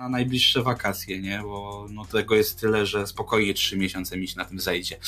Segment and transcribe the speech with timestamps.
[0.00, 1.40] na najbliższe wakacje, nie?
[1.42, 4.98] Bo no, tego jest tyle, że spokojnie trzy miesiące mi się na tym zajdzie.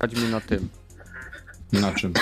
[0.00, 0.68] Chodźmy na tym.
[1.72, 2.12] Na czym?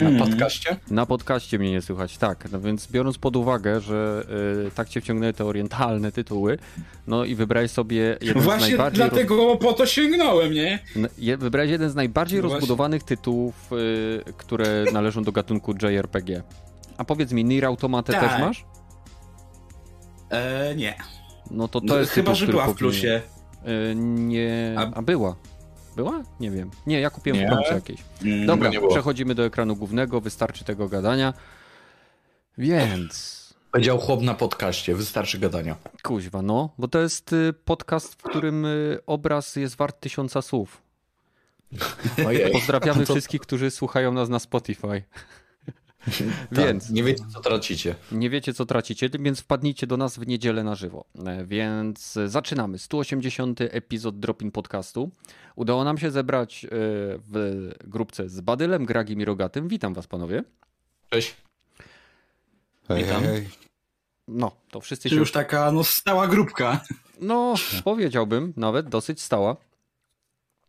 [0.00, 0.30] Na Mhm.
[0.30, 0.76] podcaście?
[0.90, 2.52] Na podcaście mnie nie słychać, tak.
[2.52, 4.26] No więc biorąc pod uwagę, że
[4.66, 6.58] y, tak cię wciągnęły te orientalne tytuły,
[7.06, 9.00] no i wybrałeś sobie jeden z Właśnie najbardziej...
[9.04, 10.78] roz- dlatego po to sięgnąłem, nie?
[10.96, 12.54] N- je- Wybrałeś jeden z najbardziej No właśnie.
[12.60, 13.70] rozbudowanych tytułów,
[14.28, 16.42] y, które należą do gatunku JRPG.
[16.96, 18.22] A powiedz mi, Nier Automata Tak.
[18.32, 18.64] też masz?
[20.30, 20.94] E, nie.
[21.50, 23.22] No to to No, jest chyba, tytuł, że była w powinien- plusie.
[23.90, 24.74] Y, nie...
[24.78, 25.36] A- A była?
[25.98, 26.22] Była?
[26.40, 26.70] Nie wiem.
[26.86, 27.46] Nie, ja kupiłem Nie.
[27.46, 28.00] w promce jakieś.
[28.24, 31.34] Mm, Dobra, przechodzimy do ekranu głównego, wystarczy tego gadania.
[32.58, 33.38] Więc...
[33.72, 35.76] Powiedział chłop na podcaście, wystarczy gadania.
[36.02, 40.82] Kuźwa, no, bo to jest y, podcast, w którym y, obraz jest wart tysiąca słów.
[42.26, 42.52] Ojej.
[42.52, 45.02] Pozdrawiamy To- wszystkich, którzy słuchają nas na Spotify.
[46.54, 47.94] Tak, Więc Nie wiecie, co tracicie.
[48.12, 51.04] nie wiecie, co tracicie, więc wpadnijcie do nas w niedzielę na żywo.
[51.26, 52.78] E, Więc zaczynamy.
[52.78, 53.60] 180.
[53.60, 55.10] epizod Dropin Podcastu.
[55.56, 59.68] Udało nam się zebrać e, w grupce z Badylem, Gragim i Rogatym.
[59.68, 60.42] Witam was, panowie.
[61.10, 61.36] Cześć.
[62.96, 63.22] Witam.
[64.28, 65.20] No, to wszyscy Czy się...
[65.20, 66.80] już taka no, stała grupka.
[67.20, 67.54] No,
[67.84, 69.56] powiedziałbym nawet, dosyć stała.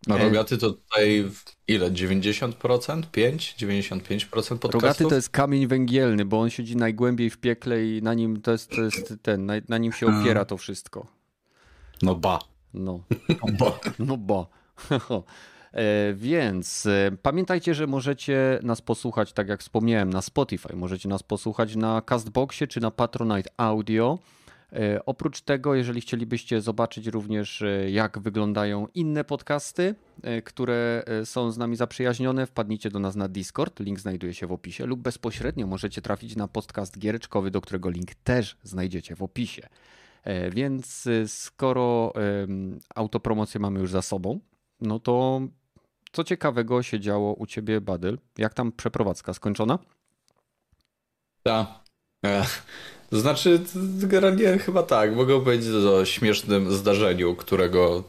[0.07, 1.91] No rogaty to tutaj w- ile?
[1.91, 3.03] 90%?
[3.11, 3.55] 5?
[3.57, 4.73] 95% podcastów?
[4.73, 8.51] Rogaty to jest kamień węgielny, bo on siedzi najgłębiej w piekle i na nim to
[8.51, 11.07] jest, to jest ten, na, na nim się opiera to wszystko.
[12.01, 12.39] No ba.
[12.73, 13.03] No,
[13.59, 13.79] ba.
[13.99, 14.49] no bo.
[15.73, 20.75] E, Więc e, pamiętajcie, że możecie nas posłuchać, tak jak wspomniałem, na Spotify.
[20.75, 24.19] Możecie nas posłuchać na Castboxie czy na Patronite Audio.
[24.73, 31.51] E, Oprócz tego, jeżeli chcielibyście zobaczyć również, e, jak wyglądają inne podcasty, e, które są
[31.51, 33.79] z nami zaprzyjaźnione, wpadnijcie do nas na Discord.
[33.79, 38.15] Link znajduje się w opisie, lub bezpośrednio możecie trafić na podcast giereczkowy, do którego link
[38.23, 39.67] też znajdziecie w opisie.
[40.51, 42.13] Więc skoro
[42.95, 44.39] autopromocję mamy już za sobą,
[44.81, 45.41] no to
[46.11, 48.19] co ciekawego się działo u ciebie, Badyl?
[48.37, 49.79] Jak tam przeprowadzka skończona?
[51.43, 51.88] Tak.
[52.25, 52.45] E,
[53.09, 53.59] To znaczy,
[54.03, 55.15] generalnie chyba tak.
[55.15, 58.03] Mogę powiedzieć o śmiesznym zdarzeniu, którego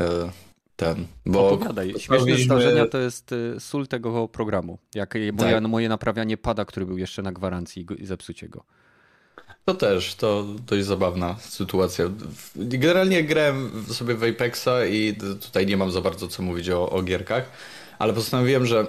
[0.00, 0.30] e,
[0.76, 1.94] ten, bo Opowiadaj.
[1.98, 4.78] Śmieszne zdarzenia to jest y, sól tego programu.
[4.94, 5.62] Jak je- moje, Tak.
[5.62, 8.64] moje naprawianie pada, który był jeszcze na gwarancji i zepsucie go.
[9.64, 12.04] To też, to dość zabawna sytuacja.
[12.56, 17.02] Generalnie grałem sobie w Apexa i tutaj nie mam za bardzo co mówić o, o
[17.02, 17.50] gierkach,
[17.98, 18.86] ale postanowiłem, że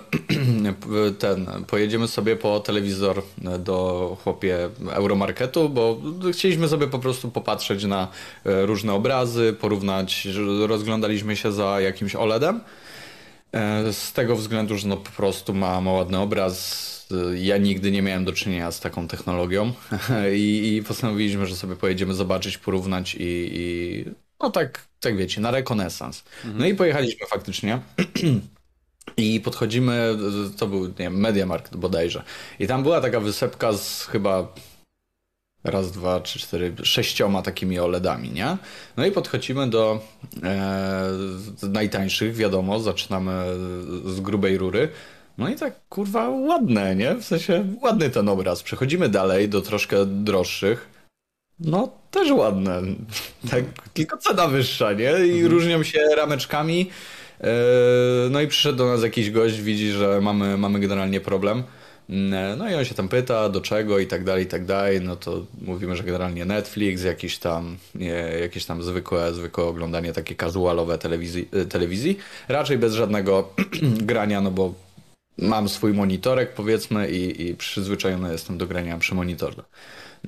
[1.20, 3.22] ten, pojedziemy sobie po telewizor
[3.60, 6.02] do chłopie Euromarketu, bo
[6.34, 8.08] chcieliśmy sobie po prostu popatrzeć na
[8.46, 10.28] e, różne obrazy, porównać,
[10.68, 12.62] rozglądaliśmy się za jakimś OLEDem.
[13.52, 16.90] E, Z tego względu, że no po prostu ma, ma ładny obraz.
[17.36, 19.74] Ja nigdy nie miałem do czynienia z taką technologią
[20.34, 24.06] i, i postanowiliśmy, że sobie pojedziemy zobaczyć, porównać i, i
[24.40, 26.24] no tak, tak wiecie, na rekonesans.
[26.44, 27.80] No i pojechaliśmy faktycznie.
[29.18, 30.18] I podchodzimy,
[30.58, 32.24] to był, nie wiem, Mediamarkt bodajże.
[32.60, 34.54] I tam była taka wysepka z chyba
[35.64, 38.58] raz, dwa, trzy, cztery, sześcioma takimi OLEDami, nie?
[38.98, 40.02] No i podchodzimy do
[40.44, 41.10] e,
[41.70, 43.32] najtańszych, wiadomo, zaczynamy
[44.06, 44.90] z grubej rury.
[45.38, 47.16] No i tak, kurwa, ładne, nie?
[47.16, 48.64] W sensie, ładny ten obraz.
[48.64, 50.90] Przechodzimy dalej do troszkę droższych.
[51.60, 52.82] No, też ładne.
[53.52, 55.28] Tak, tylko cena wyższa, nie?
[55.28, 56.90] I różnią się rameczkami.
[57.42, 61.64] E, No i przyszedł do nas jakiś gość, widzi, że mamy, mamy generalnie problem.
[62.10, 65.02] Mm, No i on się tam pyta, do czego i tak dalej, i tak dalej.
[65.02, 67.78] No to mówimy, że generalnie Netflix, jakieś tam,
[68.42, 72.18] jakieś tam zwykłe, zwykłe oglądanie takie casualowe telewizji, e, telewizji.
[72.48, 73.50] Raczej bez żadnego
[74.12, 74.74] grania, no bo
[75.38, 79.64] mam swój monitorek powiedzmy i, i przyzwyczajony jestem do grania przy monitorze.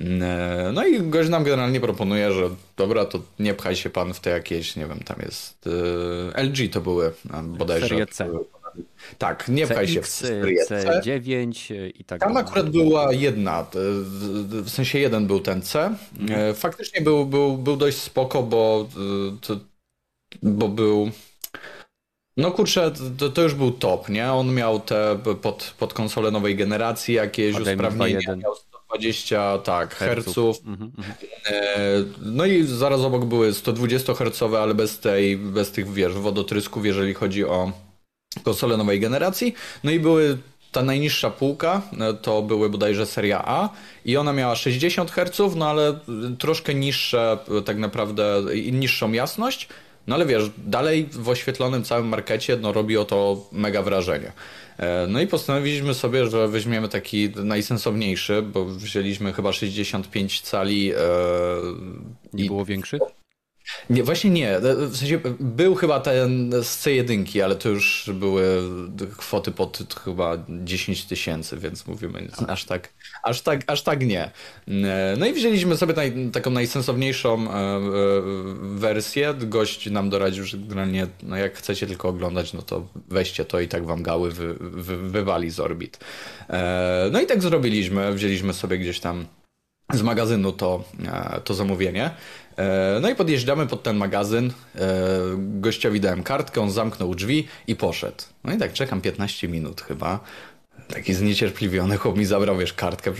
[0.00, 4.20] Mm, No i gość nam generalnie proponuje, że dobra, to nie pchaj się pan w
[4.20, 5.68] te jakieś, nie wiem, tam jest
[6.36, 7.12] e, LG to były
[7.44, 7.88] bodajże.
[7.88, 8.30] Serie C.
[9.18, 11.00] Tak, nie pchaj się w serię C.
[11.04, 13.64] C9 y, i tak Tam akurat była jedna, e,
[14.62, 15.94] w sensie jeden był ten C.
[16.30, 18.88] E, Faktycznie był, był, był dość spoko, bo,
[19.50, 19.56] e,
[20.42, 21.10] bo był.
[22.36, 24.32] No kurczę, to, to już był top, nie?
[24.32, 28.38] On miał te pod, pod konsolę nowej generacji jakieś HDMI usprawnienia, 2.1.
[28.42, 30.58] miał 120 tak, herców.
[30.66, 31.14] Mhm, mhm.
[31.46, 36.86] E, No i zaraz obok były 120 hercowe, ale bez tej, bez tych wiesz, wodotrysków,
[36.86, 37.72] jeżeli chodzi o
[38.44, 39.54] konsole nowej generacji.
[39.84, 40.38] No i były
[40.72, 43.68] ta najniższa półka, e, to były bodajże seria A
[44.04, 45.98] i ona miała 60 Hz, no ale
[46.38, 48.42] troszkę niższe e, tak naprawdę
[48.72, 49.68] niższą jasność.
[50.06, 54.32] No ale wiesz, dalej w oświetlonym całym markecie no, robi o to mega wrażenie.
[54.78, 60.92] E, no i postanowiliśmy sobie, że weźmiemy taki najsensowniejszy, bo wzięliśmy chyba 65 cali.
[60.92, 60.96] E,
[62.32, 63.02] Nie było większych?
[63.90, 64.60] Nie, właśnie nie.
[64.88, 68.62] W sensie był chyba ten z C1, ale to już były
[69.16, 72.92] kwoty pod chyba 10 tysięcy, więc mówimy aż tak,
[73.22, 74.30] aż tak, aż tak nie.
[75.18, 77.80] No i wzięliśmy sobie naj, taką najsensowniejszą e, e,
[78.62, 79.34] wersję.
[79.38, 83.68] Gość nam doradził, że generalnie no jak chcecie tylko oglądać, no to weźcie to i
[83.68, 85.98] tak wam gały wy, wy, wywali z orbit.
[86.50, 88.14] E, no i tak zrobiliśmy.
[88.14, 89.26] Wzięliśmy sobie gdzieś tam
[89.92, 90.84] z magazynu to,
[91.44, 92.10] to zamówienie.
[92.56, 94.50] E, no i podjeżdżamy pod ten magazyn.
[94.74, 94.88] E,
[95.36, 98.24] gościowi dałem kartkę, on zamknął drzwi i poszedł.
[98.44, 100.20] No i tak czekam 15 minut chyba.
[100.88, 103.12] Taki zniecierpliwiony chłop mi zabrał, wiesz, kartkę,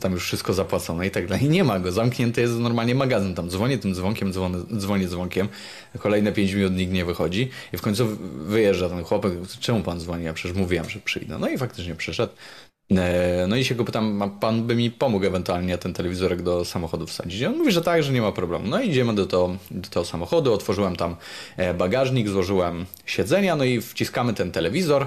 [0.00, 1.48] tam już wszystko zapłacone i tak dalej.
[1.48, 3.34] Nie ma go, zamknięty jest normalnie magazyn.
[3.34, 5.48] Tam dzwonię tym dzwonkiem, dzwonię, dzwonię dzwonkiem.
[5.98, 7.50] Kolejne 5 minut nikt nie wychodzi.
[7.72, 8.06] I w końcu
[8.36, 9.32] wyjeżdża ten chłopak.
[9.60, 10.24] Czemu pan dzwoni?
[10.24, 11.38] Ja przecież mówiłem, że przyjdę.
[11.38, 12.32] No i faktycznie przyszedł.
[12.96, 17.06] E, no i się go pytam, pan by mi pomógł ewentualnie ten telewizorek do samochodu
[17.06, 17.42] wsadzić.
[17.42, 18.68] On mówi, że tak, że nie ma problemu.
[18.68, 21.16] No i idziemy do, to, do tego samochodu, otworzyłem tam
[21.56, 25.06] e, bagażnik, złożyłem siedzenia, no i wciskamy ten telewizor.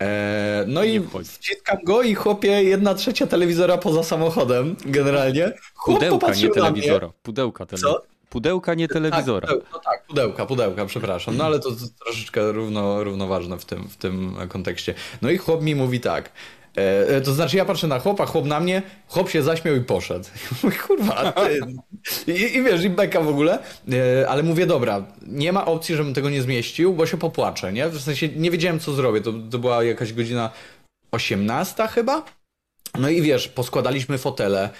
[0.00, 5.52] E, no i wciskam go i chłopie jedna trzecia telewizora poza samochodem generalnie.
[5.74, 7.12] Chłop Pudełka, nie telewizora.
[7.22, 8.00] Pudełka telewizora.
[8.30, 9.48] Pudełka, nie tak, telewizora.
[9.48, 11.36] Tak, no tak, pudełka, pudełka, przepraszam.
[11.36, 14.94] No ale to, to troszeczkę równo, równoważne w tym, w tym kontekście.
[15.22, 16.30] No i chłop mi mówi tak.
[16.76, 19.80] E, e, to znaczy ja patrzę na chłopa, chłop na mnie, chłop się zaśmiał i
[19.80, 20.28] poszedł.
[20.86, 21.60] Kurwa, ty.
[22.32, 23.58] I, I, wiesz, i beka w ogóle,
[23.92, 27.88] e, ale mówię, dobra, nie ma opcji, żebym tego nie zmieścił, bo się popłaczę, nie?
[27.88, 29.20] W sensie nie wiedziałem, co zrobię.
[29.20, 30.50] To, to była jakaś godzina
[31.10, 32.24] 18 chyba?
[32.98, 34.70] No i wiesz, poskładaliśmy fotele,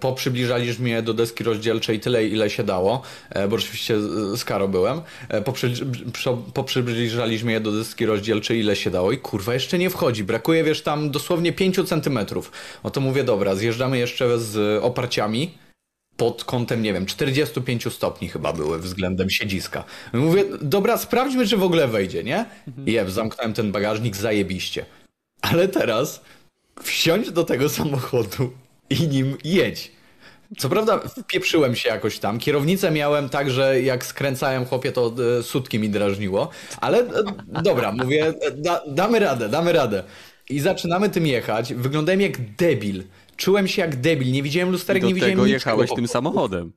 [0.00, 4.00] poprzybliżaliśmy je do deski rozdzielczej tyle, ile się dało, e, bo oczywiście
[4.36, 5.00] z Karo byłem.
[5.28, 5.42] E,
[6.54, 10.24] poprzybliżaliśmy je do deski rozdzielczej, ile się dało i kurwa, jeszcze nie wchodzi.
[10.24, 12.52] Brakuje, wiesz, tam dosłownie 5 centymetrów.
[12.84, 15.50] No to mówię, dobra, zjeżdżamy jeszcze z oparciami,
[16.16, 19.84] pod kątem, nie wiem, 45 stopni chyba były względem siedziska.
[20.12, 22.46] Mówię, dobra, sprawdźmy, czy w ogóle wejdzie, nie?
[22.68, 22.88] Mhm.
[22.88, 24.86] Jeb, zamknąłem ten bagażnik, zajebiście.
[25.42, 26.20] Ale teraz
[26.82, 28.52] wsiąść do tego samochodu
[29.00, 29.92] i nim jedź.
[30.58, 32.38] Co prawda wpieprzyłem się jakoś tam.
[32.38, 36.48] Kierownicę miałem tak, że jak skręcałem chłopie, to e, sutki mi drażniło.
[36.80, 40.02] Ale e, dobra, mówię, e, da, damy radę, damy radę.
[40.50, 41.74] I zaczynamy tym jechać.
[41.74, 43.02] Wyglądałem jak debil.
[43.36, 44.32] Czułem się jak debil.
[44.32, 46.72] Nie widziałem lusterek, nie widziałem tego jechałeś tym samochodem.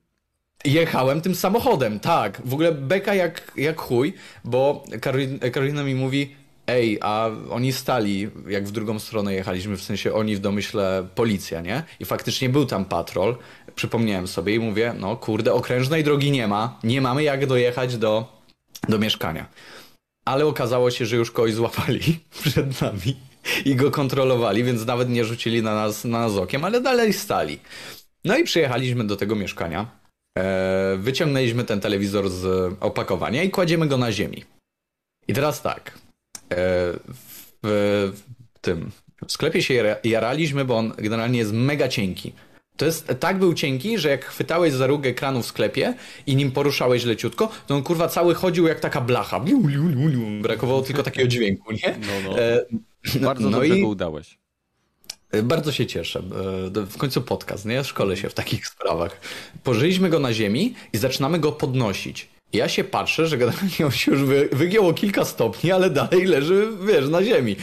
[0.66, 2.42] Jechałem tym samochodem, tak.
[2.46, 6.36] W ogóle beka jak, jak chuj, bo Karolina, Karolina mi mówi,
[6.68, 11.62] ej, a oni stali, jak w drugą stronę jechaliśmy, w sensie oni w domyśle policja,
[11.62, 11.84] nie?
[12.00, 13.38] I faktycznie był tam patrol.
[13.76, 18.42] Przypomniałem sobie i mówię, no kurde, okrężnej drogi nie ma, nie mamy jak dojechać do,
[18.90, 19.46] do mieszkania.
[20.26, 23.16] Ale okazało się, że już kogoś złapali przed nami
[23.66, 27.60] i go kontrolowali, więc nawet nie rzucili na nas, na nas okiem, ale dalej stali.
[28.26, 29.88] No i przyjechaliśmy do tego mieszkania.
[30.38, 34.44] E, wyciągnęliśmy ten telewizor z opakowania i kładziemy go na ziemi.
[35.28, 36.07] I teraz tak,
[37.64, 38.12] w,
[38.62, 38.92] tym
[39.28, 42.34] w sklepie się jaraliśmy, bo on generalnie jest mega cienki.
[42.78, 45.94] To jest, tak był cienki, że jak chwytałeś za róg ekranu w sklepie
[46.28, 49.42] i nim poruszałeś leciutko, to on kurwa cały chodził jak taka blacha.
[50.42, 51.98] Brakowało tylko takiego dźwięku, nie?
[52.00, 52.40] No, no.
[52.40, 52.66] E,
[53.20, 53.82] Bardzo no dobrze i...
[53.82, 54.38] go udałeś.
[55.32, 56.22] E, bardzo się cieszę.
[56.74, 57.84] W końcu podcast, nie?
[57.84, 59.22] Szkole się w takich sprawach.
[59.64, 62.30] Położyliśmy go na ziemi i zaczynamy go podnosić.
[62.54, 66.68] Ja się patrzę, że generalnie on się już wy, wygięło kilka stopni, ale dalej leży,
[66.88, 67.56] wiesz, na ziemi.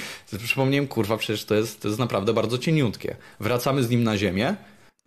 [0.44, 3.16] Przypomniałem, kurwa, przecież to jest, to jest naprawdę bardzo cieniutkie.
[3.40, 4.56] Wracamy z nim na ziemię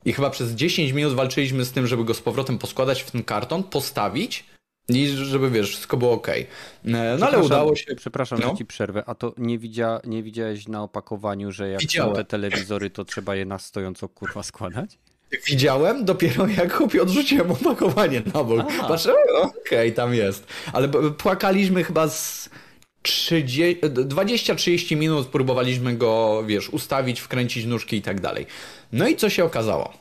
[0.05, 3.23] i chyba przez 10 minut walczyliśmy z tym, żeby go z powrotem poskładać w ten
[3.23, 4.45] karton, postawić
[4.89, 6.27] i żeby, wiesz, wszystko było ok.
[6.29, 6.45] E,
[6.83, 7.95] no ale udało się...
[7.95, 8.49] Przepraszam, no.
[8.49, 12.11] że ci przerwę, a to nie, widzia, nie widziałeś na opakowaniu, że jak Widziałem.
[12.11, 14.97] są te telewizory, to trzeba je na stojąco, kurwa, składać?
[15.47, 18.65] Widziałem dopiero jak chłopie odrzuciłem opakowanie na bok.
[18.69, 18.87] Aha.
[18.87, 20.47] Patrzę, okej, okay, tam jest.
[20.73, 22.49] Ale płakaliśmy chyba z
[23.03, 28.45] 20-30 minut, próbowaliśmy go, wiesz, ustawić, wkręcić nóżki i tak dalej.
[28.91, 29.93] No i co się okazało?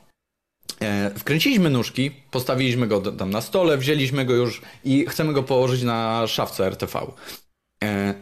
[0.82, 5.82] E, wkręciliśmy nóżki, postawiliśmy go tam na stole, wzięliśmy go już i chcemy go położyć
[5.82, 7.00] na szafce RTV.
[7.84, 8.14] E,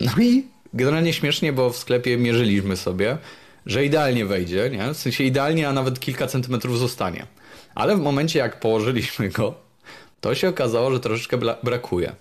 [0.00, 3.18] no i generalnie śmiesznie, bo w sklepie mierzyliśmy sobie
[3.68, 4.94] że idealnie wejdzie, nie?
[4.94, 7.26] w sensie idealnie, a nawet kilka centymetrów zostanie.
[7.74, 9.54] Ale w momencie, jak położyliśmy go,
[10.20, 12.12] to się okazało, że troszeczkę brakuje.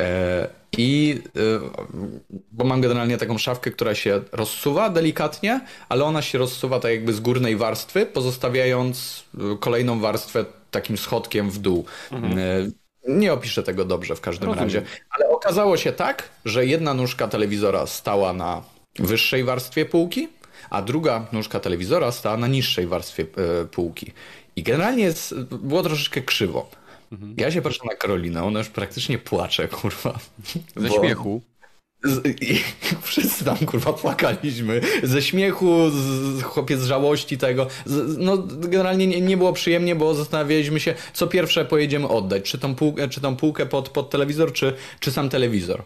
[0.00, 0.48] E,
[0.78, 6.80] I e, bo mam generalnie taką szafkę, która się rozsuwa delikatnie, ale ona się rozsuwa
[6.80, 11.84] tak jakby z górnej warstwy, pozostawiając e, kolejną warstwę takim schodkiem w dół.
[12.12, 12.72] Mhm.
[13.08, 14.68] Nie opiszę tego dobrze w każdym Rozumiem.
[14.68, 14.82] razie.
[15.10, 18.62] Ale okazało się tak, że jedna nóżka telewizora stała na
[18.98, 20.28] wyższej warstwie półki,
[20.70, 23.22] a druga nóżka telewizora stała na niższej warstwie
[23.62, 24.12] e, półki.
[24.56, 26.70] I generalnie jest, było troszeczkę krzywo.
[27.12, 27.34] Mhm.
[27.36, 30.18] Ja się patrzę na Karolinę, ona już praktycznie płacze, kurwa.
[30.76, 31.42] Ze Bo- śmiechu.
[32.04, 32.60] z, i,
[33.02, 34.80] wszyscy tam kurwa płakaliśmy.
[35.02, 35.94] Ze śmiechu, z,
[36.38, 37.66] z chłopiec z żałości tego.
[37.86, 42.42] Z, no generalnie nie, nie było przyjemnie, bo zastanawialiśmy się, co pierwsze pojedziemy oddać.
[42.42, 45.82] Czy tą półkę, czy tą półkę pod, pod telewizor, czy, czy sam telewizor.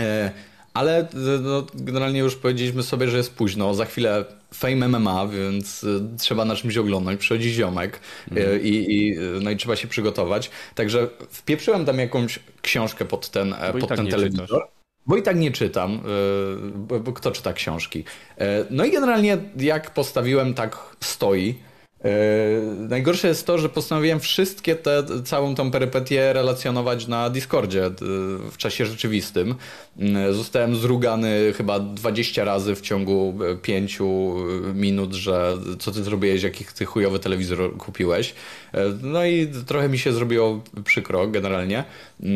[0.00, 0.32] E,
[0.74, 1.08] ale e,
[1.42, 3.74] no, generalnie już powiedzieliśmy sobie, że jest późno.
[3.74, 4.24] Za chwilę
[4.54, 7.18] Fame MMA, więc e, trzeba na czymś oglądać.
[7.18, 8.00] Przychodzi ziomek
[8.36, 10.50] e, i, i, e, no i trzeba się przygotować.
[10.74, 14.48] Także wpieprzyłem tam jakąś książkę pod ten, Bo i pod tak ten telewizor.
[14.48, 14.68] czytasz.
[15.06, 16.00] Bo i tak nie czytam,
[16.74, 18.04] bo, kto czyta książki.
[18.70, 21.54] No i generalnie jak postawiłem, tak stoi.
[22.04, 27.90] Yy, Najgorsze jest to, że postanowiłem wszystkie te, całą tą perypetię relacjonować na Discordzie yy,
[28.50, 29.54] w czasie rzeczywistym.
[29.96, 33.98] Yy, Zostałem zrugany chyba 20 razy w ciągu 5
[34.74, 38.34] minut, że co ty zrobiłeś, jaki ty chujowy telewizor kupiłeś.
[38.74, 41.84] Yy, No i trochę mi się zrobiło przykro generalnie,
[42.20, 42.30] yy,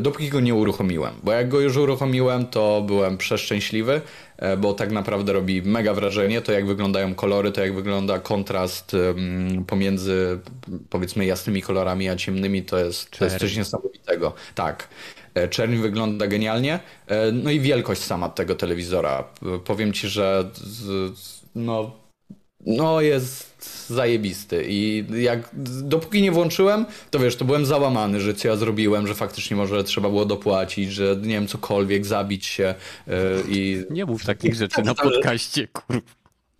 [0.00, 1.14] dopóki go nie uruchomiłem.
[1.22, 4.00] Bo jak go już uruchomiłem, to byłem przeszczęśliwy,
[4.36, 8.96] e, bo tak naprawdę robi mega wrażenie to, jak wyglądają kolory, to jak wygląda kontrast
[9.66, 10.38] pomiędzy
[10.90, 14.32] powiedzmy jasnymi kolorami a ciemnymi, to jest, to jest coś niesamowitego.
[14.54, 14.88] Tak.
[15.34, 16.80] E, Czerń wygląda genialnie.
[17.06, 19.24] E, No i wielkość sama tego telewizora.
[19.54, 20.50] E, Powiem ci, że
[21.54, 21.92] no,
[22.66, 23.53] no jest
[23.88, 25.48] zajebisty i jak
[25.82, 29.84] dopóki nie włączyłem, to wiesz, to byłem załamany, że co ja zrobiłem, że faktycznie może
[29.84, 32.74] trzeba było dopłacić, że nie wiem, cokolwiek, zabić się
[33.08, 33.14] e,
[33.48, 36.00] i Nie mów takich rzeczy na podcaście, kurwa.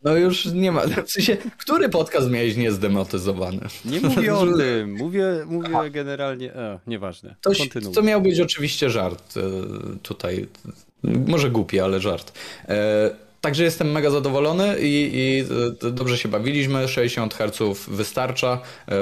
[0.05, 3.61] no już nie ma, w sensie, który podcast miałeś niezdemotyzowany?
[3.85, 4.95] Nie mówię o tym.
[4.97, 6.55] Mówię, mówię generalnie.
[6.55, 7.35] E, nieważne.
[7.41, 7.95] To, Kontynuuj.
[7.95, 9.41] to miał być oczywiście żart e,
[10.03, 10.47] tutaj.
[11.27, 12.33] Może głupi, ale żart.
[13.45, 15.45] Także jestem mega zadowolony i, i
[15.87, 16.89] e, dobrze się bawiliśmy.
[16.89, 18.61] 60 Hz wystarcza.
[18.89, 18.95] E,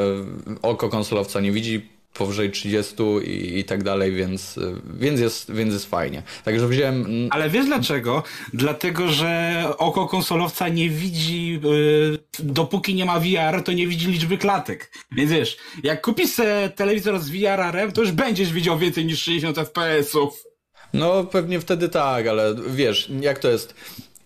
[0.62, 2.94] Oko konsolowca nie widzi powyżej 30
[3.25, 6.22] i, i tak dalej, więc, e, więc, jest, więc jest fajnie.
[6.44, 7.28] Także wziąłem.
[7.30, 8.22] Ale wiesz dlaczego?
[8.52, 14.38] Dlatego, że oko konsolowca nie widzi, yy, dopóki nie ma VR, to nie widzi liczby
[14.38, 14.92] klatek.
[15.12, 16.30] Więc wiesz, jak kupisz
[16.76, 20.44] telewizor z VR-em, to już będziesz widział więcej niż 60 FPS-ów.
[20.92, 23.75] No pewnie wtedy tak, ale wiesz, jak to jest.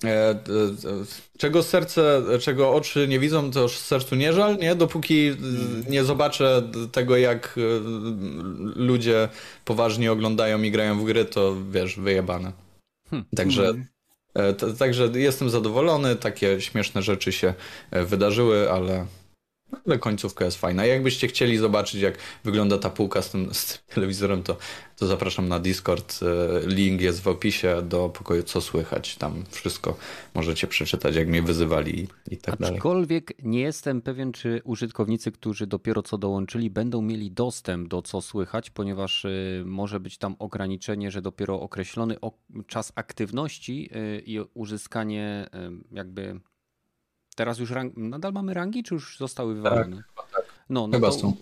[0.05, 0.37] E, e,
[1.38, 4.75] Czego serce, czego oczy nie widzą, to już sercu nie żal, nie?
[4.75, 5.35] Dopóki e,
[5.91, 6.62] nie zobaczę
[6.93, 7.61] tego, jak e,
[8.76, 9.29] ludzie
[9.65, 12.53] poważnie oglądają i grają w gry, to wiesz, wyjebane.
[13.37, 13.75] Także,
[14.35, 17.55] e, t- także jestem zadowolony, takie śmieszne rzeczy się
[17.93, 19.07] wydarzyły, ale,
[19.87, 20.85] ale końcówka jest fajna.
[20.85, 24.56] Jakbyście chcieli zobaczyć, jak wygląda ta półka z tym, z tym telewizorem, to,
[24.96, 26.20] to zapraszam na Discord.
[26.23, 29.16] E, Link jest w opisie do pokoju Co Słychać.
[29.16, 29.96] Tam wszystko
[30.35, 32.76] możecie przeczytać, jak mnie wyzywali i, i tak dalej.
[32.76, 38.20] Aczkolwiek nie jestem pewien, czy użytkownicy, którzy dopiero co dołączyli, będą mieli dostęp do co
[38.20, 44.40] słychać, ponieważ y, może być tam ograniczenie, że dopiero określony ok- czas aktywności y, i
[44.54, 45.46] uzyskanie
[45.92, 46.40] jakby.
[47.37, 47.97] Teraz już rang...
[47.97, 50.02] nadal mamy rangi, czy już zostały wywalone?
[50.69, 51.37] No, no Chyba są.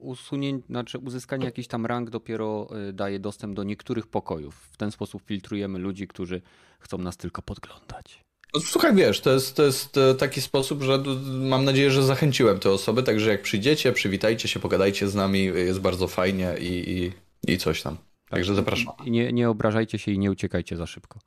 [0.00, 4.54] usunię, znaczy uzyskanie jakichś tam rang dopiero y, daje dostęp do niektórych pokojów.
[4.72, 6.42] W ten sposób filtrujemy ludzi, którzy
[6.78, 8.24] chcą nas tylko podglądać.
[8.54, 11.02] No, słuchaj, wiesz, to jest, to jest taki sposób, że
[11.40, 15.80] mam nadzieję, że zachęciłem te osoby, także jak przyjdziecie, przywitajcie się, pogadajcie z nami, jest
[15.80, 17.02] bardzo fajnie i,
[17.46, 17.96] i, i coś tam.
[18.28, 18.92] Także zapraszam.
[19.06, 21.18] Nie, nie obrażajcie się i nie uciekajcie za szybko.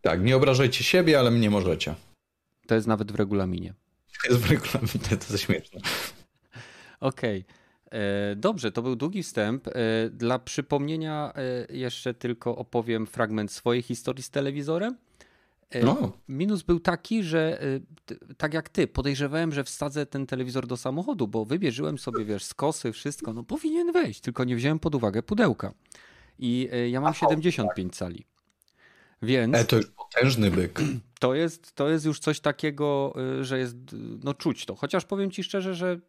[0.00, 1.94] Tak, nie obrażajcie siebie, ale mnie możecie.
[2.66, 3.74] To jest nawet w regulaminie.
[4.22, 5.80] To jest w regulaminie, to jest śmieszne.
[7.00, 7.44] Okej.
[7.90, 9.68] E, Dobrze, to był długi wstęp.
[9.68, 9.72] E,
[10.10, 14.96] Dla przypomnienia e, jeszcze tylko opowiem fragment swojej historii z telewizorem.
[15.82, 16.12] No.
[16.28, 17.60] Minus był taki, że
[18.36, 22.92] tak jak ty, podejrzewałem, że wsadzę ten telewizor do samochodu, bo wybierzyłem sobie, wiesz, skosy,
[22.92, 25.72] wszystko, no powinien wejść, tylko nie wziąłem pod uwagę pudełka.
[26.38, 28.24] I ja mam 75 cali.
[29.22, 30.80] Więc E, to już potężny byk.
[31.20, 33.76] to jest, to jest już coś takiego, y, że jest,
[34.24, 34.74] no czuć to.
[34.74, 36.00] Chociaż powiem ci szczerze, że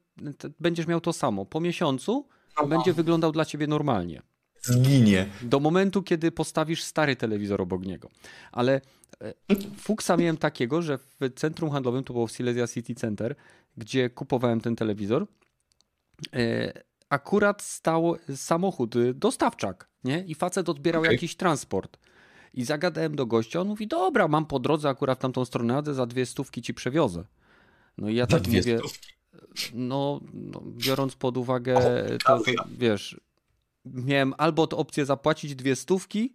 [0.60, 1.46] będziesz miał to samo.
[1.46, 2.28] Po miesiącu
[2.70, 4.22] będzie wyglądał dla ciebie normalnie.
[4.62, 5.30] Zginie.
[5.42, 8.10] Do momentu, kiedy postawisz stary telewizor obok niego.
[8.52, 8.82] Ale
[9.22, 9.34] e,
[9.78, 13.36] fuksa miałem takiego, że w centrum handlowym, to było w Silesia City Center,
[13.78, 15.28] gdzie kupowałem ten telewizor,
[16.34, 16.74] e,
[17.10, 20.24] akurat stał samochód, y, dostawczak, nie?
[20.28, 21.14] I facet odbierał Okej.
[21.14, 21.98] jakiś transport.
[22.54, 25.94] I zagadałem do gościa, on mówi, dobra, mam po drodze akurat w tamtą stronę jadę,
[25.94, 27.24] za dwie stówki ci przewiozę.
[27.98, 28.80] No i ja tak mówię,
[29.74, 31.80] no, no biorąc pod uwagę
[32.26, 33.22] to, to wiesz,
[33.86, 36.34] miałem albo to opcję zapłacić dwie stówki,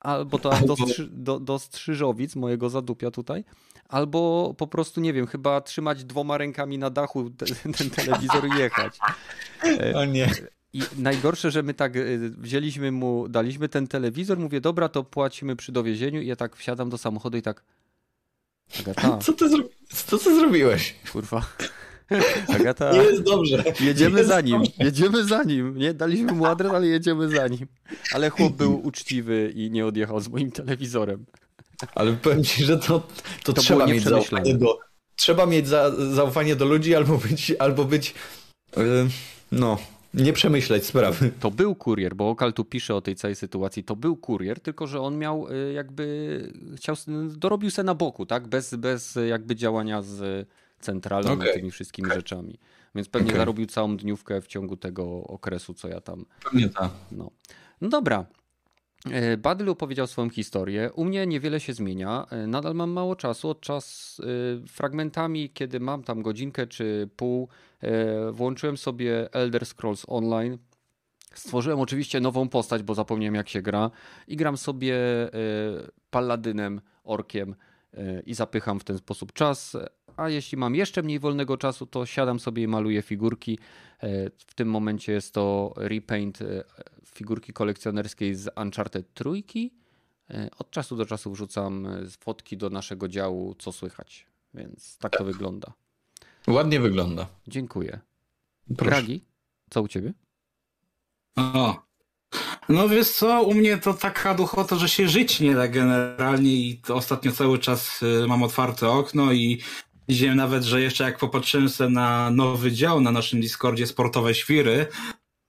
[0.00, 0.74] albo to do,
[1.10, 3.44] do, do strzyżowic mojego zadupia tutaj,
[3.88, 8.58] albo po prostu, nie wiem, chyba trzymać dwoma rękami na dachu ten, ten telewizor i
[8.58, 8.98] jechać.
[9.94, 10.30] O nie.
[10.72, 15.56] I najgorsze, że my tak y, wzięliśmy mu, daliśmy ten telewizor, mówię, dobra, to płacimy
[15.56, 17.64] przy dowiezieniu i ja tak wsiadam do samochodu i tak
[18.80, 19.18] Agata.
[19.18, 19.64] Co ty, zro...
[19.88, 20.94] co ty zrobiłeś?
[21.12, 21.46] Kurwa.
[22.60, 22.92] Agata.
[22.92, 23.64] Nie jest dobrze.
[23.80, 24.58] Jedziemy jest za nim.
[24.58, 24.84] Dobrze.
[24.84, 25.78] Jedziemy za nim.
[25.78, 27.66] Nie daliśmy mu adres, ale jedziemy za nim.
[28.12, 31.26] Ale chłop był uczciwy i nie odjechał z moim telewizorem.
[31.94, 33.08] Ale powiem ci, że to,
[33.44, 34.78] to, To trzeba mieć zaufanie do.
[35.16, 38.14] Trzeba mieć za, zaufanie do ludzi albo być, albo być
[38.76, 39.08] yy,
[39.52, 39.78] no,
[40.14, 41.32] nie przemyśleć sprawy.
[41.40, 43.84] To był kurier, bo Okal tu pisze o tej całej sytuacji.
[43.84, 46.96] To był kurier, tylko że on miał y, jakby chciał
[47.28, 48.48] dorobił se na boku, tak?
[48.48, 50.48] Bez, bez jakby działania z
[50.80, 51.50] centralą Okay.
[51.50, 52.58] i tymi wszystkimi rzeczami.
[52.94, 53.38] Więc pewnie Okay.
[53.38, 56.90] zarobił całą dniówkę w ciągu tego okresu, co ja tam Pewnie tak.
[57.12, 57.30] No,
[57.80, 58.26] no dobra.
[59.10, 60.90] E, Badyl opowiedział swoją historię.
[60.94, 62.26] U mnie niewiele się zmienia.
[62.30, 63.48] E, Nadal mam mało czasu.
[63.48, 67.48] Od czas e, fragmentami, kiedy mam tam godzinkę czy pół,
[68.32, 70.58] włączyłem sobie Elder Scrolls Online.
[71.34, 73.90] Stworzyłem oczywiście nową postać, bo zapomniałem jak się gra.
[74.28, 74.96] I gram sobie
[76.10, 77.54] paladynem, orkiem
[78.26, 79.76] i zapycham w ten sposób czas.
[80.16, 83.58] A jeśli mam jeszcze mniej wolnego czasu, to siadam sobie i maluję figurki.
[84.02, 86.64] E, W tym momencie jest to repaint e,
[87.06, 89.74] figurki kolekcjonerskiej z Uncharted trójki.
[90.30, 91.88] E, Od czasu do czasu wrzucam
[92.20, 94.26] fotki do naszego działu, co słychać.
[94.54, 95.72] Więc tak to wygląda.
[96.46, 97.26] Ładnie wygląda.
[97.48, 98.00] Dziękuję.
[98.76, 98.90] Proszę.
[98.90, 99.24] Gragi,
[99.70, 100.12] co u ciebie?
[101.36, 101.82] O.
[102.68, 106.78] No wiesz co, u mnie to taka duchota, że się żyć nie da generalnie i
[106.78, 109.60] to ostatnio cały czas y, mam otwarte okno i
[110.12, 114.86] widziałem nawet, że jeszcze jak popatrzyłem sobie na nowy dział na naszym Discordzie Sportowe Świry,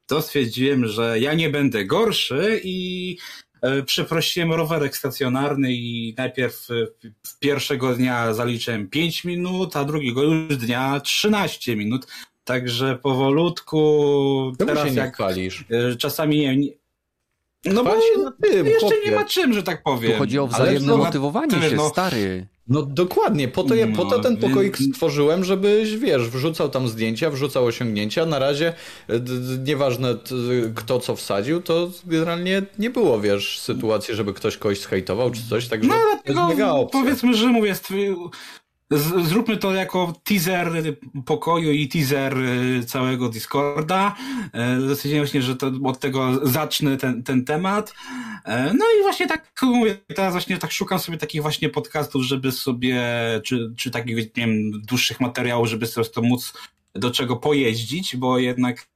[0.06, 3.18] to stwierdziłem, że ja nie będę gorszy i
[3.62, 6.74] e, przeprosiłem rowerek stacjonarny i najpierw e,
[7.28, 12.08] w pierwszego dnia zaliczyłem 5 minut, a drugiego już dnia 13 minut.
[12.44, 13.82] Także powolutku,
[14.58, 15.66] Czemu teraz się nie jak chwalisz?
[15.92, 16.70] e, czasami nie, nie
[17.66, 18.96] no bo Chwal się na tym, jeszcze chłopie.
[19.06, 20.12] nie ma czym, że tak powiem.
[20.12, 21.90] Tu chodzi o Ale wzajemne to- motywowanie tyle, się, no.
[21.90, 22.48] stary.
[22.68, 26.70] No dokładnie, po to, je, po to No, ten pokoik więc- stworzyłem, żebyś, wiesz, wrzucał
[26.70, 28.26] tam zdjęcia, wrzucał osiągnięcia.
[28.26, 28.74] Na razie,
[29.08, 29.32] d,
[29.66, 30.16] nieważne
[30.76, 35.68] kto co wsadził, to generalnie nie było, wiesz, sytuacji, żeby ktoś kogoś zhejtował czy coś,
[35.68, 37.00] także No to jest mega dlatego opcja.
[37.02, 37.76] powiedzmy, że mówię,
[38.92, 40.72] z, zróbmy to jako teaser
[41.26, 44.16] pokoju i teaser y, całego Discorda.
[44.54, 47.94] E, Zdecydowanie właśnie, że to od tego zacznę ten, ten temat.
[48.46, 52.52] E, No i właśnie tak mówię, teraz właśnie tak szukam sobie takich właśnie podcastów, żeby
[52.52, 53.02] sobie,
[53.44, 56.54] czy, czy takich, nie wiem, dłuższych materiałów, żeby sobie to móc
[56.96, 58.93] do czego pojeździć, bo jednak e,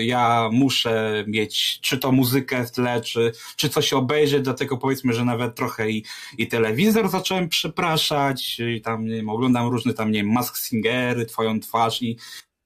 [0.00, 5.24] ja muszę mieć czy to muzykę w tle, czy, czy coś obejrzeć, dlatego powiedzmy, że
[5.24, 6.04] nawet trochę i,
[6.38, 11.26] i telewizor zacząłem przepraszać i tam, nie wiem, oglądam różne tam, nie wiem, Mask Singery,
[11.26, 12.18] Twoją twarz i,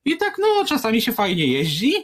[0.04, 1.94] i tak, no, czasami się fajnie jeździ,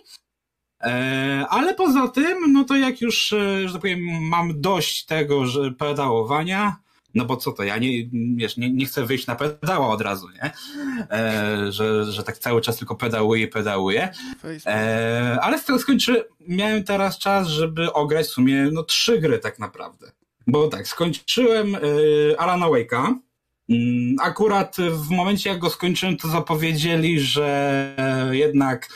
[0.83, 5.47] e, ale poza tym, no to jak już, e, że tak powiem, mam dość tego,
[5.47, 6.77] że pedałowania,
[7.15, 10.27] no bo co to, ja nie, wiesz, nie, nie chcę wyjść na pedała od razu,
[10.31, 10.53] nie?
[11.11, 14.09] E, że, że tak cały czas tylko pedałuję i pedałuję.
[14.67, 19.39] E, ale z tego skończy, miałem teraz czas, żeby ograć w sumie no, trzy gry
[19.39, 20.13] tak naprawdę.
[20.47, 21.79] Bo tak, skończyłem e,
[22.41, 23.15] Alana Wake'a.
[23.69, 27.95] Mm, Akurat w momencie, jak go skończyłem, to zapowiedzieli, że
[28.31, 28.89] jednak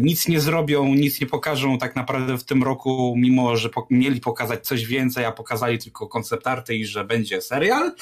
[0.00, 4.20] nic nie zrobią, nic nie pokażą tak naprawdę w tym roku, mimo że po, mieli
[4.20, 7.92] pokazać coś więcej, a pokazali tylko koncept arty i że będzie serial.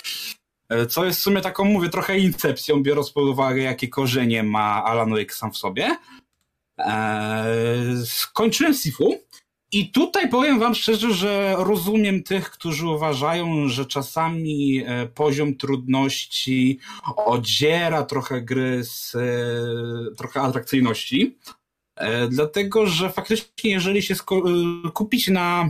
[0.69, 4.85] E, Co jest w sumie taką, mówię, trochę incepcją, biorąc pod uwagę, jakie korzenie ma
[4.85, 5.97] Alan Wake sam w sobie.
[6.79, 9.19] Eee, skończyłem Sifu
[9.73, 16.79] i tutaj powiem wam szczerze, że rozumiem tych, którzy uważają, że czasami e, poziom trudności
[17.16, 21.38] odziera trochę gry z e, trochę atrakcyjności.
[22.01, 25.69] E, Dlatego, że faktycznie jeżeli się e, kupić na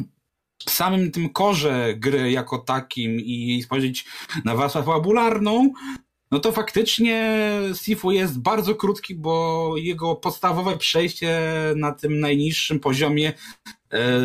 [0.69, 4.05] samym tym korze gry jako takim i spojrzeć
[4.45, 5.73] na warstwę fabularną,
[6.31, 7.41] no to faktycznie
[7.83, 11.41] Sifu jest bardzo krótki, bo jego podstawowe przejście
[11.77, 13.33] na tym najniższym poziomie
[13.93, 14.21] e,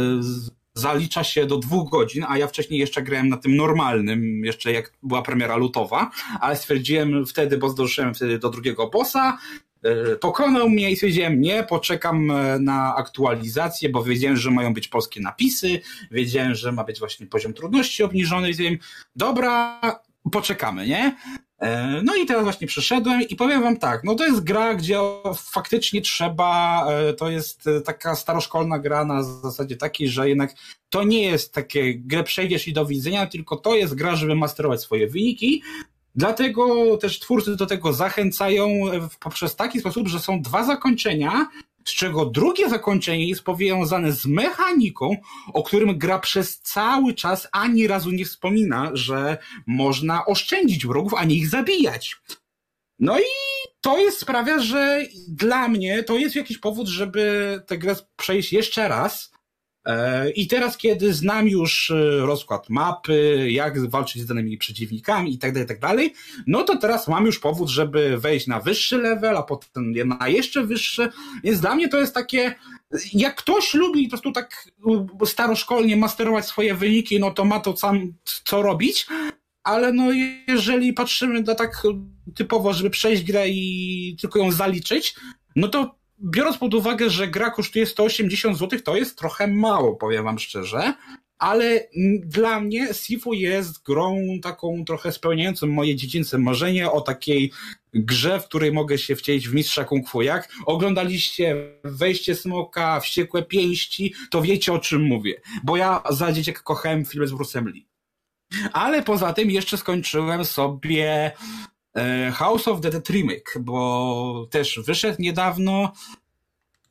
[0.73, 4.93] zalicza się do dwóch godzin, a ja wcześniej jeszcze grałem na tym normalnym, jeszcze jak
[5.03, 9.37] była premiera lutowa, ale stwierdziłem wtedy, bo zdążyłem wtedy do drugiego bossa,
[10.19, 15.21] pokonał mnie i stwierdziłem, nie, poczekam e, na aktualizację, bo wiedziałem, że mają być polskie
[15.21, 18.81] napisy, wiedziałem, że ma być właśnie poziom trudności obniżony i stwierdziłem,
[19.15, 19.81] dobra,
[20.31, 21.15] poczekamy, nie?
[21.59, 24.99] E, no i teraz właśnie przyszedłem i powiem wam tak, no to jest gra, gdzie
[25.35, 30.53] faktycznie trzeba, e, to jest e, taka staroszkolna gra na zasadzie takiej, że jednak
[30.89, 34.81] to nie jest takie grę przejdziesz i do widzenia, tylko to jest gra, żeby masterować
[34.81, 35.63] swoje wyniki.
[36.15, 38.69] Dlatego też twórcy do tego zachęcają
[39.19, 41.47] poprzez taki sposób, że są dwa zakończenia,
[41.85, 45.17] z czego drugie zakończenie jest powiązane z mechaniką,
[45.53, 51.23] o którym gra przez cały czas ani razu nie wspomina, że można oszczędzić wrogów, a
[51.23, 52.17] nie ich zabijać.
[52.99, 53.23] No i
[53.81, 58.87] to jest sprawia, że dla mnie to jest jakiś powód, żeby tę grę przejść jeszcze
[58.87, 59.34] raz, E,
[60.35, 65.53] I teraz, kiedy znam już e, rozkład mapy, jak walczyć z danymi przeciwnikami i tak
[65.53, 66.13] dalej, tak dalej,
[66.47, 70.63] no to teraz mam już powód, żeby wejść na wyższy level, a potem na jeszcze
[70.63, 71.09] wyższy.
[71.43, 72.55] Więc dla mnie to jest takie,
[73.13, 74.67] jak ktoś lubi po prostu tak
[75.25, 79.07] staroszkolnie masterować swoje wyniki, no to ma to sam co robić,
[79.63, 80.11] ale no
[80.47, 81.83] jeżeli patrzymy na tak
[82.35, 85.15] typowo, żeby przejść grę i tylko ją zaliczyć,
[85.55, 90.23] no to biorąc pod uwagę, że gra kosztuje 180 zł, to jest trochę mało, powiem
[90.23, 90.93] wam szczerze.
[91.37, 91.87] Ale
[92.19, 97.51] dla mnie Sifu jest grą taką trochę spełniającą moje dziecięce marzenie o takiej
[97.93, 100.21] grze, w której mogę się wcielić w mistrza kung fu.
[100.21, 105.41] Jak oglądaliście Wejście Smoka, Wściekłe Pięści, to wiecie o czym mówię.
[105.63, 107.87] Bo ja za dzieciak kochałem filmy z Bruce'em Lee.
[108.73, 111.31] Ale poza tym jeszcze skończyłem sobie
[112.33, 115.91] House of the Dead Remake, bo też wyszedł niedawno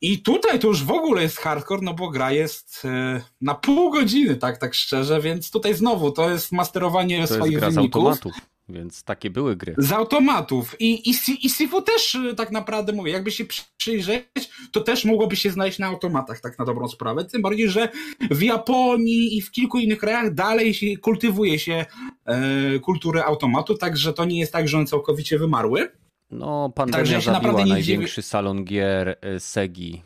[0.01, 3.91] i tutaj to już w ogóle jest hardcore, no bo gra jest e, na pół
[3.91, 8.15] godziny, tak, tak szczerze, więc tutaj znowu to jest masterowanie to swoich jest gra wyników.
[8.15, 8.54] Z.
[8.69, 9.75] Więc takie były gry.
[9.77, 10.75] Z automatów.
[10.79, 11.13] I, i,
[11.45, 13.45] i Sifu też y, tak naprawdę mówię, jakby się
[13.77, 14.25] przyjrzeć,
[14.71, 17.25] to też mogłoby się znaleźć na automatach, tak na dobrą sprawę.
[17.25, 17.89] Tym bardziej, że
[18.31, 21.85] w Japonii i w kilku innych krajach dalej się, kultywuje się
[22.25, 25.91] e, kulturę automatu, także to nie jest tak, że one całkowicie wymarły.
[26.31, 28.27] No, pandemia Także zabiła największy dziwi...
[28.27, 30.01] salon gier e, Segi.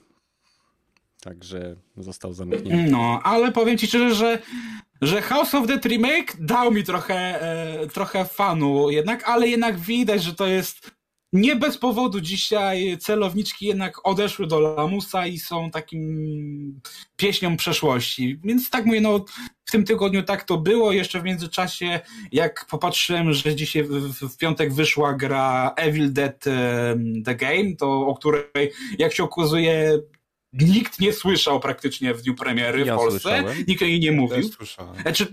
[1.22, 2.91] Także został zamknięty.
[2.91, 4.39] No, ale powiem ci szczerze, że
[5.01, 10.23] że House of the Remake dał mi trochę, e, trochę fanu jednak, ale jednak widać,
[10.23, 10.99] że to jest
[11.33, 16.81] nie bez powodu dzisiaj celowniczki jednak odeszły do Lamusa i są takim
[17.15, 18.39] pieśnią przeszłości.
[18.43, 19.25] Więc tak mówię, no
[19.65, 20.91] w tym tygodniu tak to było.
[20.91, 21.99] Jeszcze w międzyczasie,
[22.31, 28.07] jak popatrzyłem, że dzisiaj w, w piątek wyszła gra Evil Dead um, The Game, to
[28.07, 29.99] o której, jak się okazuje,
[30.53, 33.19] nikt nie słyszał praktycznie w dniu premiery ja w Polsce.
[33.19, 33.57] Słyszałem.
[33.67, 34.38] Nikt jej nie mówił.
[34.38, 35.01] Ja słyszałem.
[35.01, 35.27] Znaczy,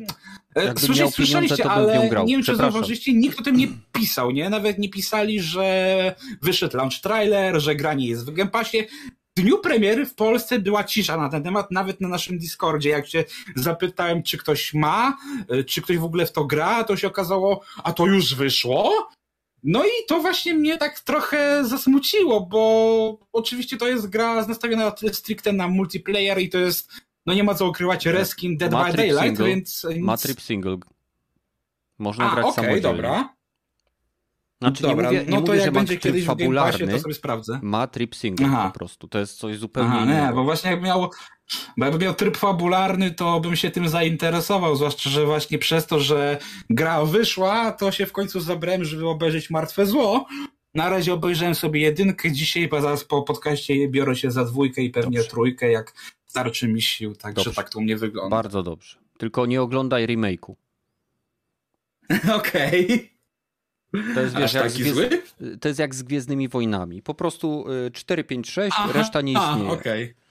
[0.55, 4.51] e, słyszeć, słyszeliście, ale nie wiem, czy zauważyliście, nikt o tym nie pisał, nie?
[4.51, 8.79] Nawet nie pisali, że wyszedł launch trailer, że granie jest w Game Passie.
[9.37, 12.91] W dniu premiery w Polsce była cisza na ten temat, nawet na naszym Discordzie.
[12.91, 13.25] Jak się
[13.57, 15.17] zapytałem, czy ktoś ma,
[15.49, 19.09] e, czy ktoś w ogóle w to gra, to się okazało, a to już wyszło?
[19.67, 25.53] No i to właśnie mnie tak trochę zasmuciło, bo oczywiście to jest gra nastawiona stricte
[25.53, 26.93] na multiplayer i to jest,
[27.27, 29.47] no nie ma co ukrywać, reskin Dead by Daylight, single.
[29.47, 29.87] więc...
[29.91, 30.05] Nic...
[30.05, 30.77] Matrix single.
[31.99, 32.83] Można A, grać okay, samodzielnie.
[32.83, 33.37] dobra.
[34.61, 36.99] Znaczy Dobra, nie mówię, nie no to mówię, jak będzie kiedyś fabularny, w Game Passie,
[36.99, 37.61] to sobie sprawdzę.
[37.63, 38.71] Ma trip single Aha.
[38.73, 40.27] po prostu, to jest coś zupełnie Aha, innego.
[40.27, 41.11] Nie, bo właśnie jak miał,
[41.77, 46.01] bo jakby miał tryb fabularny, to bym się tym zainteresował, zwłaszcza, że właśnie przez to,
[46.01, 46.39] że
[46.71, 50.27] gra wyszła, to się w końcu zabrałem, żeby obejrzeć Martwe Zło.
[50.75, 54.91] Na razie obejrzałem sobie jedynkę, dzisiaj bo zaraz po podcaście biorę się za dwójkę i
[54.91, 55.31] pewnie dobrze.
[55.31, 55.93] trójkę, jak
[56.27, 57.57] starczy mi sił, także dobrze.
[57.57, 58.37] tak to mnie wygląda.
[58.37, 58.99] Bardzo dobrze.
[59.19, 60.55] Tylko nie oglądaj remake'u.
[62.39, 62.85] Okej.
[62.85, 63.17] Okay.
[64.15, 65.23] To jest, wiesz, taki zły?
[65.61, 67.03] To jest jak z Gwiezdnymi Wojnami.
[67.03, 69.71] Po prostu 4, 5, 6, reszta nie istnieje.
[69.71, 70.05] okej.
[70.05, 70.26] Okay.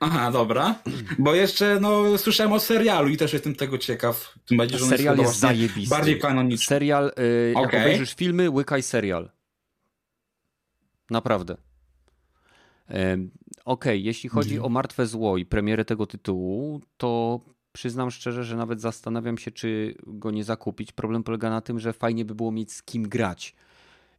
[0.00, 0.74] Aha, dobra.
[1.18, 4.34] Bo jeszcze no, słyszałem o serialu i też jestem tego ciekaw.
[4.46, 5.96] Tym bardziej, że serial jest, jest zajebisty.
[5.96, 6.66] Bardziej kanoniczny.
[6.66, 7.62] Serial, yy, okay.
[7.62, 9.30] jak obejrzysz filmy, łykaj serial.
[11.10, 11.56] Naprawdę.
[12.88, 13.30] Yy, Okej,
[13.64, 14.64] okay, jeśli chodzi mm.
[14.64, 17.40] o Martwe Zło i premierę tego tytułu, to
[17.72, 20.92] przyznam szczerze, że nawet zastanawiam się, czy go nie zakupić.
[20.92, 23.54] Problem polega na tym, że fajnie by było mieć z kim grać.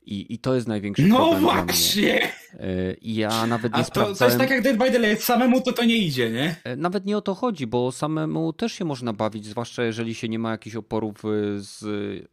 [0.05, 1.41] I, I to jest największy no problem.
[1.41, 2.31] No właśnie!
[2.59, 4.17] E, I ja nawet nie A to, sprawdzałem...
[4.17, 6.55] to jest tak jak Dead by Daylight, samemu to to nie idzie, nie?
[6.63, 10.29] E, nawet nie o to chodzi, bo samemu też się można bawić, zwłaszcza jeżeli się
[10.29, 11.83] nie ma jakichś oporów e, z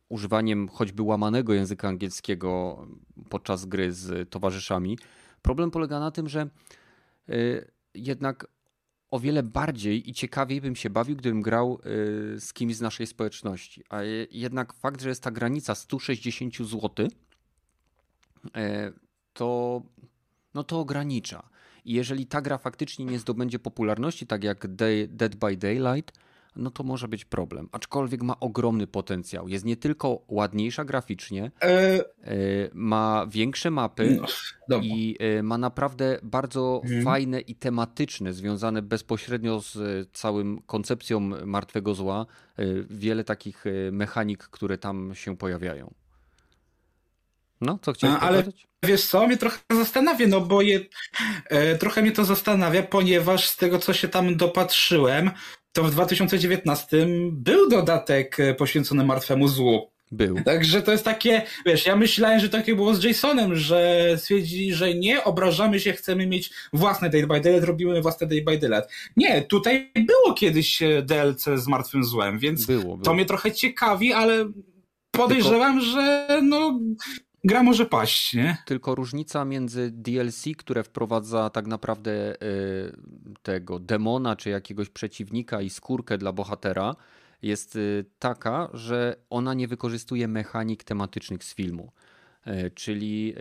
[0.09, 2.79] używaniem choćby łamanego języka angielskiego
[3.29, 4.99] podczas gry z towarzyszami.
[5.43, 6.49] Problem polega na tym, że
[7.95, 8.47] jednak
[9.11, 11.81] o wiele bardziej i ciekawiej bym się bawił, gdybym grał
[12.39, 13.85] z kimś z naszej społeczności.
[13.91, 17.09] A jednak fakt, że jest ta granica 160 zł, y,
[19.33, 19.83] to,
[20.55, 21.49] no to ogranicza.
[21.85, 26.13] I jeżeli ta gra faktycznie nie zdobędzie popularności, tak jak Day, Dead by Daylight,
[26.57, 27.69] no to może być problem.
[27.73, 29.49] Aczkolwiek ma ogromny potencjał.
[29.49, 32.05] Jest nie tylko ładniejsza graficznie, E, e,
[32.73, 34.21] ma większe mapy
[34.69, 37.05] no, i e, ma naprawdę bardzo Mhm.
[37.05, 39.81] fajne i tematyczne, związane bezpośrednio z e,
[40.13, 45.95] całym koncepcją martwego zła, e, wiele takich e, mechanik, które tam się pojawiają.
[47.61, 48.69] No, co chciałeś ale- powiedzieć?
[48.85, 50.81] Wiesz co, mnie trochę zastanawia, no bo je,
[51.49, 55.31] e, trochę mnie to zastanawia, ponieważ z tego, co się tam dopatrzyłem,
[55.73, 59.91] to w 2019 był dodatek e, poświęcony martwemu złu.
[60.13, 60.37] Był.
[60.45, 64.95] Także to jest takie, wiesz, ja myślałem, że takie było z Jasonem, że stwierdzili, że
[64.95, 68.91] nie, obrażamy się, chcemy mieć własne Day by Daylight, robimy własne Day by Daylight.
[69.17, 72.99] Nie, tutaj było kiedyś e, DLC z martwym złem, więc Było, było.
[72.99, 74.53] to mnie trochę ciekawi, ale
[75.11, 76.81] podejrzewam, że no,
[77.49, 78.57] gra może paść, nie?
[78.65, 82.97] Tylko różnica między DLC, które wprowadza tak naprawdę y,
[83.43, 86.97] tego demona czy jakiegoś przeciwnika i skórkę dla bohatera,
[87.43, 91.93] jest y, taka, że ona nie wykorzystuje mechanik tematycznych z filmu.
[92.47, 93.35] Y, Czyli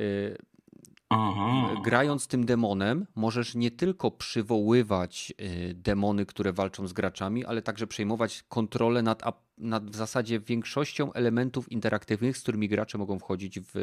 [1.10, 1.76] Aha.
[1.84, 7.88] grając tym demonem, możesz nie tylko przywoływać y, demony, które walczą z graczami, ale także
[7.88, 9.24] przejmować kontrolę nad,
[9.58, 13.74] nad w zasadzie większością elementów interaktywnych, z którymi gracze mogą wchodzić w,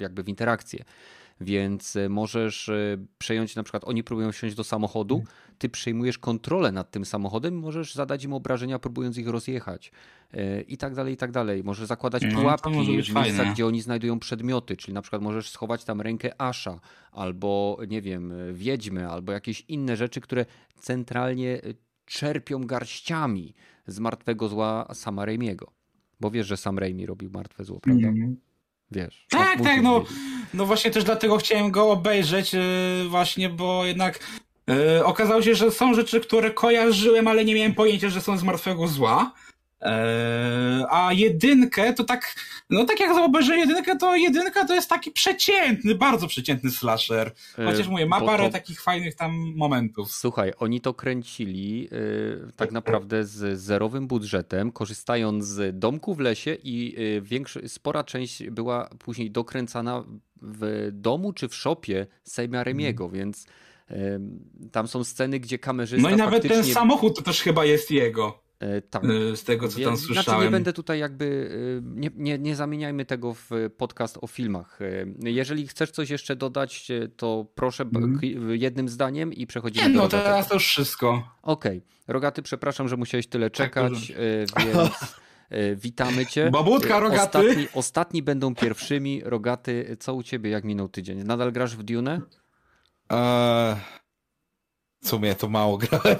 [0.00, 0.84] jakby w interakcję.
[1.40, 5.24] Więc y, możesz y, przejąć, na przykład oni próbują wsiąść do samochodu,
[5.62, 9.92] ty przejmujesz kontrolę nad tym samochodem, możesz zadać im obrażenia, próbując ich rozjechać.
[10.34, 11.64] y, I tak dalej, i tak dalej.
[11.64, 13.52] Możesz zakładać No, pułapki w miejscach, fajne.
[13.52, 16.80] gdzie oni znajdują przedmioty, czyli na przykład możesz schować tam rękę Asha,
[17.12, 20.46] albo nie wiem, wiedźmy, albo jakieś inne rzeczy, które
[20.80, 21.74] centralnie y,
[22.06, 23.54] czerpią garściami
[23.86, 25.72] z martwego zła sama Raimiego.
[26.20, 28.08] Bo wiesz, że sam Raimi robił martwe zło, prawda?
[28.08, 28.36] Mhm.
[28.90, 29.26] Wiesz.
[29.30, 30.16] Tak, tak, no, wiedzieć.
[30.54, 32.60] no właśnie też dlatego chciałem go obejrzeć, yy,
[33.08, 34.18] właśnie, bo jednak
[34.76, 38.42] yy, okazało się, że są rzeczy, które kojarzyłem, ale nie miałem pojęcia, że są z
[38.42, 39.32] martwego zła.
[39.84, 42.34] Eee, a jedynkę to tak,
[42.70, 47.32] no tak jak obejrzę jedynkę, to jedynka to jest taki przeciętny, bardzo przeciętny slasher.
[47.56, 50.12] Chociaż E, mówię, ma bo parę to- takich fajnych tam momentów.
[50.12, 51.88] Słuchaj, oni to kręcili
[52.56, 58.88] tak naprawdę z zerowym budżetem, korzystając z domku w lesie i większo- spora część była
[58.98, 60.04] później dokręcana
[60.42, 63.46] w domu czy w szopie Sejma Remiego, więc y,
[64.72, 66.64] tam są sceny, gdzie kamerzysta No i nawet faktycznie...
[66.64, 70.08] ten samochód to też chyba jest jego, y, tak, yy, z tego co tam Znaczy
[70.10, 70.52] nie słyszałem.
[70.52, 74.80] będę tutaj jakby, y, nie, nie, nie zamieniajmy tego w podcast o filmach.
[74.82, 77.90] Y, Jeżeli chcesz coś jeszcze dodać, y, to proszę k-
[78.52, 80.24] jednym zdaniem i przechodzimy Nie, do no Rogatego.
[80.30, 81.28] teraz to już wszystko.
[81.42, 84.90] Okej, Rogaty, przepraszam, że musiałeś tyle Tak, czekać, y, więc
[85.52, 86.50] y, witamy cię.
[86.52, 87.38] Babudka, Y, Rogaty.
[87.38, 89.20] Ostatni, ostatni będą pierwszymi.
[89.24, 91.22] Rogaty, co u ciebie, jak minął tydzień?
[91.24, 92.20] Nadal grasz w Dune?
[93.12, 93.76] Eee,
[95.02, 96.18] w sumie to mało grałem.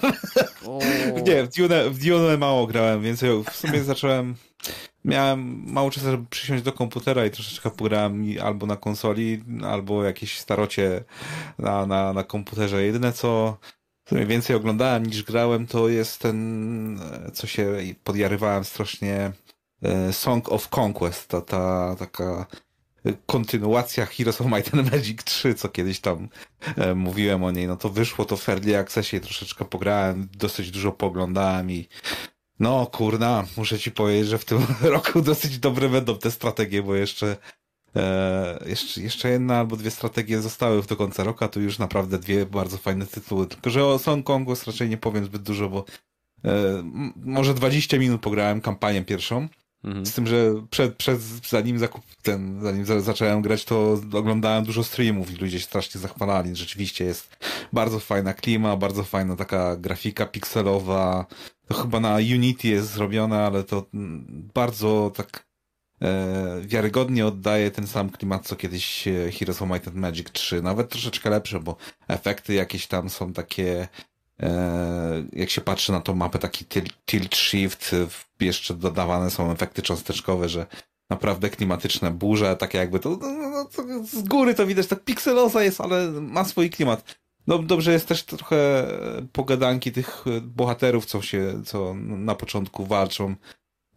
[1.26, 4.34] Nie, w Dune, w Dune mało grałem, więc w sumie zacząłem.
[5.04, 10.38] Miałem mało czasu, żeby przysiąść do komputera i troszeczkę pograłem albo na konsoli, albo jakieś
[10.38, 11.04] starocie
[11.58, 12.82] na, na, na komputerze.
[12.82, 13.58] Jedyne co
[14.04, 19.32] w sumie więcej oglądałem niż grałem, to jest ten, e, co się podjarywałem strasznie,
[19.82, 22.46] e, Song of Conquest, ta, ta taka
[23.26, 26.28] kontynuacja Heroes of Might and Magic 3, co kiedyś tam
[26.76, 30.92] e, mówiłem o niej, no to wyszło to w Early Accessie, troszeczkę pograłem, dosyć dużo
[30.92, 31.88] poglądałem i
[32.60, 36.94] no kurna, muszę ci powiedzieć, że w tym roku dosyć dobre będą te strategie, bo
[36.94, 37.36] jeszcze
[37.96, 42.18] e, jeszcze, jeszcze jedna albo dwie strategie zostały do końca roku, a tu już naprawdę
[42.18, 43.46] dwie bardzo fajne tytuły.
[43.46, 45.84] Tylko, że o Song Conquest raczej nie powiem zbyt dużo, bo
[46.44, 46.50] e,
[47.16, 49.48] może 20 minut pograłem kampanię pierwszą.
[49.84, 50.06] Mhm.
[50.06, 54.84] Z tym, że przed, przed, zanim zakup ten, zanim za, zacząłem grać, to oglądałem dużo
[54.84, 56.56] streamów i ludzie się strasznie zachwalali.
[56.56, 57.36] Rzeczywiście jest
[57.72, 61.26] bardzo fajna klima, bardzo fajna taka grafika pikselowa.
[61.66, 63.86] To chyba na Unity jest zrobione, ale to
[64.54, 65.46] bardzo tak
[66.02, 70.62] e, wiarygodnie oddaje ten sam klimat, co kiedyś e, Heroes of Might and Magic 3.
[70.62, 71.76] Nawet troszeczkę lepsze, bo
[72.08, 73.88] efekty jakieś tam są takie
[75.32, 76.64] jak się patrzy na tą mapę, taki
[77.06, 77.94] tilt, shift,
[78.40, 80.66] e, jeszcze dodawane są efekty cząsteczkowe, że
[81.10, 85.80] naprawdę klimatyczne burze, takie jakby to, no, to z góry to widać, tak pikseloza jest,
[85.80, 87.16] ale ma swój klimat.
[87.46, 88.86] No, dobrze jest też trochę
[89.32, 93.34] pogadanki tych e, bohaterów, co się, co na początku walczą,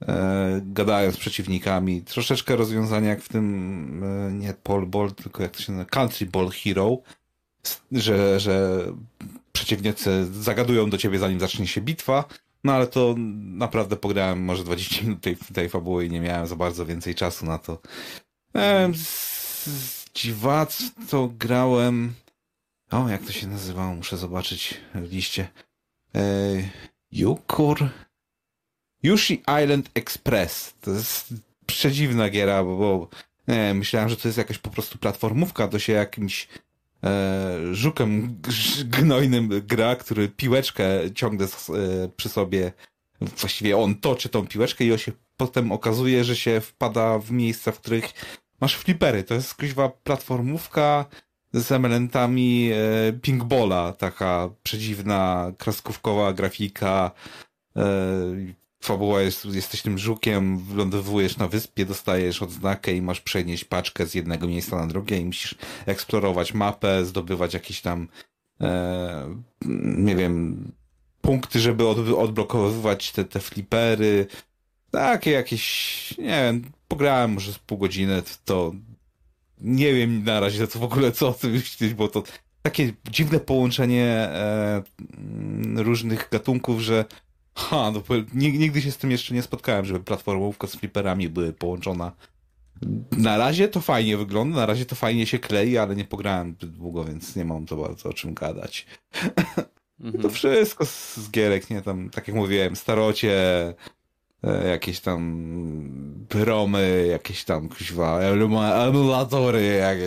[0.02, 2.02] e, gadają z przeciwnikami.
[2.02, 6.26] Troszeczkę rozwiązania jak w tym, e, nie Pole Ball, tylko jak to się nazywa, Country
[6.28, 6.98] Ball Hero,
[7.92, 8.86] że, że
[9.56, 12.26] przeciwnicy zagadują do ciebie zanim zacznie się bitwa,
[12.64, 16.56] no ale to naprawdę pograłem może 20 minut tej, tej fabuły i nie miałem za
[16.56, 17.80] bardzo więcej czasu na to.
[18.56, 22.14] E, z, z dziwac to grałem...
[22.92, 23.96] O, jak to się nazywało?
[23.96, 25.48] Muszę zobaczyć w liście.
[26.16, 26.22] E,
[27.12, 27.90] Yukur?
[29.04, 30.74] Yushi Island Express.
[30.82, 31.34] To jest
[31.66, 33.10] przedziwna giera, bo, bo
[33.48, 36.48] nie, myślałem, że to jest jakaś po prostu platformówka, to się jakimś e,
[37.72, 38.42] żukiem
[38.86, 41.50] gnojnym gra, który piłeczkę ciągle e,
[42.18, 42.72] przy sobie,
[43.22, 47.72] właściwie on toczy tą piłeczkę i on się potem okazuje, że się wpada w miejsca,
[47.72, 48.14] w których
[48.62, 49.24] masz flipery.
[49.24, 51.06] To jest kuźwa platformówka
[51.54, 57.12] z elementami e, pingbola, taka przedziwna, kreskówkowa grafika,
[57.76, 57.84] e,
[58.86, 64.16] fabuła jest, jesteś tym żukiem, wylądowujesz na wyspie, dostajesz odznakę i masz przenieść paczkę z
[64.16, 68.08] jednego miejsca na drugie i musisz eksplorować mapę, zdobywać jakieś tam
[68.62, 69.36] e,
[69.86, 70.72] nie wiem
[71.22, 74.28] punkty, żeby od, odblokowywać te, te flipery.
[74.92, 78.74] Takie jakieś, nie wiem, pograłem może z pół godziny, to
[79.62, 82.24] nie wiem na razie to w ogóle co o tym myśleć, bo to
[82.62, 84.84] takie dziwne połączenie e,
[85.76, 87.06] różnych gatunków, że
[87.56, 92.12] ha, no, nigdy się z tym jeszcze nie spotkałem, żeby platformówka z fliperami były połączona.
[93.12, 96.72] Na razie to fajnie wygląda, na razie to fajnie się klei, ale nie pograłem zbyt
[96.72, 98.86] długo, więc nie mam to bardzo o czym gadać.
[100.00, 100.24] Mhm.
[100.24, 101.82] To wszystko z gierek, nie?
[101.82, 103.74] Tam, tak jak mówiłem, starocie,
[104.46, 105.46] E, jakieś tam
[106.30, 108.20] promy, jakieś tam kuźwa,
[108.88, 109.98] emulatory, jak,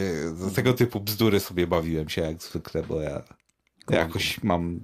[0.54, 3.22] tego typu bzdury sobie bawiłem się jak zwykle, bo ja
[3.90, 4.80] jakoś mam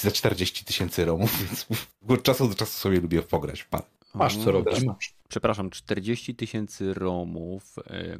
[0.00, 1.66] za 40 tysięcy romów, więc
[2.08, 3.68] od czasu do czasu sobie lubię pograć.
[4.14, 4.84] Masz co robić.
[5.28, 7.74] Przepraszam, 40 tysięcy romów.
[7.90, 8.18] E,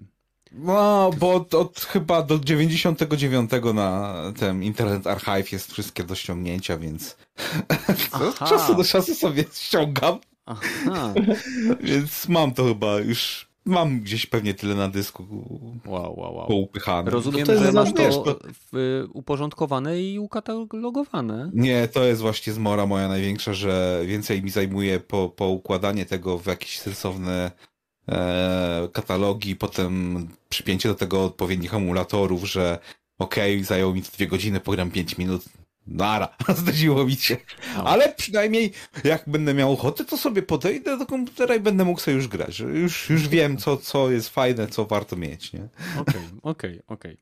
[0.53, 6.79] no, bo od, od, chyba do 99 na ten Internet Archive jest wszystkie do ściągnięcia,
[6.79, 7.17] więc
[8.29, 10.19] od czasu do czasu sobie ściągam.
[10.47, 11.15] Aha.
[11.81, 13.49] Więc mam to chyba już.
[13.67, 15.27] Mam gdzieś pewnie tyle na dysku.
[15.87, 16.49] Wow, wow, wow.
[16.49, 17.11] Poupychane.
[17.11, 18.39] Rozumiem, no to że masz to
[18.73, 21.51] w, uporządkowane i ukatalogowane.
[21.55, 26.39] Nie, to jest właśnie zmora moja największa, że więcej mi zajmuje po, po układanie tego
[26.39, 27.51] w jakieś sensowne
[28.09, 32.79] e, katalogi, potem przypięcie do tego odpowiednich emulatorów, że
[33.19, 35.45] okej, okay, zajęło mi to dwie godziny, pogram pięć minut,
[35.87, 37.37] Nara, zdarzyło mi się.
[37.77, 37.85] No.
[37.85, 38.73] Ale przynajmniej
[39.05, 42.59] jak będę miał ochotę, to sobie podejdę do komputera i będę mógł sobie już grać.
[42.59, 45.53] Już, już wiem, co, co jest fajne, co warto mieć.
[45.53, 45.69] Nie?
[45.99, 47.19] Okej, okej, okej.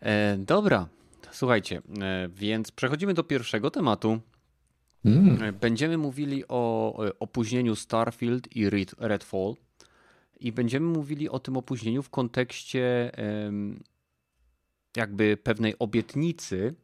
[0.00, 0.88] E, dobra,
[1.32, 4.20] słuchajcie, e, więc przechodzimy do pierwszego tematu.
[5.04, 5.42] Mm.
[5.42, 9.54] E, będziemy mówili o e, opóźnieniu Starfield i Redfall.
[10.40, 13.12] I będziemy mówili o tym opóźnieniu w kontekście
[14.96, 16.74] jakby pewnej obietnicy,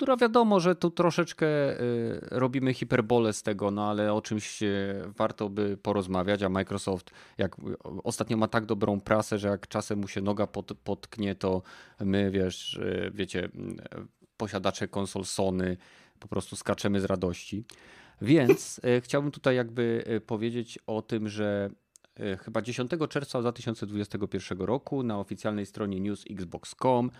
[0.00, 4.60] która wiadomo, że tu troszeczkę y, robimy hiperbolę z tego, no ale o czymś
[5.16, 7.56] warto by porozmawiać, a Microsoft jak
[8.04, 11.62] ostatnio ma tak dobrą prasę, że jak czasem mu się noga pot, potknie, to
[12.00, 13.48] my, wiesz, y, wiecie,
[14.36, 15.76] posiadacze konsol Sony
[16.20, 17.64] po prostu skaczemy z radości.
[18.22, 21.70] Więc y, chciałbym tutaj jakby powiedzieć o tym, że
[22.44, 27.10] chyba 10 czerwca 2021 roku na oficjalnej stronie newsxbox.com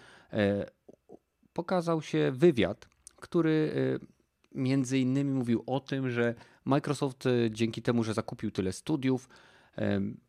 [1.52, 4.06] pokazał się wywiad, który y,
[4.54, 6.34] między innymi mówił o tym, że
[6.64, 9.28] Microsoft y, dzięki temu, że zakupił tyle studiów,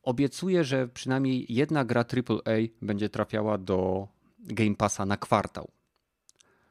[0.04, 4.08] obiecuje, że przynajmniej jedna gra AAA będzie trafiała do
[4.40, 5.72] Game Passa na kwartał.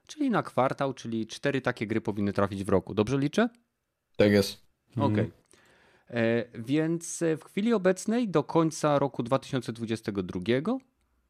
[0.06, 2.94] Czyli na kwartał, czyli cztery takie gry powinny trafić w roku.
[2.94, 3.48] Dobrze liczę?
[4.16, 4.66] Tak jest.
[4.96, 5.06] Okej.
[5.06, 5.30] Okay.
[6.10, 10.40] E, więc w chwili obecnej do końca roku 2022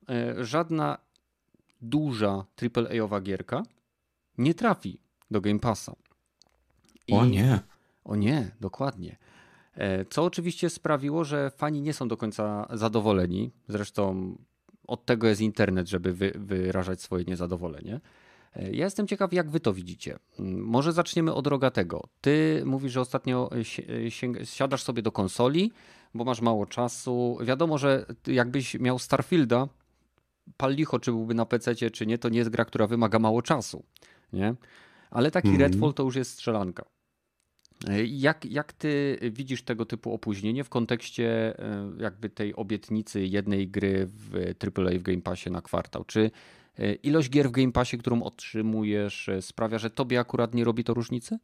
[0.09, 0.99] e, żadna
[1.83, 2.45] duża
[2.77, 3.63] AAA-owa gierka
[4.39, 5.97] nie trafi do Game Passa.
[7.07, 7.13] I...
[7.13, 7.61] O nie.
[8.05, 9.17] O nie, dokładnie.
[9.75, 13.51] E, co oczywiście sprawiło, że fani nie są do końca zadowoleni.
[13.69, 14.37] Zresztą
[14.87, 18.01] od tego jest internet, żeby wy, wyrażać swoje niezadowolenie.
[18.57, 20.19] E, ja jestem ciekaw, jak wy to widzicie.
[20.39, 22.09] Mm, może zaczniemy od Rogatego.
[22.21, 23.51] Ty mówisz, że ostatnio
[24.45, 25.73] siadasz sobie do konsoli,
[26.15, 27.39] bo masz mało czasu.
[27.43, 29.69] Wiadomo, że jakbyś miał Starfielda,
[30.57, 33.43] pal licho, czy byłby na PC, czy nie, to nie jest gra, która wymaga mało
[33.43, 33.85] czasu.
[34.33, 34.55] Nie?
[35.11, 35.61] Ale taki mm.
[35.61, 36.85] Redfall to już jest strzelanka.
[37.89, 43.69] E, jak, jak ty widzisz tego typu opóźnienie w kontekście e, jakby tej obietnicy jednej
[43.69, 46.05] gry w AAA w Game Passie na kwartał?
[46.05, 46.31] Czy
[46.79, 50.95] e, ilość gier w Game Passie, którą otrzymujesz, sprawia, że tobie akurat nie robi to
[50.95, 51.39] różnicy?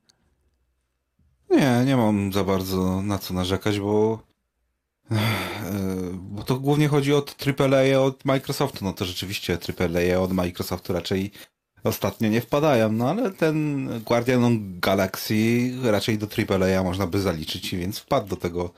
[1.50, 4.22] Nie, nie mam za bardzo na co narzekać, bo
[6.12, 7.24] bo to głównie chodzi o
[7.58, 8.84] AAA od Microsoftu.
[8.84, 11.30] No to rzeczywiście AAA od Microsoftu raczej
[11.84, 17.98] ostatnio nie wpadają, no ale ten Guardian Galaxy raczej do AAA można by zaliczyć, więc
[17.98, 18.72] wpadł do tego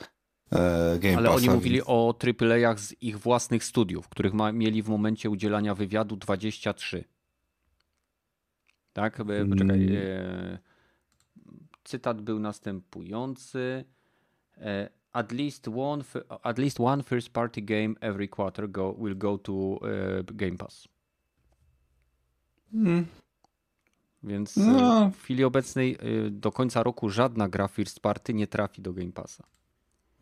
[0.52, 1.88] e, Game Ale Passa, oni mówili więc...
[1.88, 7.04] o AAA z ich własnych studiów, których ma, mieli w momencie udzielania wywiadu 23.
[8.92, 9.16] Tak?
[9.50, 9.82] Poczekaj.
[9.82, 9.96] Mm.
[9.96, 10.58] E
[11.88, 13.84] cytat był następujący.
[14.56, 16.04] E, at least one,
[16.42, 20.88] at least one first party game every quarter go, will go to e, Game Pass.
[22.72, 23.06] Hmm.
[24.22, 25.10] Więc no.
[25.10, 25.98] w chwili obecnej
[26.30, 29.44] do końca roku żadna gra first party nie trafi do Game Passa.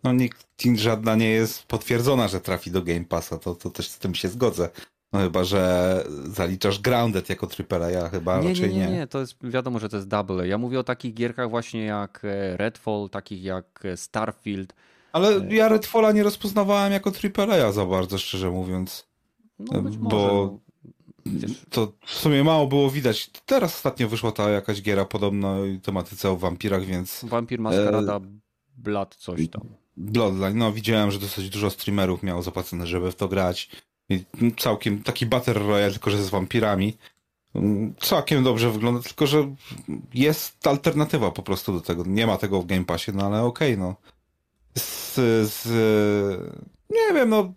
[0.03, 3.99] No nikt, żadna nie jest potwierdzona, że trafi do Game Passa, to, to też z
[3.99, 4.68] tym się zgodzę.
[5.13, 8.87] No chyba, że zaliczasz Grounded jako AAA, ja chyba nie, raczej nie.
[8.87, 10.49] Nie, nie, to jest wiadomo, że to jest double.
[10.49, 14.75] Ja mówię o takich gierkach właśnie jak e, Redfall, takich jak e, Starfield.
[15.13, 19.07] Ale e, ja Redfalla nie rozpoznawałem jako AAA za bardzo, szczerze mówiąc.
[19.59, 20.59] No, być bo
[21.25, 21.55] może.
[21.71, 23.31] to w sumie mało było widać.
[23.47, 27.25] Teraz ostatnio wyszła ta jakaś giera podobno tematyce o wampirach, więc...
[27.25, 28.21] Wampir Maskarada, e...
[28.77, 29.63] Blood coś tam.
[29.97, 33.71] Bloodline, no widziałem, że dosyć dużo streamerów miało zapłacone, żeby w to grać.
[34.09, 34.25] I
[34.57, 36.97] całkiem taki Battle Royale, tylko że z wampirami.
[38.01, 39.55] Całkiem dobrze wygląda, tylko że
[40.15, 42.05] jest alternatywa po prostu do tego.
[42.07, 43.97] Nie ma tego w Game Passie, no ale okej, okay, no.
[44.79, 45.15] Z,
[45.53, 45.69] z,
[46.91, 47.53] nie wiem, no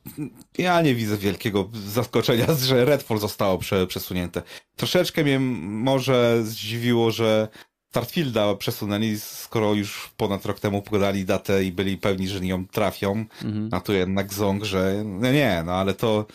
[0.57, 4.41] ja nie widzę wielkiego zaskoczenia, że Redfall zostało prze, przesunięte.
[4.75, 7.47] Troszeczkę mnie może zdziwiło, że
[7.89, 13.25] Starfielda przesunęli, skoro już ponad rok temu podali datę i byli pewni, że ją trafią,
[13.43, 13.69] mhm.
[13.71, 16.25] a tu jednak ząg, że no nie, no ale to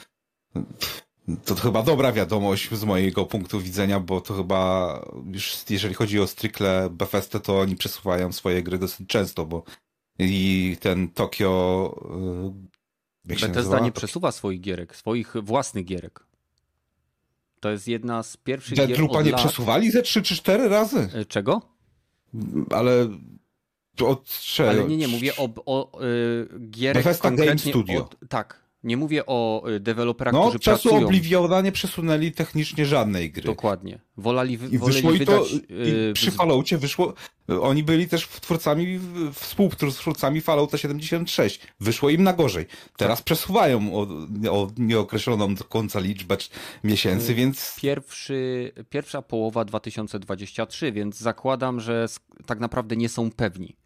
[1.45, 5.01] to chyba dobra wiadomość z mojego punktu widzenia, bo to chyba
[5.33, 9.63] już jeżeli chodzi o stricte Bethesda, to oni przesuwają swoje gry dosyć często, bo
[10.19, 11.95] i ten Tokio...
[13.27, 16.24] Y, Bethesda nie przesuwa swoich gierek, swoich własnych gierek.
[17.65, 19.41] To jest jedna z pierwszych gier Deadloopa nie lat...
[19.41, 21.09] przesuwali ze 3 czy 4 razy?
[21.15, 21.63] E, czego?
[22.71, 23.09] Ale
[24.05, 28.01] od Ale nie, nie, mówię o, o y, gierek Bethesda Game Studio.
[28.01, 31.07] Od, tak, nie mówię o y, deweloperach, no, którzy czasu pracują...
[31.07, 33.43] Obliviona nie przesunęli technicznie żadnej gry.
[33.43, 34.01] Dokładnie.
[34.17, 37.15] Wolali, I wyszło i to, i y, przy Falloutie wyszło,
[37.61, 39.01] oni byli też twórcami,
[39.33, 41.61] współtwórcami Fallouta 76.
[41.81, 42.67] Wyszło im na gorzej.
[42.97, 43.25] Teraz tak.
[43.25, 44.07] przesuwają o,
[44.51, 46.37] o, nieokreśloną do końca liczbę
[46.85, 47.77] miesięcy, y, więc...
[47.81, 52.07] Pierwszy, pierwsza połowa 2023, więc zakładam, że
[52.47, 53.77] tak naprawdę nie są pewni.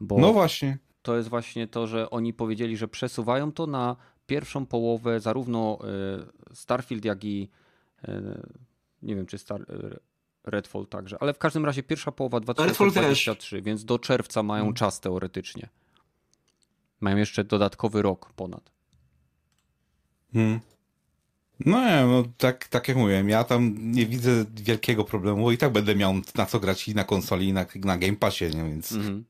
[0.00, 0.18] Bo...
[0.18, 3.96] No właśnie to jest właśnie to, że oni powiedzieli, że przesuwają to na
[4.26, 5.78] pierwszą połowę zarówno
[6.50, 7.50] e, Starfield, jak i
[8.04, 8.42] e,
[9.02, 9.98] nie wiem, czy Star, e,
[10.44, 14.74] Redfall także, ale w każdym razie pierwsza połowa 2023, więc do czerwca mają hmm.
[14.74, 15.68] czas teoretycznie.
[17.00, 18.70] Mają jeszcze dodatkowy rok ponad.
[20.32, 20.60] Hmm.
[21.60, 25.58] No nie, no tak, tak jak mówiłem, ja tam nie widzę wielkiego problemu, bo i
[25.58, 28.64] tak będę miał na co grać i na konsoli, i na, na Game Passie, nie?
[28.64, 29.24] więc mm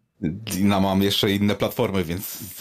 [0.61, 2.55] no, mam jeszcze inne platformy, więc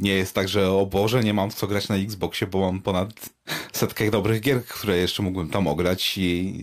[0.00, 3.30] nie jest tak, że o Boże, nie mam co grać na Xboxie, bo mam ponad
[3.72, 6.54] setkę dobrych gier, które jeszcze mógłbym tam ograć i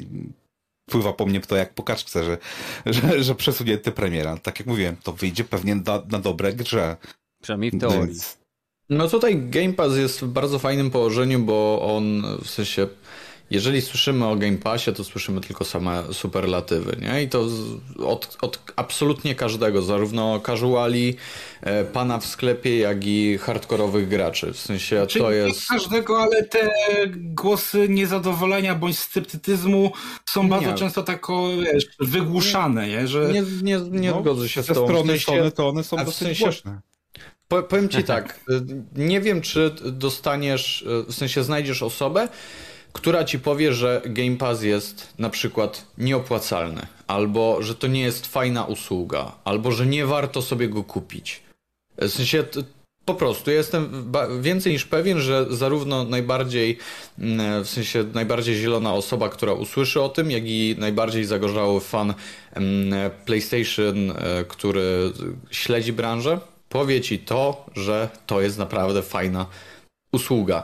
[0.86, 2.38] pływa po mnie to jak po kaczce, że,
[2.86, 4.38] że, że przesunięty premiera.
[4.38, 6.98] Tak jak mówiłem, to wyjdzie pewnie na, na dobre grze.
[7.44, 8.08] Przynajmniej w teorii.
[8.08, 8.38] Więc...
[8.90, 12.88] No tutaj Game Pass jest w bardzo fajnym położeniu, bo on w sensie
[13.52, 17.24] jeżeli słyszymy o Game Passie, to słyszymy tylko same superlatywy, nie?
[17.24, 17.48] I to
[18.06, 21.16] od, od absolutnie każdego, zarówno casuali,
[21.62, 24.54] e, pana w sklepie, jak i hardkorowych graczy.
[24.54, 25.72] W sensie Czyli to jest...
[25.72, 26.70] Nie każdego, ale te
[27.16, 29.92] głosy niezadowolenia bądź sceptycyzmu
[30.26, 30.78] są bardzo nie.
[30.78, 31.28] często tak
[31.74, 33.08] wiesz, wygłuszane, nie?
[33.08, 33.30] Że...
[33.34, 34.74] Nie, nie, nie no, zgodzę się z tą.
[34.74, 36.44] strony w sensie, to one są dosyć sensie...
[36.44, 36.82] głośne.
[37.48, 38.40] Powiem ci tak,
[38.96, 42.28] nie wiem, czy dostaniesz, w sensie znajdziesz osobę,
[42.96, 48.28] która ci powie, że Game Pass jest na przykład nieopłacalny, albo że to nie jest
[48.28, 51.44] fajna usługa, albo że nie warto sobie go kupić.
[51.98, 52.44] W sensie
[53.06, 56.78] po prostu jestem więcej niż pewien, że zarówno najbardziej
[57.20, 62.14] mm, w sensie najbardziej zielona osoba, która usłyszy o tym, jak i najbardziej zagorzały fan
[62.54, 65.12] mm, PlayStation, e, który
[65.52, 66.40] śledzi branżę,
[66.70, 69.46] powie ci to, że to jest naprawdę fajna
[70.12, 70.64] usługa.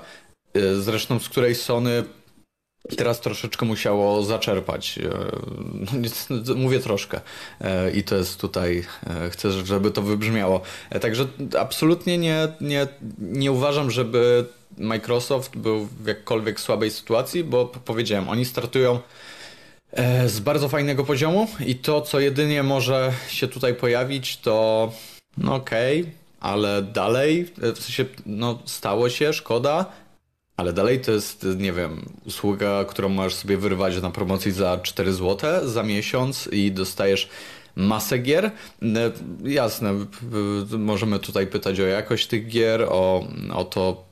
[0.54, 2.04] E, zresztą z której Sony
[2.98, 5.00] teraz troszeczkę musiało zaczerpać.
[5.00, 5.10] E,
[6.30, 7.22] no, mówię troszkę
[7.62, 10.62] e, i to jest tutaj, e, chcę, żeby to wybrzmiało.
[11.02, 11.28] Także
[11.60, 12.88] absolutnie nie, nie,
[13.20, 14.46] nie uważam, żeby
[14.78, 19.00] Microsoft był w jakkolwiek słabej sytuacji, bo powiedziałem, oni startują
[20.26, 24.92] z bardzo fajnego poziomu i to, co jedynie może się tutaj pojawić, to
[25.38, 29.86] no okej, okay, ale dalej, w sensie, no stało się, szkoda,
[30.62, 35.14] ale dalej to jest, nie wiem, usługa, którą możesz sobie wyrwać na promocji za 4
[35.14, 37.30] zł za miesiąc i dostajesz
[37.76, 38.52] masę gier.
[39.44, 39.94] Jasne,
[40.78, 44.04] możemy tutaj pytać o jakość tych gier, o, o to,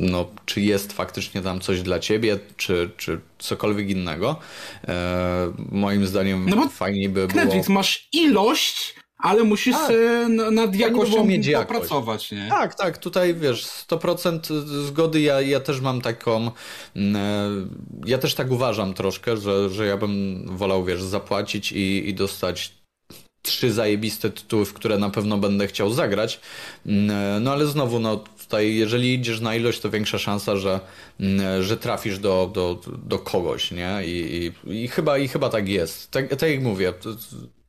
[0.00, 4.36] no, czy jest faktycznie tam coś dla ciebie, czy, czy cokolwiek innego.
[4.88, 7.44] E, moim zdaniem no fajniej by było...
[7.44, 9.92] Netflix, masz ilość, ale musisz tak.
[10.52, 12.46] nad jakością mieć popracować, nie?
[12.48, 16.50] Tak, tak, tutaj wiesz, 100% zgody, ja, ja też mam taką,
[16.96, 17.50] e,
[18.06, 22.72] ja też tak uważam troszkę, że, że ja bym wolał, wiesz, zapłacić i, i dostać
[23.42, 26.40] trzy zajebiste tytuły, w które na pewno będę chciał zagrać.
[26.86, 26.90] E,
[27.40, 30.80] no ale znowu, no tutaj jeżeli idziesz na ilość, to większa szansa, że,
[31.60, 34.00] że trafisz do, do, do kogoś, nie?
[34.04, 36.10] I, i, i chyba, I chyba tak jest.
[36.10, 36.92] Tak, tak jak mówię,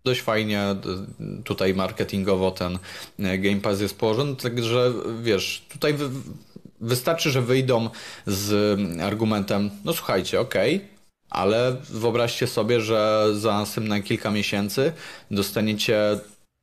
[0.03, 0.75] dość fajnie
[1.43, 2.79] tutaj marketingowo ten
[3.19, 5.95] e, Game Pass jest położony, także wiesz, tutaj
[6.81, 7.89] wystarczy, że wyjdą
[8.27, 10.87] z argumentem, no słuchajcie, okej, okay,
[11.29, 14.93] ale wyobraźcie sobie, że za następne kilka miesięcy
[15.31, 16.19] dostaniecie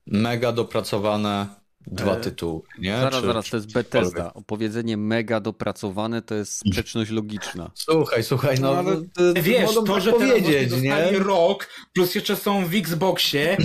[0.06, 2.96] mega dopracowane dwa e, tytuły, nie?
[2.96, 4.34] Zaraz, czy, zaraz, to jest Bethesda.
[4.34, 7.70] Opowiedzenie mega dopracowane to jest sprzeczność logiczna.
[7.74, 8.96] Słuchaj, słuchaj, no, no ale
[9.42, 11.10] wiesz, to, tak że powiedzieć, nie?
[11.18, 13.56] rok, plus jeszcze są w Xboxie,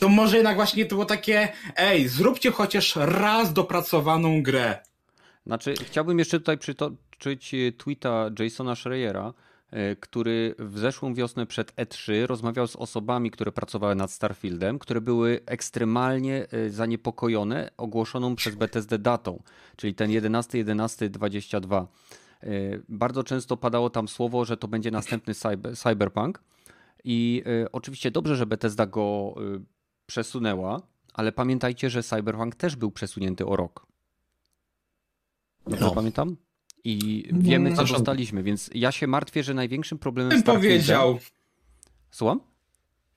[0.00, 4.78] to może jednak właśnie to było takie, ej, zróbcie chociaż raz dopracowaną grę.
[5.46, 9.49] Znaczy, chciałbym jeszcze tutaj przytoczyć tweeta Jasona Schreiera, E,
[10.00, 15.40] który w zeszłą wiosnę przed E3 rozmawiał z osobami, które pracowały nad Starfieldem, które były
[15.46, 19.42] ekstremalnie e, zaniepokojone ogłoszoną przez BTSD datą,
[19.76, 21.86] czyli ten 11-11-22.
[22.42, 22.48] E,
[22.88, 26.42] bardzo często padało tam słowo, że to będzie następny cyber, cyberpunk
[27.04, 27.42] i
[27.72, 29.34] oczywiście dobrze, że Bethesda go
[30.06, 30.82] przesunęła,
[31.14, 33.86] ale pamiętajcie, że cyberpunk też był przesunięty o rok.
[35.66, 35.94] Dobrze no.
[35.94, 36.36] pamiętam?
[36.84, 41.18] I wiemy, co dostaliśmy, więc ja się martwię, że największym problemem Bym powiedział.
[42.10, 42.40] Słucham?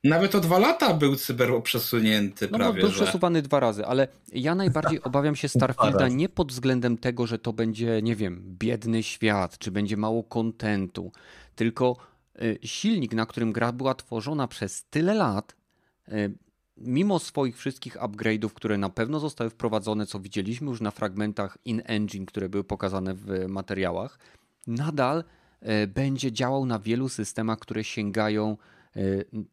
[0.04, 2.82] Nawet o dwa lata był cyber przesunięty no, prawie.
[2.82, 3.04] No, był że...
[3.04, 7.54] przesuwany dwa razy, ale ja najbardziej obawiam się Starfielda nie pod względem tego, że to
[7.54, 11.12] będzie, nie wiem, biedny świat, czy będzie mało kontentu,
[11.56, 11.98] tylko
[12.42, 15.56] y, silnik, na którym gra była tworzona przez tyle lat,
[16.08, 16.34] y,
[16.78, 22.26] mimo swoich wszystkich upgrade'ów, które na pewno zostały wprowadzone, co widzieliśmy już na fragmentach in-engine,
[22.26, 24.20] które były pokazane w materiałach,
[24.68, 25.24] nadal
[25.60, 28.58] e, będzie działał na wielu systemach, które sięgają
[28.96, 29.02] e,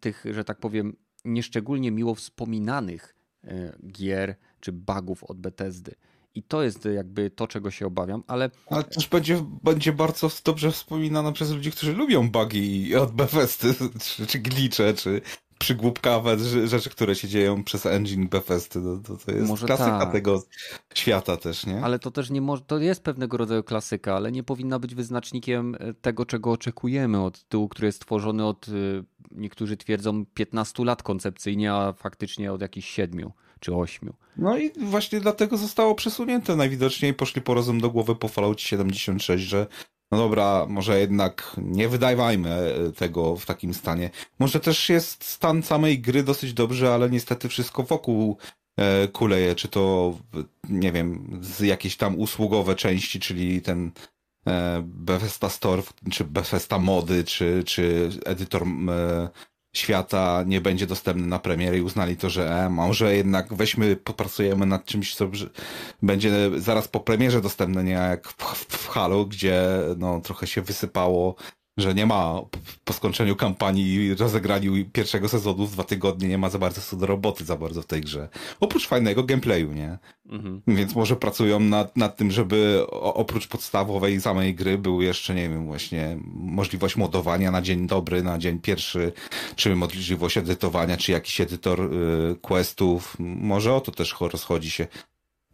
[0.01, 3.15] tych, że tak powiem, nieszczególnie miło wspominanych
[3.45, 5.95] e, gier czy bugów od Bethesdy.
[6.35, 8.51] I to jest jakby to, czego się obawiam, ale...
[8.67, 14.27] Ale też będzie, będzie bardzo dobrze wspominane przez ludzi, którzy lubią bugi od Bethesdy, czy,
[14.27, 15.21] czy glicze, czy
[15.61, 18.81] przygłupkawe rzeczy, które się dzieją przez engine Bethesdy.
[18.83, 20.13] To, to, to jest może klasyka tak.
[20.13, 20.43] tego
[20.95, 21.85] świata też, nie?
[21.85, 25.77] Ale to też nie może, to jest pewnego rodzaju klasyka, ale nie powinna być wyznacznikiem
[25.81, 28.73] e, tego, czego oczekujemy od tyłu, który jest tworzony od, e,
[29.31, 33.31] niektórzy twierdzą, 15 lat koncepcyjnie, a faktycznie od jakichś 7
[33.61, 34.13] czy 8.
[34.37, 37.15] No i właśnie dlatego zostało przesunięte najwidoczniej.
[37.15, 39.67] Poszli po rozum do głowy po Fallout 76, że
[40.13, 44.11] no dobra, może jednak nie wydawajmy e, tego w takim stanie.
[44.39, 48.37] Może też jest stan samej gry dosyć dobry, ale niestety wszystko wokół
[48.77, 50.15] e, kuleje, czy to,
[50.69, 53.93] nie wiem, z jakieś tam usługowe części, czyli ten
[54.47, 58.67] e, Bethesda Store, czy Bethesda Mody, czy, czy edytor
[59.73, 64.67] świata nie będzie dostępny na premierę i uznali to, że e, może jednak weźmy, popracujemy
[64.67, 65.31] nad czymś, co
[66.03, 67.93] będzie zaraz po premierze dostępne, nie?
[67.93, 69.63] Jak w, w Halo, gdzie
[69.99, 71.35] no, trochę się wysypało
[71.77, 72.41] że nie ma
[72.85, 76.97] po skończeniu kampanii i rozegraniu pierwszego sezonu w dwa tygodnie nie ma za bardzo co
[76.97, 78.29] do roboty za bardzo w tej grze.
[78.61, 79.99] Oprócz fajnego gameplayu, nie?
[80.29, 80.63] Mhm.
[80.67, 85.67] Więc może pracują nad, nad tym, żeby oprócz podstawowej samej gry był jeszcze, nie wiem,
[85.67, 89.13] właśnie możliwość modowania na dzień dobry, na dzień pierwszy,
[89.57, 93.17] czy możliwość edytowania, czy jakiś edytor y, questów.
[93.19, 94.87] Może o to też rozchodzi się.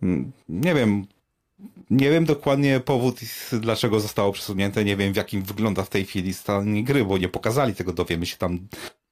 [0.02, 1.06] Mm, nie wiem,
[1.90, 3.20] nie wiem dokładnie powód,
[3.52, 4.84] dlaczego zostało przesunięte.
[4.84, 7.92] Nie wiem, w jakim wygląda w tej chwili stan gry, bo nie pokazali tego.
[7.92, 8.68] Dowiemy się tam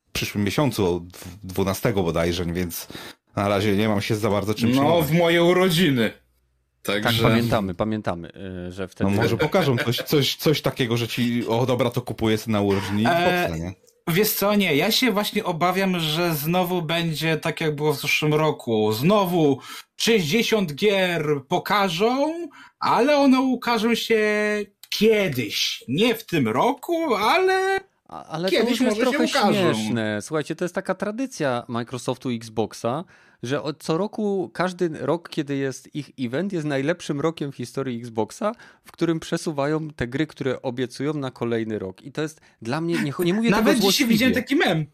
[0.08, 1.06] w przyszłym miesiącu,
[1.42, 2.88] 12 bodajże, więc
[3.36, 6.10] na razie nie mam się za bardzo czym No, w moje urodziny.
[6.82, 7.22] Także...
[7.22, 8.32] Tak, pamiętamy, pamiętamy,
[8.68, 9.10] y, że wtedy...
[9.10, 13.02] No może pokażą coś, coś, coś takiego, że ci, o dobra, to kupuję na urodziny
[13.02, 13.72] i eee, nie?
[14.08, 18.34] Wiesz co, nie, ja się właśnie obawiam, że znowu będzie tak jak było w zeszłym
[18.34, 18.92] roku.
[18.92, 19.58] Znowu
[19.96, 22.32] 60 gier pokażą,
[22.78, 24.20] ale one ukażą się
[24.88, 25.84] kiedyś.
[25.88, 30.22] Nie w tym roku, ale ale Kiedyś to już jest trochę śmieszne.
[30.22, 33.04] Słuchajcie, to jest taka tradycja Microsoftu Xboxa,
[33.44, 37.98] że od co roku, każdy rok, kiedy jest ich event, jest najlepszym rokiem w historii
[37.98, 38.52] Xboxa,
[38.84, 42.02] w którym przesuwają te gry, które obiecują na kolejny rok.
[42.02, 44.86] I to jest dla mnie, nie, nie mówię Nawet tego dzisiaj widziałem taki mem.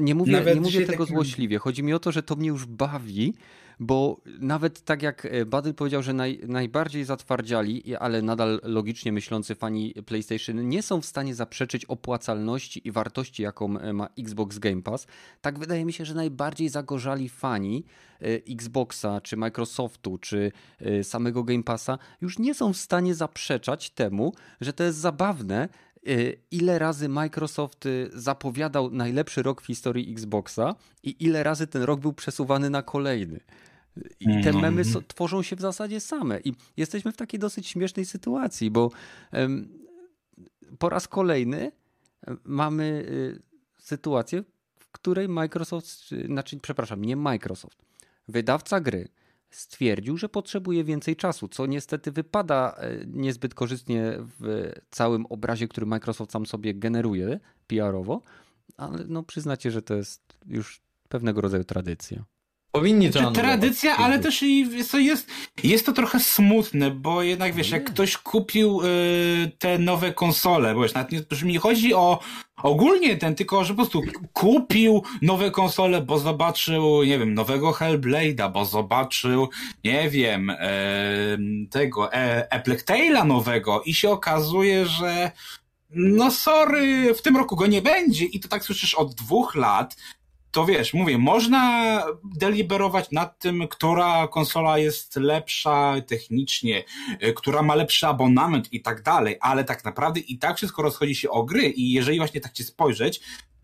[0.00, 1.58] Nie mówię, nie mówię tego złośliwie.
[1.58, 3.34] Chodzi mi o to, że to mnie już bawi,
[3.80, 9.54] bo nawet tak jak e, Badyl powiedział, że naj, najbardziej zatwardziali, ale nadal logicznie myślący
[9.54, 14.82] fani PlayStation nie są w stanie zaprzeczyć opłacalności i wartości, jaką e, ma Xbox Game
[14.82, 15.06] Pass,
[15.40, 17.84] tak wydaje mi się, że najbardziej zagorzali fani
[18.20, 20.52] e, Xboxa, czy Microsoftu, czy
[21.02, 25.68] samego Game Passa już nie są w stanie zaprzeczać temu, że to jest zabawne,
[26.50, 32.12] ile razy Microsoft zapowiadał najlepszy rok w historii Xboxa i ile razy ten rok był
[32.12, 33.40] przesuwany na kolejny.
[34.20, 34.60] I te mhm.
[34.60, 36.40] memy so, tworzą się w zasadzie same.
[36.40, 38.90] I jesteśmy w takiej dosyć śmiesznej sytuacji, bo
[39.32, 39.68] um,
[40.78, 41.72] po raz kolejny
[42.44, 43.42] mamy y,
[43.78, 44.44] sytuację,
[44.78, 47.82] w której Microsoft, znaczy, przepraszam, nie Microsoft,
[48.28, 49.08] wydawca gry
[49.50, 55.86] stwierdził, że potrzebuje więcej czasu, co niestety wypada e, niezbyt korzystnie w całym obrazie, który
[55.86, 58.22] Microsoft sam sobie generuje PR-owo,
[58.76, 62.24] ale no przyznacie, że to jest już pewnego rodzaju tradycja.
[62.72, 65.30] Powinni to znaczy, Tradycja, ale też i jest,
[65.64, 70.82] jest to trochę smutne, bo jednak wiesz, jak ktoś kupił y, te nowe konsole, bo
[70.82, 71.12] wiesz, nawet
[71.44, 72.18] nie, chodzi o
[72.62, 74.02] ogólnie ten, tylko że po prostu
[74.32, 79.48] kupił nowe konsole, bo zobaczył, nie wiem, nowego Hellblade'a, bo zobaczył,
[79.84, 80.58] nie wiem, e,
[81.70, 85.30] tego e, Apple Tale'a nowego i się okazuje, że
[85.90, 89.96] no sorry, w tym roku go nie będzie i to tak słyszysz od dwóch lat,
[90.58, 96.84] to wiesz, mówię, można deliberować nad tym, która konsola jest lepsza technicznie,
[97.22, 101.14] y, która ma lepszy abonament i tak dalej, ale tak naprawdę i tak wszystko rozchodzi
[101.14, 103.20] się o gry i jeżeli właśnie tak ci spojrzeć,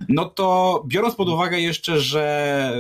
[0.09, 2.73] no to biorąc pod uwagę jeszcze, że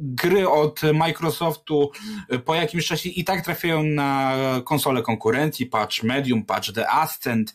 [0.00, 1.90] gry od Microsoftu
[2.32, 7.54] y, po jakimś czasie i tak trafiają na konsole konkurencji, patch Medium, patch The Ascent,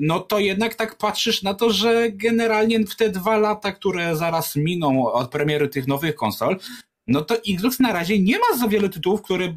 [0.00, 4.56] no to jednak tak patrzysz na to, że generalnie w te dwa lata, które zaraz
[4.56, 6.56] miną od premiery tych nowych konsol,
[7.06, 9.54] no to Xbox na razie nie ma za wiele tytułów, które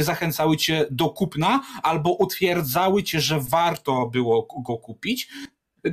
[0.00, 5.28] zachęcały cię do kupna albo utwierdzały cię, że warto było go kupić.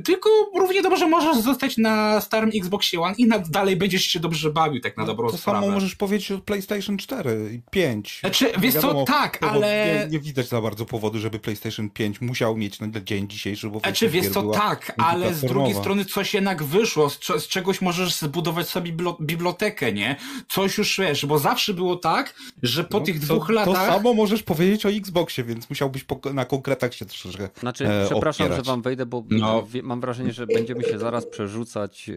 [0.04, 4.80] Tylko równie dobrze możesz zostać na starym Xboxie One i dalej będziesz się dobrze bawił,
[4.80, 5.58] tak na no, dobrą to sprawę.
[5.58, 8.18] To samo możesz powiedzieć o PlayStation 4 i 5.
[8.20, 10.06] Znaczy, wiesz co, tak, ale...
[10.06, 13.78] Nie, nie, widać za bardzo powodu, żeby PlayStation 5 musiał mieć na dzień dzisiejszy, bo
[13.78, 18.14] Znaczy, wiesz co, tak, ale z drugiej strony coś jednak wyszło, z, z czegoś możesz
[18.14, 20.16] zbudować sobie bibliotekę, nie?
[20.48, 23.86] Coś już, wiesz, bo zawsze było tak, że po no, tych dwóch to, latach...
[23.86, 28.06] To samo możesz powiedzieć o Xboxie, więc musiałbyś po, na konkretach się troszeczkę Znaczy, e,
[28.06, 28.66] przepraszam, opierać.
[28.66, 32.14] że wam wejdę, bo no mam wrażenie, że będziemy się zaraz przerzucać e,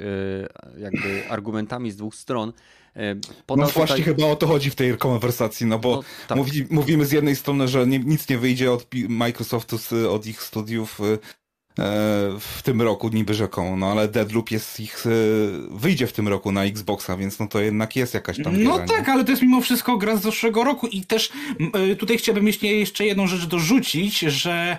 [0.80, 2.54] jakby argumentami z dwóch stron.
[2.96, 3.16] E,
[3.46, 4.16] podał no właśnie tutaj...
[4.16, 6.38] chyba o to chodzi w tej konwersacji, no bo no, tak.
[6.38, 9.78] mówi, mówimy z jednej strony, że nie, nic nie wyjdzie od Microsoftu,
[10.12, 11.18] od ich studiów e,
[12.40, 15.04] w tym roku niby rzeką, no ale Deadloop jest ich,
[15.72, 19.10] wyjdzie w tym roku na Xboxa, więc no to jednak jest jakaś tam No tak,
[19.10, 21.32] ale to jest mimo wszystko gra z zeszłego roku i też
[22.00, 24.78] tutaj chciałbym jeszcze jedną rzecz dorzucić, że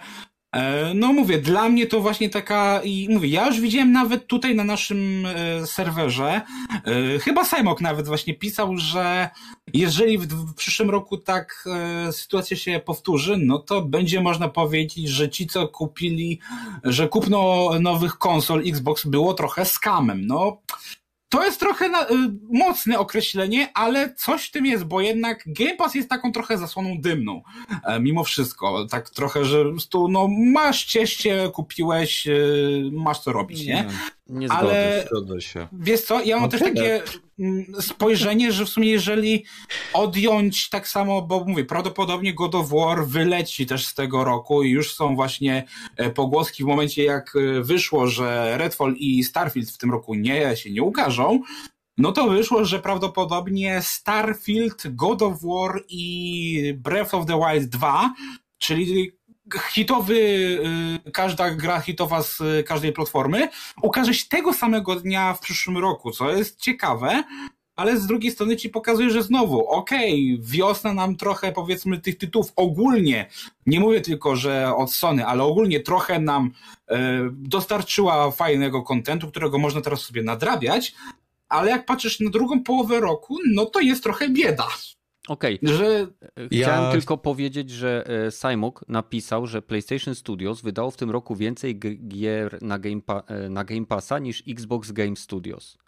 [0.94, 4.64] no mówię, dla mnie to właśnie taka i mówię, ja już widziałem nawet tutaj na
[4.64, 6.40] naszym e, serwerze,
[6.84, 9.28] e, chyba Simok nawet właśnie pisał, że
[9.72, 11.64] jeżeli w przyszłym roku tak
[12.10, 16.40] sytuacja się powtórzy, no to będzie można powiedzieć, że ci co kupili,
[16.84, 20.26] że kupno nowych konsol Xbox było trochę skamem.
[20.26, 20.58] No
[21.28, 22.14] to jest trochę na, y,
[22.50, 27.00] mocne określenie, ale coś w tym jest, bo jednak Game Pass jest taką trochę zasłoną
[27.00, 27.42] dymną.
[27.84, 28.86] E, mimo wszystko.
[28.90, 33.74] Tak trochę, że tu, no, masz cieście, kupiłeś, y, masz co robić, nie?
[33.74, 33.88] nie.
[34.28, 35.68] Nie zgodzę, Ale zgodzę się.
[35.72, 36.74] Wiesz co, ja mam no też tyle.
[36.74, 37.02] takie
[37.38, 39.44] mm, spojrzenie, że w sumie jeżeli
[39.92, 44.70] odjąć tak samo, bo mówię, prawdopodobnie God of War wyleci też z tego roku i
[44.70, 45.64] już są właśnie
[45.96, 50.56] e, pogłoski w momencie jak e, wyszło, że Redfall i Starfield w tym roku nie
[50.56, 51.42] się nie ukażą,
[51.98, 58.14] no to wyszło, że prawdopodobnie Starfield, God of War i Breath of the Wild 2,
[58.58, 59.17] czyli
[59.70, 60.14] hitowy,
[61.06, 63.48] y, każda gra hitowa z każdej platformy
[63.82, 67.24] ukaże się tego samego dnia w przyszłym roku, co jest ciekawe,
[67.76, 72.18] ale z drugiej strony ci pokazuje, że znowu, okej, okay, wiosna nam trochę powiedzmy tych
[72.18, 73.30] tytułów ogólnie,
[73.66, 76.94] nie mówię tylko, że od Sony, ale ogólnie trochę nam y,
[77.32, 80.94] dostarczyła fajnego kontentu, którego można teraz sobie nadrabiać,
[81.48, 84.68] ale jak patrzysz na drugą połowę roku, no to jest trochę bieda.
[85.28, 85.60] Okej.
[85.62, 85.76] Okay.
[85.76, 86.06] Że...
[86.52, 86.92] Chciałem ja...
[86.92, 92.62] tylko powiedzieć, że e, Simok napisał, że PlayStation Studios wydało w tym roku więcej gier
[92.62, 93.22] na Game, pa...
[93.26, 95.78] E, na Game Passa niż Xbox Game Studios.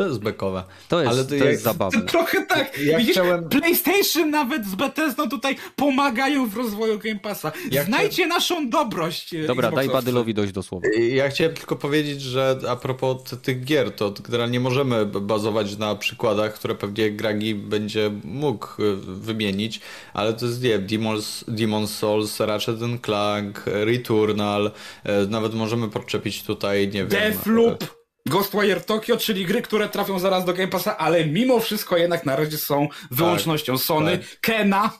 [0.00, 0.62] To jest bekowe.
[0.88, 2.00] To jest, Ale to to jest jak- zabawne.
[2.14, 2.78] Trochę tak.
[2.78, 7.52] Ja Widzisz, chciałem- PlayStation nawet z Bethesdą tutaj pomagają w rozwoju Game Passa.
[7.70, 9.34] Ja Znajdźcie naszą dobrość.
[9.34, 9.88] e, Dobra, daj.
[9.88, 10.86] Badylowi dojść do słowa.
[11.10, 16.54] Ja chciałem tylko powiedzieć, że a propos tych gier, to generalnie możemy bazować na przykładach,
[16.54, 19.80] które pewnie Gragi będzie mógł y, wymienić,
[20.14, 24.70] ale to jest, nie wiem, Demon's, Demon's Souls, Ratchet and Clank, Returnal,
[25.04, 27.08] e, nawet możemy podczepić tutaj, nie wiem...
[27.08, 32.26] Deathloop, Ghostwire Tokyo, czyli gry, które trafią zaraz do Game Passa, ale mimo wszystko jednak
[32.26, 34.18] na razie są wyłącznością Sony.
[34.18, 34.40] tak.
[34.40, 34.90] Kena,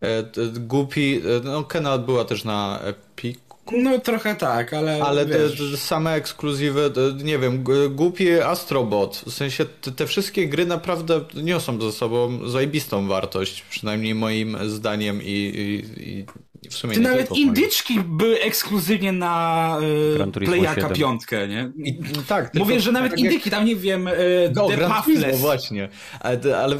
[0.00, 3.38] E, t- Gupi, e, no Kenal była też na Epic,
[3.72, 9.32] no trochę tak, ale, Ale te, te same ekskluzywy, te, nie wiem, głupi Astrobot, w
[9.32, 15.26] sensie te, te wszystkie gry naprawdę niosą ze sobą zajebistą wartość, przynajmniej moim zdaniem i,
[15.26, 16.26] i, i
[16.72, 19.76] w sumie Ty nie nawet tylko indyczki były ekskluzywnie na
[20.20, 20.92] e, Playaka 7.
[20.96, 21.72] piątkę, nie?
[21.76, 21.98] I,
[22.28, 24.12] tak, Mówię, że nawet tak jak- indyki, tam nie wiem, e,
[24.54, 25.88] No, The właśnie.
[26.20, 26.76] Ale,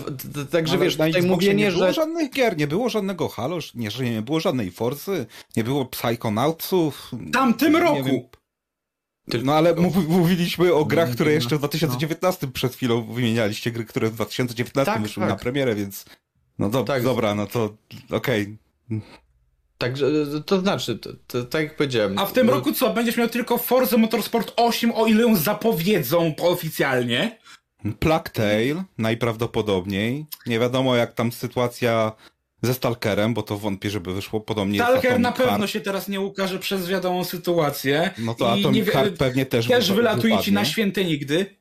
[0.51, 1.93] także Ale wiesz, na tutaj mówienie, nie było że...
[1.93, 5.26] żadnych gier, nie było żadnego Halo, nie, że nie było żadnej Forzy,
[5.57, 7.09] nie było Psychonautsów.
[7.12, 8.05] W tamtym nie roku.
[8.05, 8.20] wiem.
[9.30, 13.03] Tylko- No ale mów, mówiliśmy o grach, No, które no, jeszcze w 2019 przed chwilą
[13.03, 15.30] wymienialiście, gry, które w 2019 Tak, wyszły tak.
[15.30, 16.05] na premierę, więc
[16.59, 17.03] no do, Tak.
[17.03, 17.76] dobra, no to
[18.11, 18.57] okej.
[19.83, 20.07] Także
[20.47, 22.18] to znaczy, to, to, tak jak powiedziałem...
[22.18, 22.95] A w tym no, roku co?
[22.95, 27.39] Będziesz miał tylko Forza Motorsport 8, o ile ją zapowiedzą oficjalnie.
[27.99, 30.26] Plague Tale najprawdopodobniej.
[30.47, 32.12] Nie wiadomo jak tam sytuacja
[32.62, 34.78] ze Stalkerem, bo to wątpię, żeby wyszło podobnie.
[34.78, 35.70] Stalker na pewno Heart.
[35.72, 38.11] się teraz nie ukaże przez wiadomą sytuację.
[38.18, 41.57] No to I Atomic nie Heart pewnie też Też wy- wylatuje ci na święte nigdy.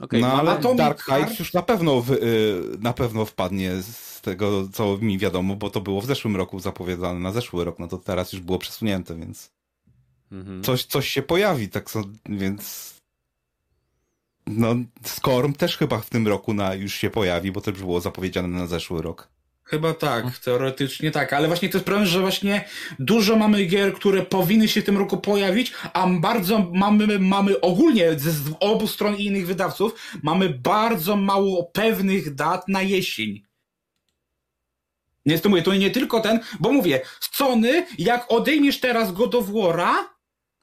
[0.00, 4.15] Okej, No ale Atomic Dark Heart- już na pewno, wy, y, na pewno wpadnie z
[4.30, 7.88] tego, co mi wiadomo, bo to było w zeszłym roku zapowiadane na zeszły rok, no
[7.88, 9.56] to teraz już było przesunięte, więc
[10.32, 10.62] Mhm.
[10.62, 12.94] coś, coś się pojawi, tak so, więc
[14.46, 14.74] no
[15.04, 18.48] Skorm też chyba w tym roku na, już się pojawi, bo to już było zapowiedziane
[18.48, 19.28] na zeszły rok.
[19.64, 22.64] Chyba tak, teoretycznie tak, ale właśnie to jest problem, że właśnie
[22.98, 28.18] dużo mamy gier, które powinny się w tym roku pojawić, a bardzo mamy, mamy ogólnie
[28.18, 33.45] z z obu stron i innych wydawców, mamy bardzo mało pewnych dat na jesień.
[35.26, 39.48] Więc to mówię, to nie tylko ten, bo mówię, Sony, jak odejmiesz teraz God of
[39.48, 39.94] War'a,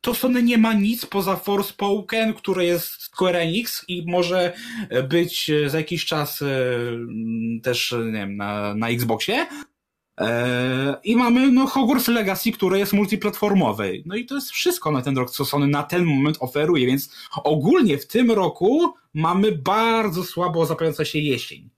[0.02, 4.54] to Sony nie ma nic poza Forspoken, które jest Square Enix i może
[5.10, 6.48] być e, za jakiś czas e,
[7.64, 9.46] też, e, nie wiem, na, na Xboxie.
[10.20, 13.84] E, I mamy no, Hogwarts Legacy, które jest multiplatformowe.
[14.06, 17.16] No i to jest wszystko na ten rok, co Sony na ten moment oferuje, więc
[17.44, 21.70] ogólnie w tym roku mamy bardzo słabo zapowiadająca się jesień.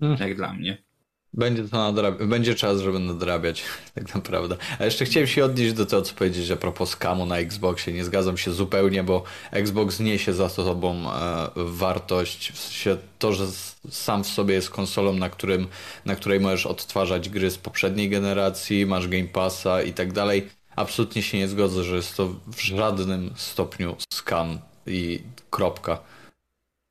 [0.00, 0.18] Hmm.
[0.20, 0.88] Jak dla mnie.
[1.34, 3.62] Będzie to nadrabiać, będzie czas, żeby nadrabiać,
[3.94, 4.56] tak naprawdę.
[4.78, 7.92] A jeszcze chciałem się odnieść do tego, co powiedzieć a propos skamu na Xboxie.
[7.92, 13.46] Nie zgadzam się zupełnie, bo Xbox niesie za sobą e, wartość, w sensie to, że
[13.90, 15.66] sam w sobie jest konsolą, na, którym,
[16.04, 20.48] na której możesz odtwarzać gry z poprzedniej generacji, masz Game Passa i tak dalej.
[20.76, 25.98] Absolutnie się nie zgodzę, że jest to w żadnym stopniu skam i kropka.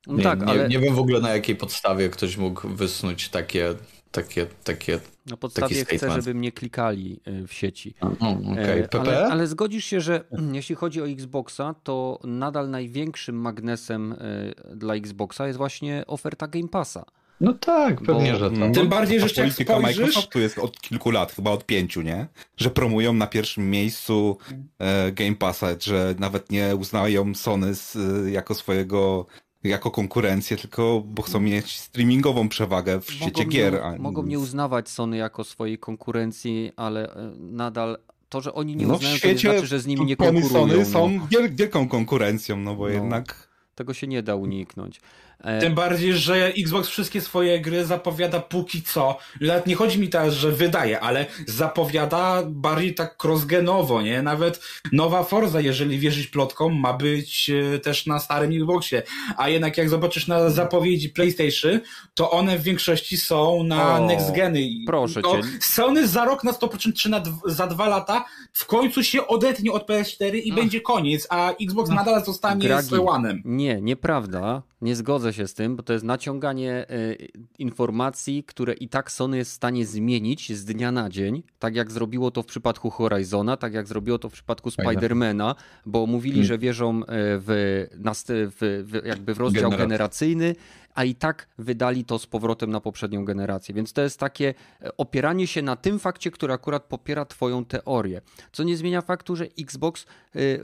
[0.08, 3.28] No Nie, tak, nie, ale nie wiem w ogóle na jakiej podstawie ktoś mógł wysnuć
[3.28, 3.74] takie,
[4.10, 7.94] takie, takie na podstawie chcę, żeby mnie klikali y, w sieci.
[8.20, 9.00] O, Okej, E, PP?
[9.00, 14.94] ale, ale zgodzisz się, że jeśli chodzi o Xboxa, to nadal największym magnesem y, dla
[14.94, 17.04] Xboxa jest właśnie oferta Game Passa.
[17.40, 18.58] No tak, pewnie, Bo- że tak.
[18.58, 22.26] Mm, Tym bardziej, że jak spojrzysz- Microsoftu jest od kilku lat, chyba od pięciu, nie?
[22.56, 24.38] Że promują na pierwszym miejscu
[24.78, 29.26] e, Game Passa, że nawet nie uznają Sony z, e, jako swojego
[29.64, 33.80] jako konkurencję, tylko bo chcą mieć streamingową przewagę w świecie Mogą gier.
[33.92, 37.98] Nie, mogą nie uznawać Sony jako swojej konkurencji, ale e, nadal
[38.28, 40.48] to, że oni nie no uznają, to nie znaczy, że z nimi nie konkurują.
[40.48, 40.84] Sony no.
[40.84, 42.94] są wiel, wielką konkurencją, no bo No.
[42.94, 45.00] jednak Tego się nie da uniknąć.
[45.44, 49.18] E, Tym bardziej, że Xbox wszystkie swoje gry zapowiada póki co.
[49.40, 54.22] Nawet nie chodzi mi teraz, że wydaje, ale zapowiada bardziej tak crossgenowo, nie?
[54.22, 54.60] Nawet
[54.92, 59.02] nowa Forza, jeżeli wierzyć plotkom, ma być e, też na starym Xboxie.
[59.36, 61.80] A jednak jak zobaczysz na zapowiedzi PlayStation,
[62.14, 64.60] to one w większości są na O, next geny.
[64.86, 65.42] Proszę to cię.
[65.60, 69.88] Sony za rok na 100% czy na za dwa lata w końcu się odetnie od
[69.88, 72.88] PS4 i będzie koniec, a Xbox nadal zostanie Gragi.
[72.88, 73.42] z One-em.
[73.44, 74.62] Nie, nieprawda.
[74.82, 77.14] Nie zgodzę się z tym, bo to jest naciąganie e,
[77.58, 81.92] informacji, które i tak Sony jest w stanie zmienić z dnia na dzień, tak jak
[81.92, 84.70] zrobiło to w przypadku Horizona, tak jak zrobiło to w przypadku.
[84.70, 85.54] Spidermana,
[85.86, 86.46] bo mówili, Hmm.
[86.48, 87.86] że wierzą e, w,
[88.30, 89.86] w, w jakby w rozdział Generacja.
[89.86, 90.54] generacyjny,
[90.98, 93.74] a i tak wydali to z powrotem na poprzednią generację.
[93.74, 98.20] Więc to jest takie e, opieranie się na tym fakcie, który akurat popiera Twoją teorię.
[98.52, 100.06] Co nie zmienia faktu, że Xbox e,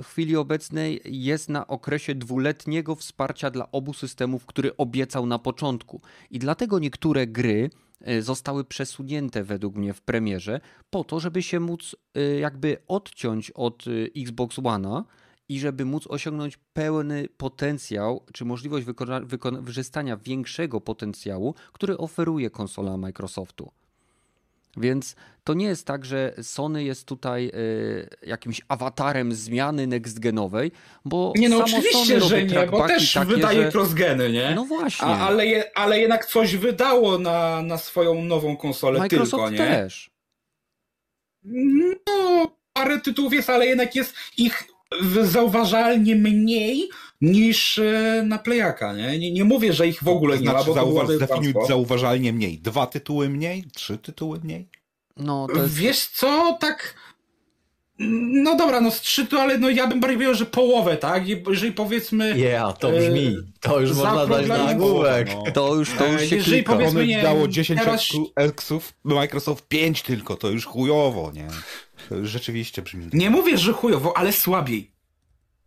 [0.03, 6.01] w chwili obecnej jest na okresie dwuletniego wsparcia dla obu systemów, który obiecał na początku.
[6.31, 7.71] I dlatego niektóre gry
[8.01, 10.61] e, zostały przesunięte według mnie w premierze
[10.91, 11.97] po to, żeby się móc
[12.41, 13.85] jakby odciąć od
[14.17, 15.03] Xbox One'a
[15.49, 18.87] i żeby móc osiągnąć pełny potencjał, czy możliwość
[19.23, 23.71] wykorzystania większego potencjału, który oferuje konsola Microsoftu.
[24.77, 30.71] Więc to nie jest tak, że Sony jest tutaj y, jakimś awatarem zmiany next-genowej,
[31.05, 33.79] bo Nie no oczywiście, że nie, bo też takie, wydaje że...
[33.79, 34.53] cross-geny, nie?
[34.55, 35.07] No właśnie.
[35.07, 39.59] A, ale, je, ale jednak coś wydało na, na swoją nową konsolę Microsoft tylko, nie?
[39.59, 40.11] też.
[42.07, 44.74] No, parę tytułów jest, ale jednak jest ich
[45.23, 46.89] zauważalnie mniej
[47.21, 49.19] niż e, na Playaka, nie?
[49.19, 49.33] nie?
[49.33, 52.33] Nie mówię, że ich w ogóle to nie znaczy, ma, bo zauważ, to zdefiniuj zauważalnie
[52.33, 52.59] mniej.
[52.59, 53.65] Dwa tytuły mniej?
[53.75, 54.69] Trzy tytuły mniej?
[55.17, 55.75] No, to jest...
[55.75, 56.95] Wiesz co, tak...
[57.99, 61.29] No dobra, no z trzy to, ale no ja bym bardziej powiedział, że połowę, tak?
[61.29, 62.39] Jeżeli powiedzmy...
[62.39, 63.37] Yeah, to brzmi.
[63.61, 65.29] To już można dać na nagłówek.
[65.35, 65.53] No.
[65.53, 66.73] To już, to już się Jeżeli klika.
[66.73, 68.09] powiedzmy, nie, dało 10 teraz...
[68.37, 71.49] eksów, Microsoft 5 tylko, to już chujowo, nie?
[72.09, 73.09] To rzeczywiście brzmi.
[73.13, 74.91] Nie mówię, że chujowo, ale słabiej.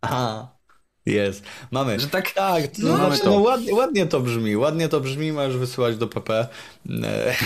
[0.00, 0.58] Aha.
[1.06, 1.42] Jest.
[1.70, 2.00] Mamy.
[2.00, 5.56] Że tak, tak, to, no, znaczy, no ładnie, ładnie to brzmi, ładnie to brzmi, możesz
[5.56, 6.30] wysyłać do PP.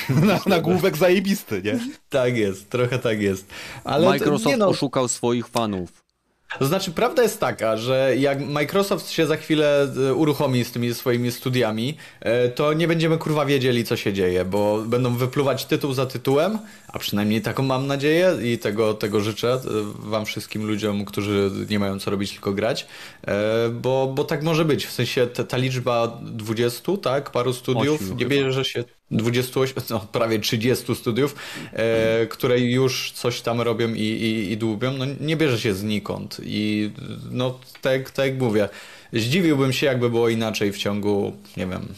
[0.09, 1.79] Na, nagłówek zajebisty, nie?
[2.09, 3.47] tak jest, trochę tak jest.
[3.85, 6.03] Ale Microsoft to, nie no, oszukał swoich fanów.
[6.59, 10.95] To znaczy, prawda jest taka, że jak Microsoft się za chwilę e, uruchomi z tymi
[10.95, 15.93] swoimi studiami, e, to nie będziemy kurwa wiedzieli, co się dzieje, bo będą wypluwać tytuł
[15.93, 19.61] za tytułem, a przynajmniej taką mam nadzieję i tego, tego życzę e,
[19.99, 22.87] wam wszystkim ludziom, którzy nie mają co robić, tylko grać,
[23.73, 24.87] bo, bo tak może być.
[24.87, 30.01] W sensie ta, ta liczba 20, tak, paru studiów, 8, nie bierze się 28, no,
[30.01, 31.37] prawie 30 studiów,
[31.73, 36.41] e, które już coś tam robią i, i, i dłubią, no nie bierze się znikąd.
[36.45, 36.91] I
[37.31, 38.69] no tak, tak jak mówię,
[39.13, 41.89] zdziwiłbym się, jakby było inaczej w ciągu, nie wiem,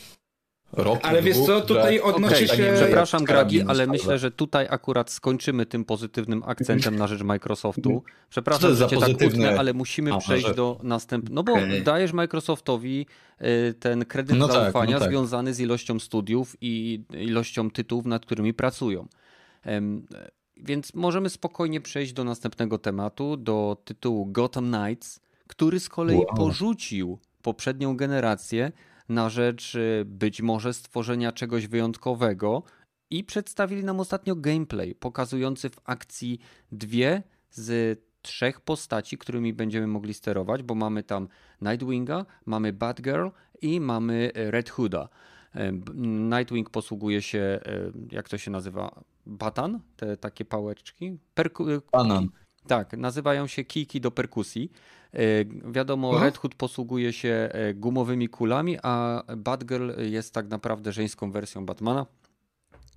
[0.78, 1.00] roku.
[1.02, 2.72] Ale wiesz co, tutaj odnosi okay, się...
[2.76, 8.02] Przepraszam Gragi, ale myślę, że tutaj akurat skończymy tym pozytywnym akcentem na rzecz Microsoftu.
[8.30, 10.54] Przepraszam, że cię tak utnę, ale musimy A, przejść może...
[10.54, 11.34] do następnego.
[11.34, 11.80] No bo okay.
[11.80, 13.06] dajesz Microsoftowi
[13.40, 15.08] y, ten kredyt no zaufania tak, no tak.
[15.08, 19.08] związany z ilością studiów i ilością tytułów, nad którymi pracują.
[20.56, 26.26] Więc możemy spokojnie przejść do następnego tematu, do tytułu Gotham Knights, który z kolei wow.
[26.36, 28.72] porzucił poprzednią generację
[29.08, 32.62] na rzecz y, być może stworzenia czegoś wyjątkowego
[33.10, 36.38] i przedstawili nam ostatnio gameplay pokazujący w akcji
[36.72, 41.28] dwie z trzech postaci, którymi będziemy mogli sterować, bo mamy tam
[41.62, 43.28] Nightwinga, mamy Batgirl
[43.62, 45.08] i mamy Red Hooda.
[46.38, 47.60] Nightwing posługuje się,
[48.12, 49.04] jak to się nazywa?
[49.26, 49.80] Batan?
[49.96, 51.18] Te takie pałeczki?
[51.34, 51.66] Perku...
[51.92, 52.28] Banan.
[52.66, 54.72] Tak, nazywają się kijki do perkusji.
[55.12, 55.18] E,
[55.72, 56.18] wiadomo, no.
[56.18, 62.06] Red Hood posługuje się e, gumowymi kulami, a Batgirl jest tak naprawdę żeńską wersją Batmana.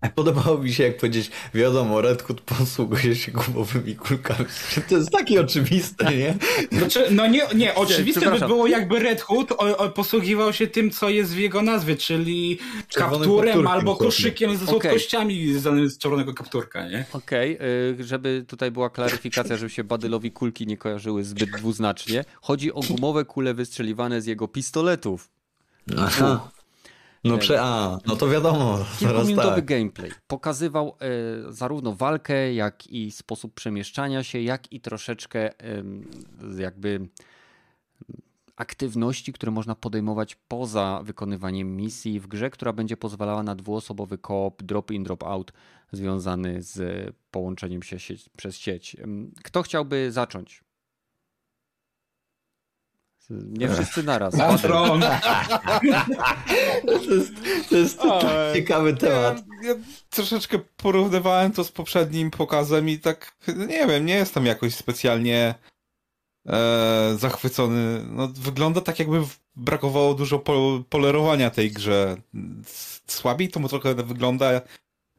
[0.16, 4.46] Podobało mi się, jak powiedzieć, wiadomo, Red Hood posługuje się gumowymi kulkami.
[4.90, 6.36] To jest takie oczywiste, nie?
[6.72, 10.92] Znaczy, no nie, nie oczywiste by było, jakby Red Hood o, o, posługiwał się tym,
[10.92, 12.60] co jest w jego nazwie, czyli
[12.96, 15.90] kapturem albo koszykiem ze słodkościami okay.
[15.90, 17.06] z czerwonego kapturka, nie?
[17.14, 18.04] Okej, okay.
[18.04, 22.24] żeby tutaj była klaryfikacja, żeby się Badylowi kulki nie kojarzyły zbyt dwuznacznie.
[22.42, 25.30] Chodzi o gumowe kule wystrzeliwane z jego pistoletów.
[25.98, 26.50] Aha.
[27.24, 28.86] No, prze, a, no to wiadomo.
[29.00, 29.66] Kilkuminutowy tak.
[29.66, 35.84] gameplay pokazywał e, zarówno walkę, jak i sposób przemieszczania się, jak i troszeczkę e,
[36.58, 37.08] jakby
[38.56, 44.64] aktywności, które można podejmować poza wykonywaniem misji w grze, która będzie pozwalała na dwuosobowy koop
[44.64, 45.54] drop-in, drop-out
[45.92, 46.80] związany z
[47.32, 48.98] połączeniem się sieć, przez sieć.
[49.44, 50.64] Kto chciałby zacząć?
[53.30, 54.38] Nie wszyscy naraz.
[54.38, 55.02] Patron!
[56.86, 57.32] to jest,
[57.70, 58.24] to jest tak
[58.54, 59.44] ciekawy temat.
[59.64, 59.76] Ja, ja,
[60.10, 63.36] troszeczkę porównywałem to z poprzednim pokazem i tak,
[63.68, 65.56] nie wiem, nie jestem jakoś specjalnie
[66.48, 68.06] e, zachwycony.
[68.10, 69.22] No, wygląda tak, jakby
[69.56, 72.18] brakowało dużo pol polerowania tej grze.
[73.08, 74.62] Słabiej to mu trochę wygląda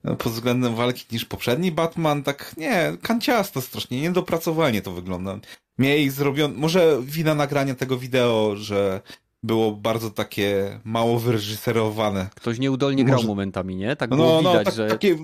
[0.03, 2.23] pod względem walki niż poprzedni Batman.
[2.23, 5.39] Tak, nie, kanciasto strasznie, niedopracowanie to wygląda
[5.79, 9.01] mieli zrobione, może wina nagrania tego wideo, że
[9.43, 12.29] było bardzo takie mało wyreżyserowane.
[12.35, 13.29] Ktoś nieudolnie grał może...
[13.29, 13.97] momentami, nie?
[13.97, 14.89] Tak no, było no, widać, tak, że...
[14.89, 15.17] takie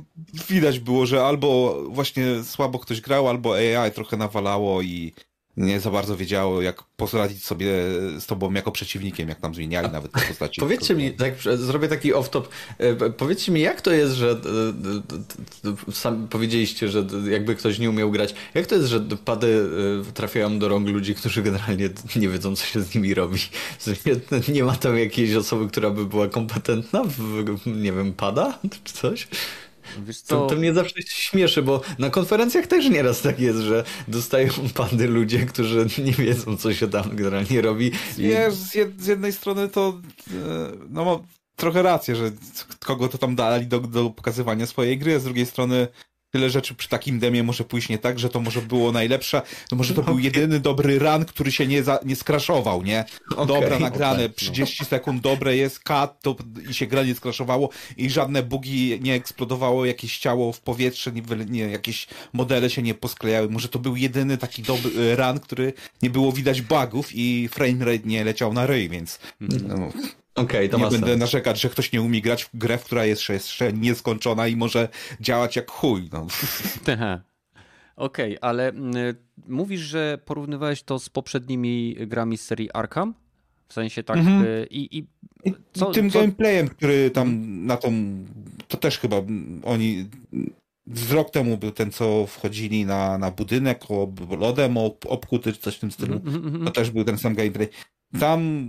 [0.48, 5.12] widać było, że albo właśnie słabo ktoś grał, albo AI trochę nawalało i
[5.56, 7.66] nie za bardzo wiedziało, jak poradzić sobie
[8.20, 10.60] z tobą jako przeciwnikiem, jak tam zmieniali nawet te postaci.
[10.60, 12.42] Powiedzcie mi, tak, zrobię taki off-top,
[12.78, 17.90] e, powiedzcie mi, jak to jest, że e, e, sam powiedzieliście, że jakby ktoś nie
[17.90, 19.68] umiał grać, jak to jest, że pady
[20.14, 23.38] trafiają do rąk ludzi, którzy generalnie nie wiedzą, co się z nimi robi?
[24.54, 29.28] Nie ma tam jakiejś osoby, która by była kompetentna w, nie wiem, pada czy coś?
[30.06, 30.40] Wiesz co?
[30.40, 35.08] To, to mnie zawsze śmieszy, bo na konferencjach też nieraz tak jest, że dostają pady
[35.08, 37.90] ludzie, którzy nie wiedzą, co się tam generalnie robi.
[38.18, 40.32] Wiesz, z, jed z jednej strony to e,
[40.90, 41.24] no
[41.56, 42.30] trochę rację, że
[42.80, 45.88] kogo to tam dali do, do pokazywania swojej gry, a z drugiej strony
[46.34, 49.76] tyle rzeczy przy takim demie może pójść nie tak, że to może było najlepsze, no
[49.78, 50.14] może to okay.
[50.14, 53.04] był jedyny dobry run, który się nie, za, nie skraszował, nie?
[53.30, 54.86] Okay, Dobra, nagrane, okay, 30 no.
[54.86, 56.36] sekund, dobre jest, cut to,
[56.70, 61.22] i się gra nie skraszowało i żadne bugi nie eksplodowało, jakieś ciało w powietrze, nie,
[61.46, 63.50] nie, jakieś modele się nie posklejały.
[63.50, 65.72] Może to był jedyny taki dobry run, który
[66.02, 69.18] nie było widać bugów i framerate nie leciał na ryj, więc...
[69.40, 69.92] Mhm.
[70.36, 71.20] No, Okay, to nie będę sens.
[71.20, 74.88] narzekać, że ktoś nie umie grać w grę, która jest jeszcze nieskończona i może
[75.20, 76.08] działać jak chuj.
[76.12, 76.26] No.
[77.96, 78.74] Okej, okay, ale y,
[79.48, 83.14] mówisz, że porównywałeś to z poprzednimi grami z serii Arkham?
[83.68, 84.16] W sensie tak.
[84.16, 84.44] Mhm.
[84.44, 85.06] Y, i, i,
[85.72, 86.20] co, tym co...
[86.20, 87.92] gameplayem, który tam na tą.
[88.68, 89.16] To też chyba
[89.64, 90.08] oni.
[90.92, 95.60] Z rok temu był ten, co wchodzili na, na budynek ob, lodem ob, obkuty, czy
[95.60, 96.20] coś w tym stylu.
[96.26, 96.64] Mm -hmm.
[96.64, 97.68] To też był ten sam gameplay.
[98.20, 98.68] Tam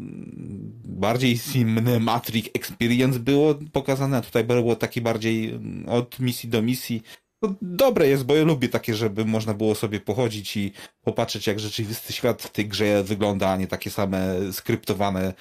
[0.85, 7.01] bardziej cinematic experience było pokazane, a tutaj było taki bardziej mm, od misji do misji.
[7.43, 11.59] To dobre jest, bo ja lubię takie, żeby można było sobie pochodzić i popatrzeć, jak
[11.59, 15.33] rzeczywisty świat w tej grze wygląda, a nie takie same skryptowane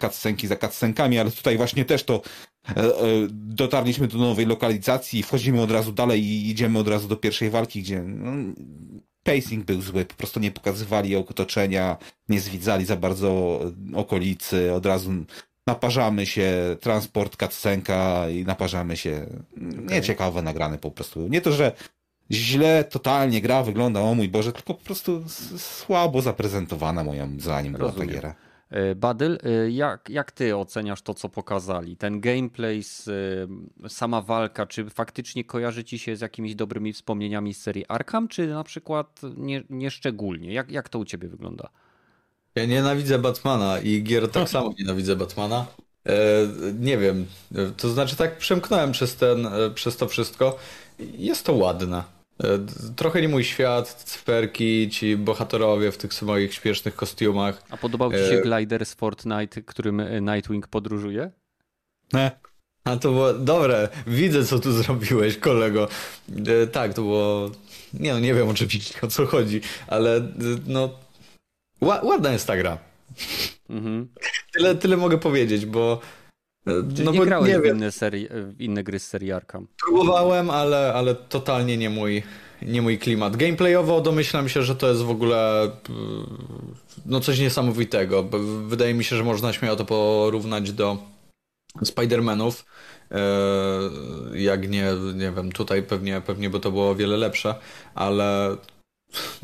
[0.00, 2.22] cutscenki za cutscenkami, ale tutaj właśnie też to
[3.30, 7.82] dotarliśmy do nowej lokalizacji, wchodzimy od razu dalej i idziemy od razu do pierwszej walki,
[7.82, 8.54] gdzie no,
[9.22, 11.96] pacing był zły, po prostu nie pokazywali otoczenia,
[12.28, 13.60] nie zwidzali za bardzo
[13.94, 15.10] okolicy, od razu
[15.66, 19.26] naparzamy się, transport, cutscenka i naparzamy się.
[19.56, 19.96] Okay.
[19.96, 21.28] Nieciekawe nagrane po prostu.
[21.28, 21.72] Nie to, że
[22.30, 25.24] źle totalnie gra wygląda, o mój Boże, tylko po prostu
[25.58, 28.34] słabo zaprezentowana moim zdaniem była ta giera.
[28.74, 31.96] E, Badyl, e, jak, jak ty oceniasz to, co pokazali?
[31.96, 32.82] Ten gameplay,
[33.84, 38.28] e, sama walka, czy faktycznie kojarzy ci się z jakimiś dobrymi wspomnieniami z serii Arkham,
[38.28, 40.52] czy na przykład nie, nieszczególnie?
[40.52, 41.68] Jak, jak to u ciebie wygląda?
[42.54, 45.66] Ja nienawidzę Batmana i gier tak samo nienawidzę Batmana.
[46.80, 47.26] nie wiem,
[47.76, 50.58] to znaczy tak przemknąłem przez, ten, przez to wszystko.
[50.98, 52.13] Jest to ładne.
[52.42, 52.58] E,
[52.96, 57.62] trochę nie mój świat, cyferki, ci bohaterowie w tych swoich śpiesznych kostiumach.
[57.70, 58.42] A podobał ci się e...
[58.42, 61.30] glider z Fortnite, którym e, Nightwing podróżuje?
[62.12, 62.30] Nie.
[62.84, 63.88] A to było dobre.
[64.06, 65.88] Widzę, co tu zrobiłeś, kolego.
[66.62, 67.50] E, tak, to było.
[67.94, 70.28] Nie, no, nie wiem oczywiście o co chodzi, ale
[70.66, 70.90] no.
[71.80, 72.78] Ładna jest ta gra.
[73.70, 74.08] Mhm.
[74.52, 76.00] Tyle, tyle mogę powiedzieć, bo
[76.64, 79.66] Czyli no nie grałeś nie w, inne serii, w inne gry z serii Arkham?
[79.86, 82.22] Próbowałem, ale, ale totalnie nie mój,
[82.62, 83.36] nie mój klimat.
[83.36, 85.70] Gameplayowo domyślam się, że to jest w ogóle
[87.06, 88.22] no coś niesamowitego.
[88.66, 90.98] Wydaje mi się, że można śmiało to porównać do
[91.82, 92.64] Spider-Manów.
[93.10, 93.20] E,
[94.34, 97.54] jak nie, nie wiem, tutaj pewnie, pewnie by to było o wiele lepsze,
[97.94, 98.56] ale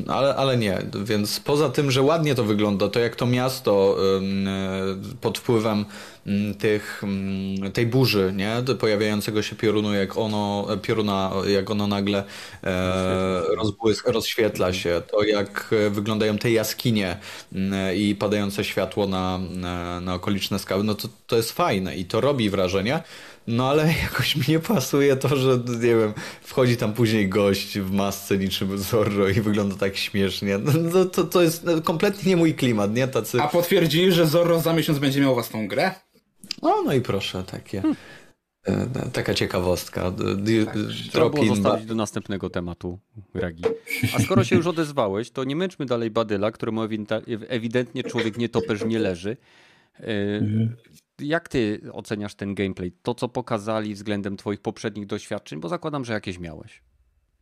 [0.07, 3.97] ale, ale nie, więc poza tym, że ładnie to wygląda, to jak to miasto
[5.21, 5.85] pod wpływem
[6.59, 7.03] tych,
[7.73, 8.75] tej burzy, nie?
[8.79, 12.23] Pojawiającego się piorunu, jak ono, pioruna, jak ono nagle
[12.63, 17.17] e, rozbłysk, rozświetla się, to jak wyglądają te jaskinie
[17.95, 22.21] i padające światło na, na, na okoliczne skały, no to, to jest fajne i to
[22.21, 23.03] robi wrażenie.
[23.47, 27.91] No ale jakoś mi nie pasuje to, że nie wiem, wchodzi tam później gość w
[27.91, 30.57] masce niczym Zorro i wygląda tak śmiesznie.
[30.93, 33.07] No, to, to jest kompletnie nie mój klimat, nie?
[33.07, 33.41] Tacy...
[33.41, 35.91] A potwierdzili, że Zorro za miesiąc będzie miał własną grę?
[36.61, 37.81] No, no i proszę, takie.
[37.81, 37.95] Hmm.
[39.13, 40.11] Taka ciekawostka.
[40.65, 40.75] Tak,
[41.11, 42.99] trzeba było zostawić do następnego tematu,
[43.33, 43.63] Ragi.
[44.15, 46.81] A skoro się już odezwałeś, to nie męczmy dalej Badyla, któremu
[47.47, 49.37] ewidentnie człowiek nietoperz nie leży.
[51.21, 52.91] Jak ty oceniasz ten gameplay?
[53.01, 56.81] To, co pokazali względem twoich poprzednich doświadczeń, bo zakładam, że jakieś miałeś.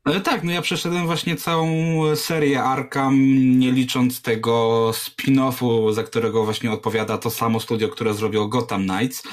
[0.03, 1.67] Ale tak, no ja przeszedłem właśnie całą
[2.15, 3.15] serię Arkham,
[3.59, 9.23] nie licząc tego spin-offu, za którego właśnie odpowiada to samo studio, które zrobiło Gotham Knights.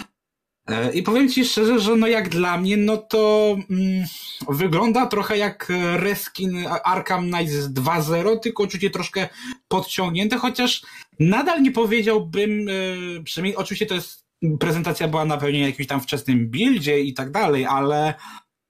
[0.67, 4.07] E, I powiem ci szczerze, że no jak dla mnie, no to mm,
[4.49, 9.29] wygląda trochę jak reskin Arkham Knights 2.0, tylko czucie troszkę
[9.69, 10.83] podciągnięte, chociaż
[11.21, 14.26] nadal nie powiedziałbym, e, przynajmniej oczywiście to jest
[14.61, 18.15] prezentacja była na pewnie jakimś tam wczesnym buildzie i tak dalej, ale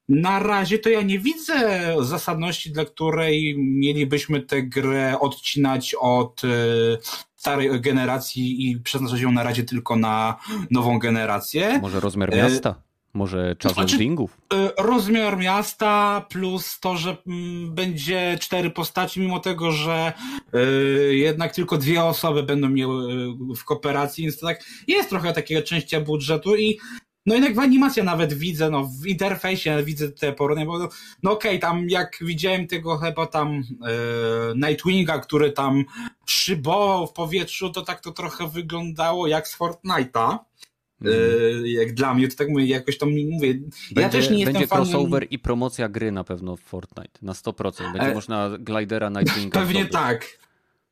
[0.08, 6.48] na razie to ja nie widzę zasadności, dla której mielibyśmy tę grę odcinać od e,
[7.36, 10.36] starej generacji i przeznaczać ją na razie tylko na
[10.70, 11.78] nową generację.
[11.82, 12.85] Może rozmiar miasta?
[13.16, 14.38] Może czas znaczy, loadingów?
[14.78, 20.12] Rozmiar miasta plus to, że mm, będzie cztery postaci, mimo tego, że
[21.10, 26.00] jednak tylko dwie osoby będą miały w kooperacji, więc to tak jest trochę takiego części
[26.00, 26.78] budżetu i
[27.26, 30.78] no jednak w animacji nawet widzę, no w interfejsie widzę te porównania, bo
[31.22, 35.84] no okej, okay, tam jak widziałem tego chyba tam e, Nightwinga, który tam
[36.26, 40.38] szybował w powietrzu, to tak to trochę wyglądało jak z Fortnite'a.
[41.02, 41.66] Mm.
[41.66, 43.54] jak dla mnie, to tak mówię, jakoś tam mówię.
[43.54, 45.30] Będzie, ja też nie jestem Będzie crossover fanem...
[45.30, 47.92] i promocja gry na pewno w Fortnite, na 100%.
[47.92, 48.14] Będzie e...
[48.14, 50.26] można glidera Nightwinga Pewnie tak.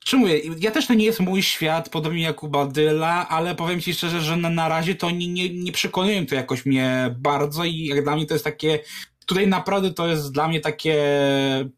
[0.05, 3.81] Czy mówię, ja też to nie jest mój świat, podobnie jak u Badyla, ale powiem
[3.81, 7.65] ci szczerze, że na, na razie to nie, nie, nie przekonują to jakoś mnie bardzo
[7.65, 8.79] i jak dla mnie to jest takie
[9.27, 10.97] tutaj naprawdę to jest dla mnie takie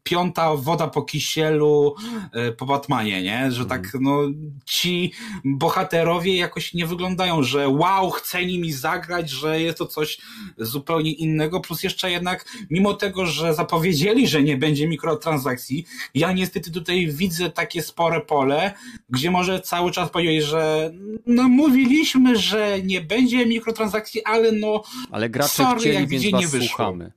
[0.03, 1.95] piąta woda po kisielu
[2.31, 3.51] e, po Batmanie, nie?
[3.51, 4.03] Że tak, mhm.
[4.03, 4.21] no,
[4.65, 5.13] ci
[5.45, 10.17] bohaterowie jakoś nie wyglądają, że wow, chce nimi zagrać, że jest to coś
[10.57, 16.71] zupełnie innego, plus jeszcze jednak, mimo tego, że zapowiedzieli, że nie będzie mikrotransakcji, ja niestety
[16.71, 18.73] tutaj widzę takie spore pole,
[19.09, 20.91] gdzie może cały czas powiedzieć, że
[21.25, 26.47] no mówiliśmy, że nie będzie mikrotransakcji, ale no ale gracze sorry, chcieli, jak więc nie
[26.47, 26.67] wyszło.
[26.67, 27.11] Słuchamy.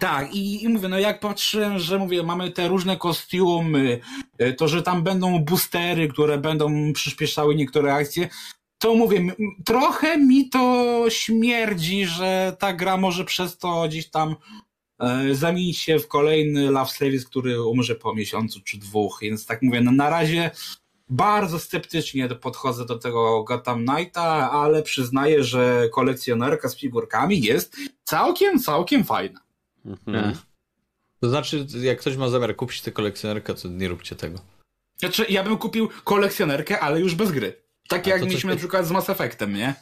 [0.00, 4.00] Tak, i, i mówię, no jak patrzę, że mówię, mamy te różne kostiumy,
[4.38, 8.28] e, to, że tam będą boostery, które będą przyspieszały niektóre akcje,
[8.78, 9.34] to mówię,
[9.64, 14.36] trochę mi to śmierdzi, że ta gra może przez to gdzieś tam
[15.00, 19.62] e, zamienić się w kolejny Love Service, który umrze po miesiącu czy dwóch, więc tak
[19.62, 20.50] mówię, no na razie
[21.08, 28.58] bardzo sceptycznie podchodzę do tego Gotham Knighta, ale przyznaję, że kolekcjonerka z figurkami jest całkiem,
[28.58, 29.40] całkiem fajna.
[29.86, 30.36] Mhm.
[31.20, 34.38] To znaczy, jak ktoś ma zamiar kupić tę kolekcjonerkę, to nie róbcie tego.
[34.96, 37.62] Znaczy, ja bym kupił kolekcjonerkę, ale już bez gry.
[37.88, 39.74] Tak jak mieliśmy na przykład z Mass Effectem, nie?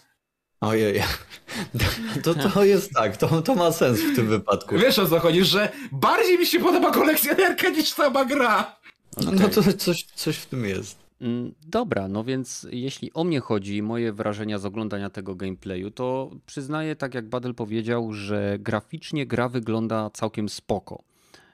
[0.60, 1.02] Ojej.
[2.24, 4.78] To, to jest tak, to, to ma sens w tym wypadku.
[4.78, 8.76] Wiesz o co chodzi, że bardziej mi się podoba kolekcjonerka niż sama gra.
[9.16, 9.34] Okay.
[9.34, 10.99] No to coś, coś w tym jest.
[11.20, 16.30] Mm, dobra, no więc jeśli o mnie chodzi, moje wrażenia z oglądania tego gameplayu, to
[16.46, 21.02] przyznaję, tak jak Badel powiedział, że graficznie gra wygląda całkiem spoko.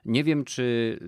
[0.04, 0.98] Nie wiem, czy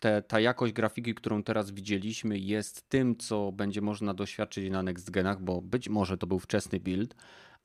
[0.00, 5.10] te, ta jakość grafiki, którą teraz widzieliśmy, jest tym, co będzie można doświadczyć na next
[5.10, 7.14] genach, bo być może to był wczesny build,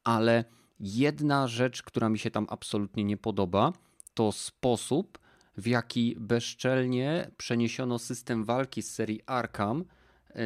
[0.03, 0.45] ale
[0.79, 3.73] jedna rzecz, która mi się tam absolutnie nie podoba,
[4.13, 5.19] to sposób,
[5.57, 9.85] w jaki bezczelnie przeniesiono system walki z serii Arkham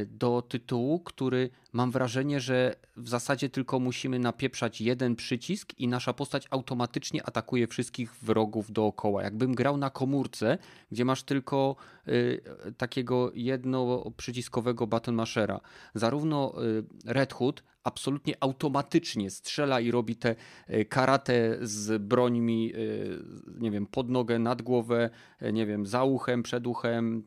[0.08, 6.14] do tytułu, który mam wrażenie, że w zasadzie tylko musimy napieprzać jeden przycisk i nasza
[6.14, 9.24] postać automatycznie atakuje wszystkich wrogów dookoła.
[9.24, 10.58] Jakbym grał na komórce,
[10.92, 11.76] gdzie masz tylko
[12.08, 12.42] y,
[12.78, 15.22] takiego jednoprzyciskowego button.
[15.96, 20.36] Zarówno y, Red Hood absolutnie automatycznie strzela i robi te
[20.90, 23.24] karate z brońmi, y,
[23.60, 25.10] nie wiem, pod nogę, nad głowę,
[25.54, 27.24] nie wiem, za uchem, przed uchem,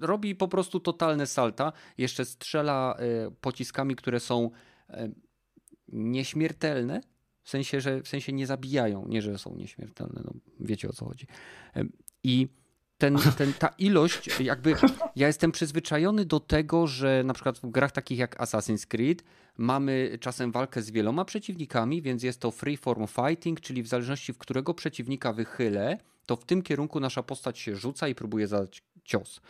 [0.00, 1.72] robi po prostu totalne salta.
[1.98, 4.50] Jeszcze strzela e, pociskami, które są
[4.90, 5.08] e,
[5.88, 7.00] nieśmiertelne.
[7.42, 10.20] W sensie, że w sensie nie zabijają, nie, że są nieśmiertelne.
[10.24, 11.26] No, wiecie o co chodzi.
[11.76, 11.84] E,
[12.22, 12.48] I
[12.98, 14.74] ten, ten, ta ilość, jakby
[15.16, 19.24] ja jestem przyzwyczajony do tego, że na przykład w grach takich jak Assassin's Creed
[19.58, 24.32] mamy czasem walkę z wieloma przeciwnikami, więc jest to free form fighting, czyli w zależności
[24.32, 28.82] w którego przeciwnika wychylę, to w tym kierunku nasza postać się rzuca i próbuje zadać
[29.04, 29.40] cios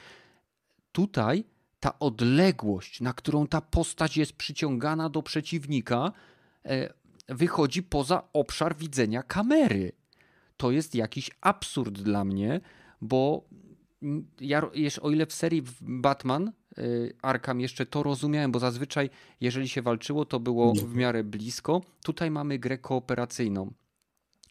[0.97, 1.44] tutaj
[1.80, 6.12] ta odległość, na którą ta postać jest przyciągana do przeciwnika,
[6.64, 6.92] e,
[7.28, 9.92] wychodzi poza obszar widzenia kamery.
[10.57, 12.61] To jest jakiś absurd dla mnie,
[13.01, 13.44] bo
[14.40, 14.62] ja,
[15.01, 16.82] o ile w serii Batman e,
[17.22, 19.11] Arkham jeszcze to rozumiałem, bo zazwyczaj
[19.41, 21.83] jeżeli się walczyło, to było w miarę blisko.
[22.04, 23.72] Tutaj mamy grę kooperacyjną.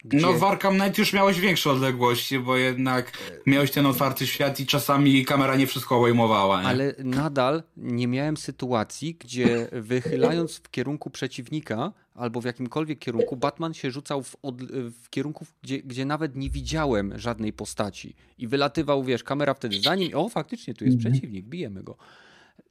[0.04, 0.26] Gdzie...
[0.26, 3.12] No w Arkham Knight już miałeś większe odległości, bo jednak
[3.46, 6.62] miałeś ten otwarty świat i czasami kamera nie wszystko obejmowała.
[6.62, 6.68] Nie?
[6.68, 13.74] Ale nadal nie miałem sytuacji, gdzie wychylając w kierunku przeciwnika albo w jakimkolwiek kierunku, Batman
[13.74, 14.62] się rzucał w, od...
[15.02, 18.14] w kierunku, gdzie, gdzie nawet nie widziałem żadnej postaci.
[18.38, 20.10] I wylatywał, wiesz, kamera wtedy za nim.
[20.14, 21.12] O, faktycznie, tu jest mhm.
[21.12, 21.96] przeciwnik, bijemy go.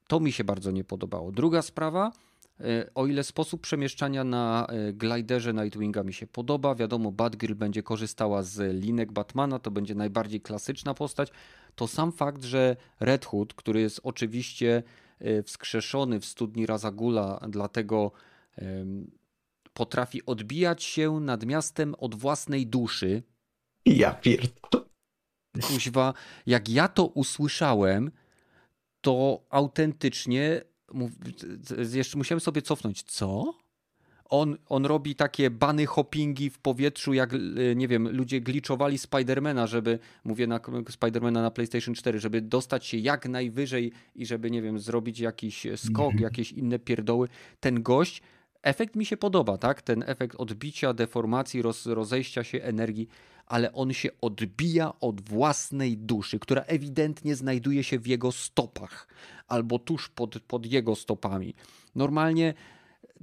[0.07, 1.31] To mi się bardzo nie podobało.
[1.31, 2.11] Druga sprawa
[2.95, 8.44] o ile sposób przemieszczania na e, gliderze Nightwinga mi się podoba, wiadomo, Batgirl będzie korzystała
[8.44, 11.32] z linek Batmana, to będzie najbardziej klasyczna postać,
[11.76, 14.84] to sam fakt, że Red Hood, który jest oczywiście
[15.19, 18.11] e, wskrzeszony w studni Razagula, dlatego
[19.73, 23.23] potrafi odbijać się nad miastem od własnej duszy,
[23.86, 24.86] Ja pierdolę.
[25.61, 26.14] Kuźwa,
[26.45, 28.11] jak ja to usłyszałem,
[29.02, 30.61] to autentycznie
[31.94, 33.03] jeszcze musiałem sobie cofnąć.
[33.03, 33.53] Co?
[34.30, 37.34] On, on robi takie bany hoppingi w powietrzu, jak
[37.76, 40.60] nie wiem, ludzie glitchowali Spidermana, żeby, mówię na
[40.90, 45.68] Spidermana na PlayStation 4, żeby dostać się jak najwyżej i żeby, nie wiem, zrobić jakiś
[45.76, 46.22] skok, -hmm.
[46.22, 47.28] jakieś inne pierdoły.
[47.60, 48.22] Ten gość,
[48.66, 49.82] efekt mi się podoba, tak?
[49.82, 53.08] Ten efekt odbicia, deformacji, roz, rozejścia się energii,
[53.46, 59.08] ale on się odbija od własnej duszy, która ewidentnie znajduje się w jego stopach
[59.48, 61.54] albo tuż pod, pod jego stopami.
[61.96, 62.54] Normalnie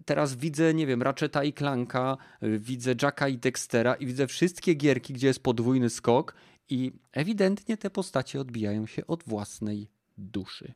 [0.05, 5.13] teraz widzę, nie wiem, Ratcheta i Clanka, widzę Jacka i Dextera i widzę wszystkie gierki,
[5.13, 6.35] gdzie jest podwójny skok
[6.69, 9.89] i ewidentnie te postacie odbijają się od własnej
[10.19, 10.75] duszy.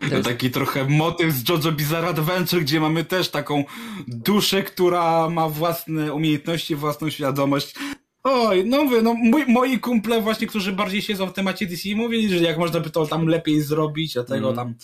[0.00, 0.28] To jest...
[0.28, 3.64] taki trochę motyw z JoJo Bizarre Adventure, gdzie mamy też taką
[4.08, 7.74] duszę, która ma własne umiejętności, własną świadomość.
[8.24, 12.28] Oj, no mówię, no mój, moi kumple właśnie, którzy bardziej siedzą w temacie DC mówili,
[12.28, 14.56] że jak można by to tam lepiej zrobić, a tego mm.
[14.56, 14.74] tam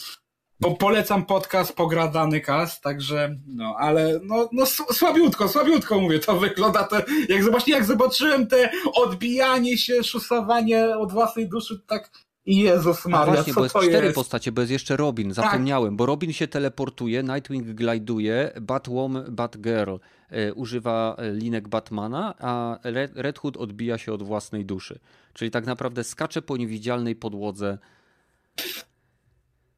[0.62, 6.84] po, polecam podcast Pogradany Cast, także no, ale no, no słabiutko, słabiutko mówię, to wygląda
[6.84, 6.96] to,
[7.28, 12.10] jak właśnie jak zobaczyłem te odbijanie się, szusowanie od własnej duszy, tak
[12.46, 14.14] Jezus Maria, A właśnie, bo jest cztery jest?
[14.14, 15.34] postacie, bo jest jeszcze Robin, tak.
[15.34, 15.96] zapomniałem, tak.
[15.96, 19.94] bo Robin się teleportuje, Nightwing gliduje, Batwoman, Batgirl
[20.30, 22.78] e, używa e, linek Batmana, a
[23.14, 24.98] Red, Hood odbija się od własnej duszy.
[25.34, 27.78] Czyli tak naprawdę skacze po niewidzialnej podłodze.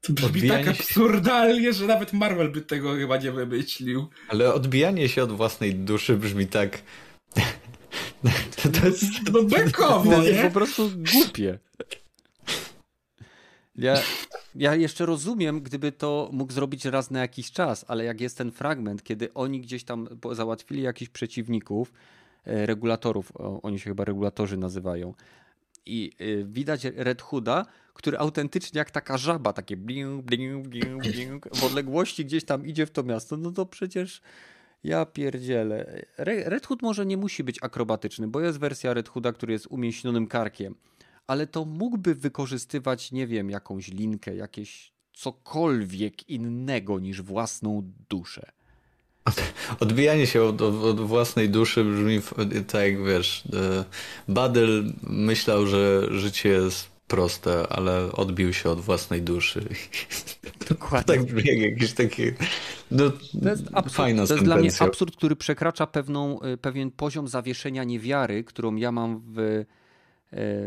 [0.01, 4.07] To brzmi odbijanie tak absurdalnie, że nawet Marvel by tego chyba nie wymyślił.
[4.28, 6.82] Ale odbijanie się od własnej duszy brzmi tak...
[8.62, 9.05] To, to jest...
[9.32, 10.43] No bekowo, nie?
[10.43, 11.59] po prostu głupie.
[13.76, 13.94] Ja,
[14.55, 18.52] ja jeszcze rozumiem, gdyby to mógł zrobić raz na jakiś czas, ale jak jest ten
[18.52, 21.92] fragment, kiedy oni gdzieś tam załatwili jakichś przeciwników,
[22.44, 23.32] e, regulatorów,
[23.62, 25.14] oni się chyba regulatorzy nazywają,
[25.86, 31.56] i e, widać Red Hooda, który autentycznie jak taka żaba, takie bling, bling, bling, bling,
[31.56, 34.20] w odległości gdzieś tam idzie w to miasto, no to przecież
[34.84, 36.05] ja pierdzielę.
[36.18, 40.26] Red Hood może nie musi być akrobatyczny, bo jest wersja Red Hooda, który jest umięśnionym
[40.26, 40.74] karkiem
[41.26, 48.52] ale to mógłby wykorzystywać, nie wiem, jakąś linkę, jakieś cokolwiek innego niż własną duszę.
[49.80, 52.20] Odbijanie się od, od, własnej duszy brzmi
[52.66, 53.84] tak jak wiesz, e,
[54.28, 59.68] Badyl myślał, że życie jest proste, ale odbił się od własnej duszy.
[60.68, 61.14] Dokładnie.
[61.14, 62.22] tak brzmi jak jakiś taki
[62.90, 63.10] no,
[63.42, 67.28] to jest absurd, fajna To jest dla mnie absurd, który przekracza pewną, e, pewien poziom
[67.28, 69.64] zawieszenia niewiary, którą ja mam w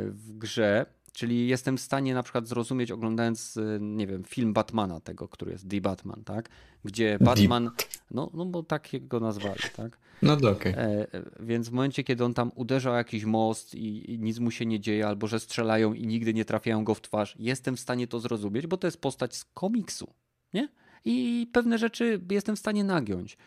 [0.10, 5.00] w grze, czyli jestem w stanie na przykład zrozumieć oglądając, y, nie wiem, film Batmana
[5.00, 6.50] tego, który jest The Batman, tak?
[6.84, 7.72] Gdzie Batman,
[8.12, 9.98] no, no bo tak go nazwali, tak?
[10.22, 10.74] No to okej.
[10.74, 10.86] Okay.
[10.86, 11.08] E,
[11.40, 14.66] więc w momencie, kiedy on tam uderza o jakiś most i, i, nic mu się
[14.66, 18.08] nie dzieje, albo że strzelają i nigdy nie trafiają go w twarz, jestem w stanie
[18.08, 20.14] to zrozumieć, bo to jest postać z komiksu,
[20.54, 20.70] nie?
[21.06, 23.38] I pewne rzeczy jestem w stanie nagiąć,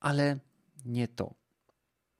[0.00, 0.38] ale
[0.84, 1.34] nie to.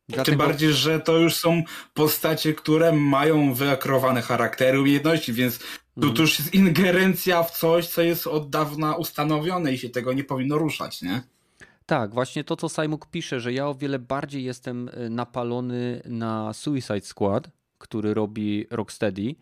[0.08, 0.24] Dlatego...
[0.24, 1.62] Tym bardziej, że to już są
[1.94, 5.64] postacie, które mają wyakrowane charaktery, umiejętności, więc tu,
[6.00, 6.20] tu mhm.
[6.20, 10.58] już jest ingerencja w coś, co jest od dawna ustanowione i się tego nie powinno
[10.58, 11.22] ruszać, nie?
[11.86, 16.52] Tak, właśnie to, co Simuk pisze, że ja o wiele bardziej jestem y, napalony na
[16.52, 19.34] Suicide Squad, który robi Rocksteady,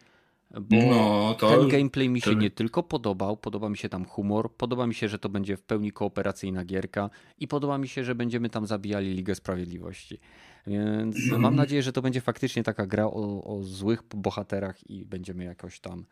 [0.60, 1.50] bo no, to...
[1.50, 5.08] ten gameplay mi się nie tylko podobał, podoba mi się tam humor, podoba mi się,
[5.08, 9.14] że to będzie w pełni kooperacyjna gierka i podoba mi się, że będziemy tam zabijali
[9.14, 10.18] Ligę Sprawiedliwości.
[10.66, 11.40] Więc mm.
[11.40, 15.80] mam nadzieję, że to będzie faktycznie taka gra o, o złych bohaterach i będziemy jakoś
[15.80, 16.06] tam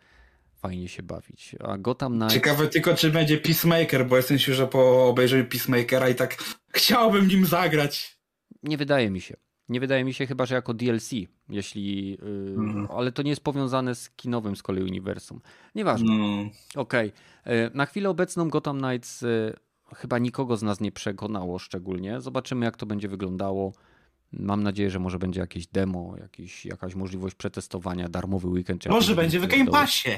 [0.55, 1.57] fajnie się bawić.
[1.61, 2.35] A Gotham Knights...
[2.35, 6.37] Ciekawe tylko, czy będzie Peacemaker, bo jestem że po obejrzeniu Peacemakera i tak
[6.69, 8.19] chciałbym nim zagrać.
[8.63, 9.37] Nie wydaje mi się.
[9.69, 11.11] Nie wydaje mi się chyba, że jako DLC,
[11.49, 12.11] jeśli.
[12.11, 12.19] Yy,
[12.57, 12.89] mm.
[12.97, 15.41] Ale to nie jest powiązane z kinowym z kolei uniwersum.
[15.75, 16.13] Nieważne.
[16.13, 16.51] Mm.
[16.77, 17.13] Okej.
[17.43, 17.71] Okay.
[17.75, 19.55] Na chwilę obecną Gotham Knights yy,
[19.95, 22.21] chyba nikogo z nas nie przekonało szczególnie.
[22.21, 23.73] Zobaczymy, jak to będzie wyglądało.
[24.33, 28.87] Mam nadzieję, że może będzie jakieś demo, jakiś, jakaś możliwość przetestowania, darmowy weekend.
[28.87, 30.11] Może będzie w Game Passie.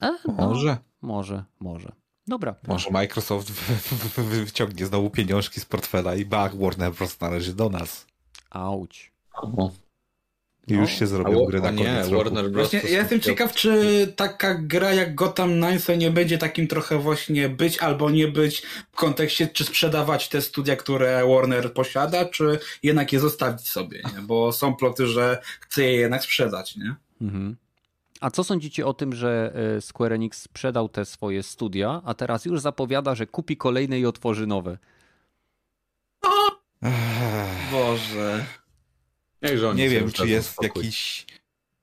[0.00, 0.78] A, no, może.
[1.02, 1.92] Może, może.
[2.26, 2.54] Dobra.
[2.68, 3.50] Może Microsoft
[4.16, 7.20] wyciągnie znowu pieniążki z portfela i bach, Warner Bros.
[7.20, 8.06] należy do nas.
[8.50, 9.12] Auć.
[10.68, 10.98] I już no.
[10.98, 12.70] się zrobił grę na koniec nie, Warner Bros.
[12.70, 17.48] Właśnie, ja jestem ciekaw, czy taka gra jak Gotham Knights nie będzie takim trochę właśnie
[17.48, 18.62] być albo nie być
[18.92, 24.22] w kontekście, czy sprzedawać te studia, które Warner posiada, czy jednak je zostawić sobie, nie?
[24.22, 26.94] bo są ploty, że chce je jednak sprzedać, nie?
[27.20, 27.56] Mhm.
[28.20, 32.44] A co sądzicie o tym, że e, Square Enix sprzedał te swoje studia, a teraz
[32.44, 34.78] już zapowiada, że kupi kolejne i otworzy nowe?
[37.72, 38.46] Boże.
[39.74, 40.84] Nie wiem, czy jest spokój.
[40.84, 41.26] jakiś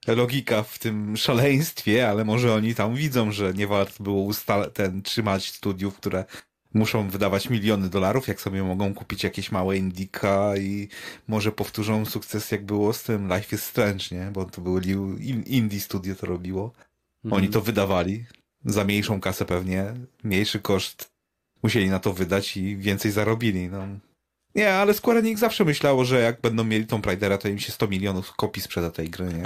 [0.08, 5.02] logika w tym szaleństwie, ale może oni tam widzą, że nie warto było ustal- ten
[5.02, 6.26] trzymać studiów, które
[6.74, 10.88] muszą wydawać miliony dolarów, jak sobie mogą kupić jakieś małe indika i
[11.28, 14.32] może powtórzą sukces, jak było z tym Life is Strange, nie?
[14.32, 14.82] Bo to były
[15.46, 16.74] indie studio to robiło.
[17.26, 17.44] Mhm.
[17.44, 18.26] Oni to wydawali
[18.66, 19.94] za mniejszą kasę pewnie,
[20.24, 21.14] mniejszy koszt
[21.64, 23.88] musieli na to wydać i więcej zarobili, no.
[24.56, 27.72] Nie, ale Square Enix zawsze myślało, że jak będą mieli Tomb Raidera, to im się
[27.72, 29.44] 100 milionów kopii sprzeda tej gry, nie?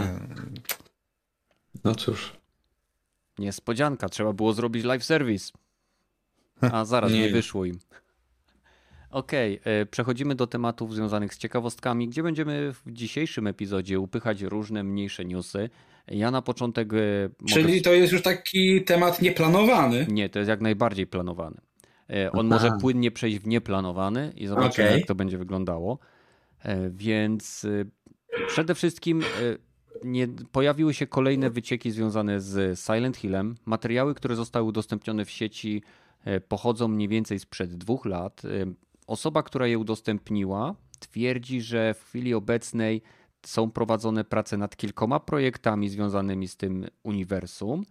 [1.84, 2.34] No cóż.
[3.40, 5.52] Niespodzianka, trzeba było zrobić live service.
[6.62, 7.80] A zaraz nie, nie wyszło im.
[9.10, 14.42] Okej, okay, e, przechodzimy do tematów związanych z ciekawostkami, gdzie będziemy w dzisiejszym epizodzie upychać
[14.42, 15.70] różne mniejsze newsy.
[16.08, 16.94] Ja na początek.
[16.94, 16.98] E,
[17.50, 17.82] Czyli mogę...
[17.82, 20.06] to jest już taki temat nieplanowany?
[20.10, 21.67] Nie, to jest jak najbardziej planowany.
[22.10, 22.56] E, on Aha.
[22.56, 25.00] może płynnie przejść w nieplanowany i zobaczymy, okay.
[25.00, 26.00] jak to będzie wyglądało.
[26.90, 27.66] Więc
[28.48, 29.24] przede wszystkim
[30.04, 33.56] nie, pojawiły się kolejne wycieki związane z Silent Hillem.
[33.66, 35.82] Materiały, które zostały udostępnione w sieci
[36.28, 38.46] E, pochodzą mniej więcej sprzed dwóch lat.
[38.46, 38.50] E,
[39.08, 43.02] osoba, która je udostępniła, twierdzi, że w chwili obecnej
[43.46, 47.86] są prowadzone prace nad kilkoma projektami związanymi z tym uniwersum.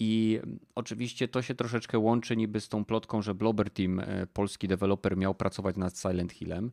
[0.00, 0.40] I
[0.74, 5.16] oczywiście to się troszeczkę łączy niby z tą plotką, że Blobber Team, e, polski deweloper,
[5.16, 6.72] miał pracować nad Silent Hillem.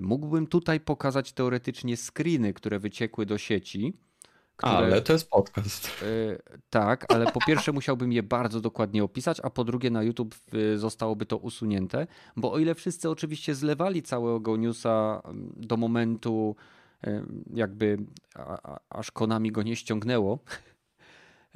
[0.00, 3.94] Mógłbym tutaj pokazać teoretycznie screeny, które wyciekły do sieci
[4.56, 4.72] które...
[4.72, 6.02] Ale to jest podcast.
[6.02, 6.38] Yy,
[6.70, 10.34] tak, ale po pierwsze musiałbym je bardzo dokładnie opisać, a po drugie na YouTube
[10.76, 16.56] zostałoby to usunięte, bo o ile wszyscy oczywiście zlewali całego newsa mm, do momentu,
[17.06, 17.22] y,
[17.54, 17.98] jakby
[18.34, 20.38] a, a, aż Konami go nie ściągnęło,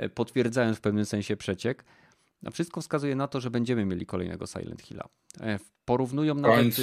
[0.09, 1.85] potwierdzając w pewnym sensie przeciek,
[2.47, 5.09] a wszystko wskazuje na to, że będziemy mieli kolejnego Silent Hilla.
[5.41, 6.77] E, porównują nawet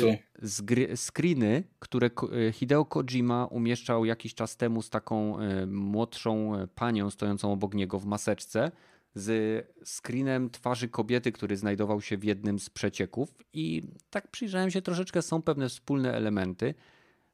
[0.96, 2.10] screeny, które
[2.48, 8.00] e, Hideo Kojima umieszczał jakiś czas temu z taką e, młodszą panią stojącą obok niego
[8.00, 8.72] w maseczce
[9.16, 14.82] z screenem twarzy kobiety, który znajdował się w jednym z przecieków i tak przyjrzałem się
[14.82, 16.74] troszeczkę, są pewne wspólne elementy,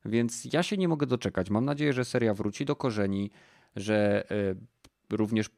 [0.06, 1.50] więc ja się nie mogę doczekać.
[1.50, 3.32] Mam nadzieję, że seria wróci do korzeni,
[3.76, 4.28] że
[5.10, 5.50] również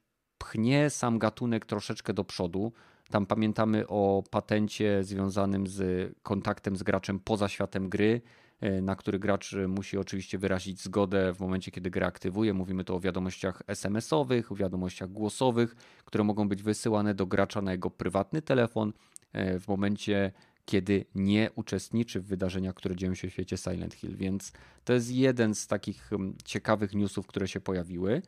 [0.45, 2.71] pchnie sam gatunek troszeczkę do przodu.
[3.09, 8.21] Tam pamiętamy o patencie związanym z kontaktem z graczem poza światem gry,
[8.61, 12.53] e, na który gracz musi oczywiście wyrazić zgodę w momencie, kiedy grę aktywuje.
[12.53, 17.89] Mówimy tu o wiadomościach SMS-owych, wiadomościach głosowych, które mogą być wysyłane do gracza na jego
[17.89, 18.93] prywatny telefon
[19.33, 20.31] e, w momencie,
[20.65, 24.15] kiedy nie uczestniczy w wydarzeniach, które dzieją się w świecie Silent Hill.
[24.15, 24.51] Więc
[24.83, 28.21] to jest jeden z takich mm, ciekawych newsów, które się pojawiły.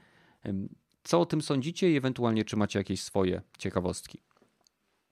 [1.08, 4.20] Co o tym sądzicie i ewentualnie czy macie jakieś swoje ciekawostki?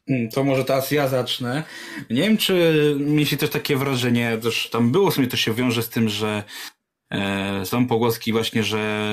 [0.08, 1.64] Hmm, to może teraz ja zacznę.
[2.10, 5.84] Nie wiem, czy mieliście też takie wrażenie, też tam było, w sumie to się wiąże
[5.84, 6.44] z tym, że
[7.10, 9.10] e, są pogłoski właśnie, że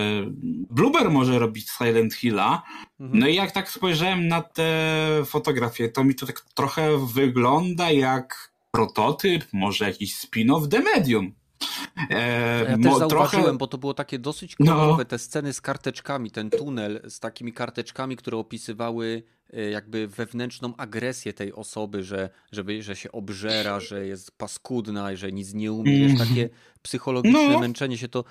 [0.70, 2.62] Blueber może robić Silent Hilla.
[3.00, 3.20] Mhm.
[3.20, 8.52] No i jak tak spojrzałem na te fotografie, to mi to tak trochę wygląda jak
[8.70, 11.41] prototyp, może jakiś spin-off The Medium.
[12.10, 13.59] E, ja też zauważyłem, trochę...
[13.59, 15.05] bo to było takie dosyć kolorowe, no.
[15.05, 21.32] te sceny z karteczkami, ten tunel z takimi karteczkami, które opisywały e, jakby wewnętrzną agresję
[21.32, 26.16] tej osoby, że, żeby, że się obżera, że jest paskudna, że nic nie umie, mm.
[26.16, 26.48] takie
[26.82, 27.60] psychologiczne no.
[27.60, 28.24] męczenie się to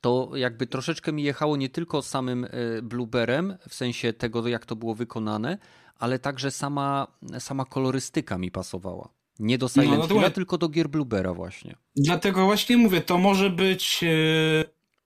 [0.00, 2.48] to jakby troszeczkę mi jechało nie tylko samym e,
[2.82, 5.58] blueberem, w sensie tego, jak to było wykonane,
[5.98, 7.06] ale także sama,
[7.38, 9.08] sama kolorystyka mi pasowała.
[9.38, 11.76] Nie do Silent no, no Hilla, tylko do gier Bluebera właśnie.
[11.96, 14.64] Dlatego właśnie mówię, to może być e,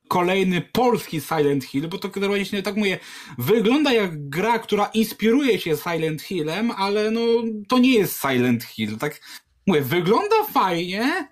[0.09, 2.99] kolejny polski Silent Hill, bo to właśnie tak mówię,
[3.39, 7.21] wygląda jak gra, która inspiruje się Silent Hillem, ale no
[7.69, 8.99] to nie jest Silent Hill.
[8.99, 9.21] Tak
[9.67, 11.29] mówię, wygląda fajnie,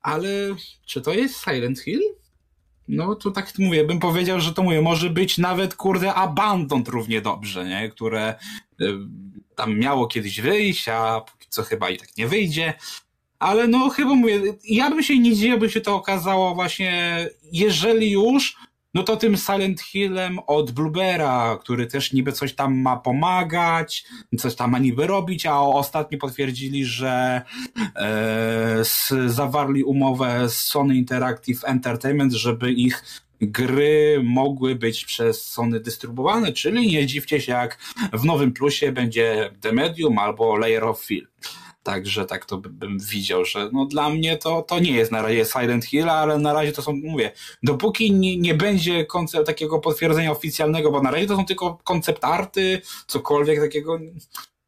[0.00, 0.28] ale
[0.86, 2.00] czy to jest Silent Hill?
[2.88, 7.20] No to tak mówię, bym powiedział, że to mówię, może być nawet kurde Abandoned równie
[7.20, 7.88] dobrze, nie?
[7.88, 8.34] Które
[8.80, 8.92] y,
[9.56, 11.20] tam miało kiedyś wyjść, a
[11.56, 12.74] co chyba i tak nie wyjdzie.
[13.38, 18.10] Ale no chyba mówię, ja bym się nie dziwił, by się to okazało właśnie, jeżeli
[18.10, 18.56] już,
[18.94, 24.04] no to tym Silent Hillem od Bluebera, który też niby coś tam ma pomagać,
[24.38, 27.42] coś tam ma niby robić, a ostatnio potwierdzili, że
[27.96, 28.82] e,
[29.26, 33.04] zawarli umowę z Sony Interactive Entertainment, żeby ich
[33.40, 37.78] gry mogły być przez Sony dystrybuowane, czyli nie dziwcie się jak
[38.12, 41.26] w nowym plusie będzie The Medium albo Layer of Film.
[41.86, 45.44] Także tak to bym widział, że no dla mnie to, to nie jest na razie
[45.44, 47.32] Silent Hill, ale na razie to są, mówię,
[47.62, 52.24] dopóki nie, nie będzie koncept, takiego potwierdzenia oficjalnego, bo na razie to są tylko koncept
[52.24, 53.98] arty, cokolwiek takiego,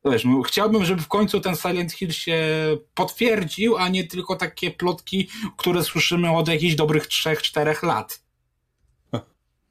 [0.05, 2.39] wiesz, no, chciałbym, żeby w końcu ten Silent Hill się
[2.95, 8.28] potwierdził, a nie tylko takie plotki, które słyszymy od jakichś dobrych 3-4 lat.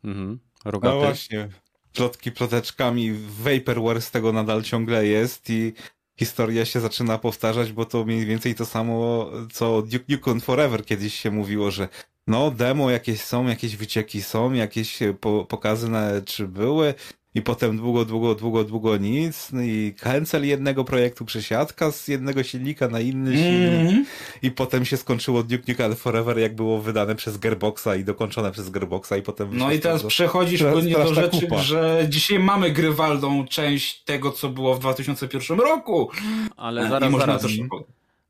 [0.07, 0.39] Mhm.
[0.65, 0.97] No Rogaty.
[0.97, 1.49] właśnie,
[1.93, 5.73] plotki ploteczkami, Vaporware z tego nadal ciągle jest i
[6.19, 11.13] historia się zaczyna powtarzać, bo to mniej więcej to samo, co Duke Nukem Forever kiedyś
[11.13, 11.89] się mówiło, że
[12.27, 16.93] no demo jakieś są, jakieś wycieki są, jakieś po, pokazy na czy były
[17.37, 22.43] i potem długo, długo, długo, długo nic no i cancel jednego projektu przesiadka z jednego
[22.43, 24.05] silnika na inny silnik Mm.
[24.43, 28.69] i potem się skończyło Duke Nukem Forever jak było wydane przez Gearboxa i dokończone przez
[28.69, 31.57] Gearboxa i potem No i teraz przechodzisz płynnie do rzeczy, kupa.
[31.57, 36.09] że dzisiaj mamy grywalną część tego, co było w 2001 roku.
[36.57, 37.41] Ale I zaraz, można zaraz.
[37.41, 37.57] też-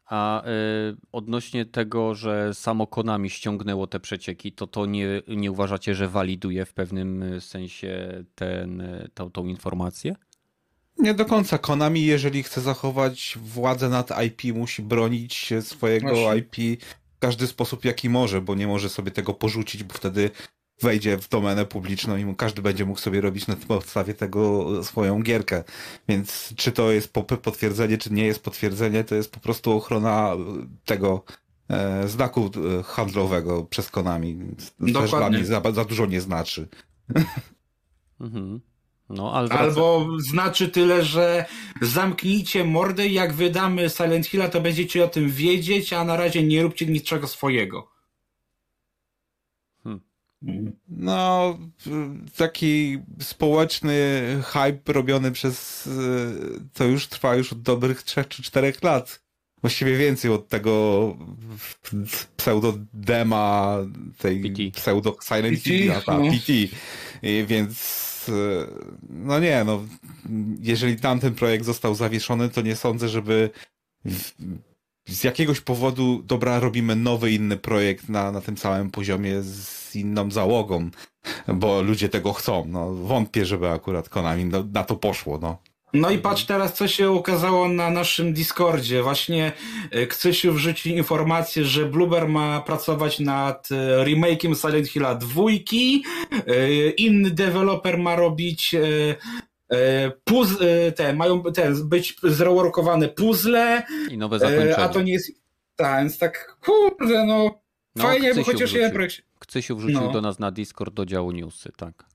[0.07, 5.95] A y, odnośnie tego, że samo Konami ściągnęło te przecieki, to to nie, nie uważacie,
[5.95, 10.15] że waliduje w pewnym y, sensie ten, y, tą, tą informację?
[10.99, 11.57] Nie do końca.
[11.57, 16.37] Konami, jeżeli chce zachować władzę nad IP, musi bronić swojego Właśnie.
[16.37, 16.83] IP
[17.15, 20.31] w każdy sposób, jaki może, bo nie może sobie tego porzucić, bo wtedy
[20.81, 25.21] wejdzie w domenę publiczną i mu- każdy będzie mógł sobie robić na podstawie tego swoją
[25.21, 25.63] gierkę.
[26.07, 30.33] Więc czy to jest po- potwierdzenie, czy nie jest potwierdzenie, to jest po prostu ochrona
[30.33, 30.37] e,
[30.85, 31.23] tego
[31.69, 34.37] e, znaku e, handlowego przez Konami.
[34.57, 35.37] To też dla Dokładnie.
[35.37, 36.67] mnie za, za dużo nie znaczy.
[38.19, 38.61] Mhm.
[39.09, 39.63] No, ale wraca...
[39.63, 41.45] Albo znaczy tyle, że
[41.81, 46.43] zamknijcie mordę i jak wydamy Silent Hilla, to będziecie o tym wiedzieć, a na razie
[46.43, 47.87] nie róbcie niczego swojego.
[50.89, 51.57] No,
[52.37, 53.95] taki społeczny
[54.45, 55.89] hype robiony przez.
[56.73, 59.27] To już trwa już od dobrych trzech czy czterech lat.
[59.61, 61.17] Właściwie więcej od tego
[62.37, 63.77] pseudo-dema,
[64.17, 64.79] tej PT.
[64.81, 65.69] pseudo Silent PT,
[66.05, 66.31] ta, no.
[66.31, 66.53] PT.
[67.23, 68.67] I Więc y,
[69.09, 69.85] no nie, no
[70.61, 73.49] jeżeli tamten projekt został zawieszony, to nie sądzę, żeby
[74.05, 74.33] w-
[75.07, 80.31] z jakiegoś powodu, dobra, robimy nowy, inny projekt na, na tym samym poziomie z inną
[80.31, 80.89] załogą,
[81.47, 82.65] bo ludzie tego chcą.
[82.67, 85.57] No, wątpię, żeby akurat Konami no, na to poszło, no.
[85.93, 89.03] No i patrz teraz, co się ukazało na naszym Discordzie.
[89.03, 89.51] Właśnie
[89.91, 93.75] e, Kcysiu wrzucił informację, że Bloober ma pracować nad e,
[94.05, 96.03] remake'iem Silent Hilla dwójki.
[96.47, 98.75] E, Inny deweloper ma robić
[100.23, 104.77] puz, e, te, mają te, być zreworkowane puzzle, I nowe e, zakończenie.
[104.77, 105.31] a to nie jest...
[105.75, 107.59] Tak, więc tak, kurde, no,
[107.95, 109.15] No, fajnie, bo chociaż jeden projekt...
[109.39, 110.11] Kcysiu wrzucił No.
[110.11, 112.05] do nas na Discord do działu newsy, tak.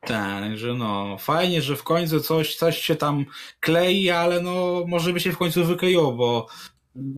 [0.00, 3.24] Tak, że no, fajnie, że w końcu coś, coś się tam
[3.60, 6.46] klei, ale no, może by się w końcu wykleiło, bo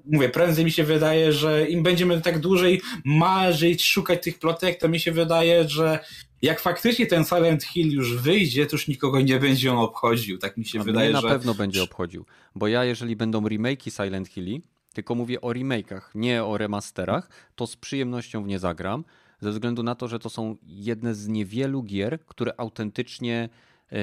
[0.04, 4.88] mówię, prędzej mi się wydaje, że im będziemy tak dłużej marzyć, szukać tych plotek, to
[4.88, 5.98] mi się wydaje, że
[6.42, 10.38] jak faktycznie ten Silent Hill już wyjdzie, to już nikogo nie będzie on obchodził.
[10.38, 11.28] Tak mi się A wydaje, mnie na że...
[11.28, 14.62] pewno będzie obchodził, bo ja jeżeli będą remake'i Silent Hilli,
[14.94, 19.04] tylko mówię o remake'ach, nie o remasterach, to z przyjemnością w nie zagram,
[19.40, 23.48] ze względu na to, że to są jedne z niewielu gier, które autentycznie
[23.92, 23.96] e,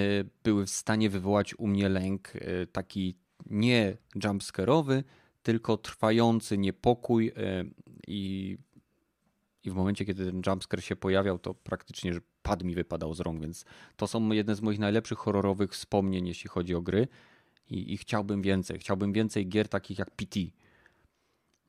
[0.43, 3.15] były w stanie wywołać u mnie lęk e, taki
[3.49, 5.03] nie jumpscare'owy,
[5.43, 7.65] tylko trwający niepokój e,
[8.07, 8.57] i,
[9.63, 13.19] i w momencie, kiedy ten jumpscare się pojawiał, to praktycznie że pad mi wypadał z
[13.19, 17.07] rąk, więc to są jedne z moich najlepszych horrorowych wspomnień, jeśli chodzi o gry
[17.69, 18.79] i, i chciałbym więcej.
[18.79, 20.39] Chciałbym więcej gier takich jak PT.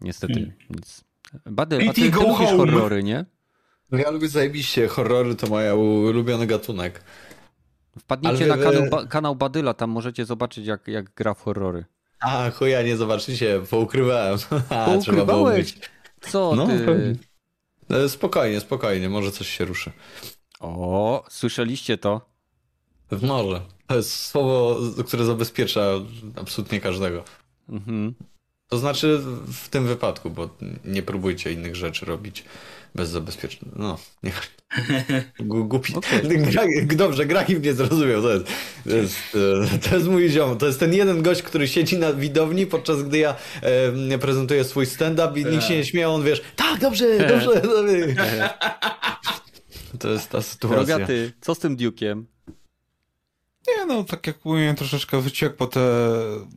[0.01, 0.53] Niestety Hmm.
[0.71, 1.05] nic.
[1.47, 3.25] Badyl, a PT ty, ty go lubisz horrory, nie?
[3.91, 5.71] No ja lubię zajebiście, horrory to mój
[6.11, 7.05] ulubiony gatunek.
[7.99, 11.41] Wpadnijcie Ale na wy- kanał, ba, kanał Badyla, tam możecie zobaczyć jak, jak gra w
[11.43, 11.85] horrory.
[12.21, 14.39] A, chuja, nie zobaczycie, poukrywałem.
[14.71, 15.79] A, trzeba było być.
[16.21, 17.17] Co No, ty?
[17.91, 19.93] E, Spokojnie, spokojnie, może coś się ruszy.
[20.61, 22.21] O, słyszeliście to?
[23.23, 23.61] Może.
[23.87, 24.77] To jest słowo,
[25.07, 25.83] które zabezpiecza
[26.37, 27.25] absolutnie każdego.
[27.69, 28.15] Mhm.
[28.69, 30.49] To znaczy w tym wypadku, bo
[30.85, 32.45] nie próbujcie innych rzeczy robić
[32.95, 33.73] bez zabezpieczenia.
[33.77, 34.33] No, nie.
[35.41, 35.95] Głupi.
[35.95, 36.21] Okej.
[36.53, 38.23] Gra, dobrze, Grahim mnie zrozumiał.
[38.23, 38.47] To jest,
[38.85, 39.17] to, jest,
[39.75, 40.59] e, to jest mój ziom.
[40.59, 43.37] To jest ten jeden gość, który siedzi na widowni, podczas gdy ja
[44.11, 47.61] e, prezentuję swój stand-up i nikt się nie śmieje, on wiesz, tak, dobrze, dobrze.
[47.61, 48.55] dobrze.
[49.99, 50.99] To jest ta sytuacja.
[50.99, 52.25] Rogaty, co z tym Duke'iem?
[53.69, 55.81] Nie no, tak jak mówiłem, troszeczkę wyciekło te...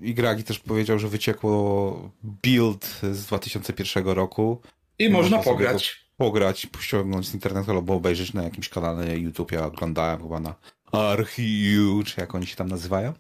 [0.02, 4.62] I Gragi też powiedział, że wyciekło build z 2001 roku.
[5.00, 6.03] I można sobie pograć.
[6.18, 9.52] Pograć, ściągnąć z internetu albo obejrzeć na jakimś kanale YouTube.
[9.52, 10.56] Ja oglądałem chyba na
[10.92, 13.14] Archiu, czy jak oni się tam nazywają.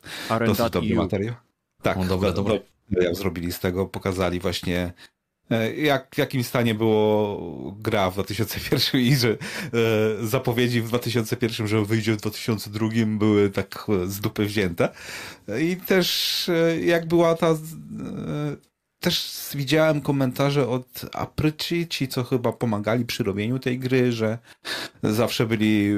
[0.47, 1.35] Dosyć dobry materiał.
[1.81, 2.53] Tak, O, dobra, do- dobra.
[2.89, 4.93] do- jak zrobili z tego, pokazali właśnie
[5.51, 9.37] e, jak, w jakim stanie było gra w 2001 i że e,
[10.27, 14.89] zapowiedzi w 2001, że wyjdzie w 2002 były tak z dupy wzięte.
[15.61, 17.55] I też e, jak była ta
[19.03, 24.37] też widziałem komentarze od Apryci, ci co chyba pomagali przy robieniu tej gry, że
[25.03, 25.91] zawsze byli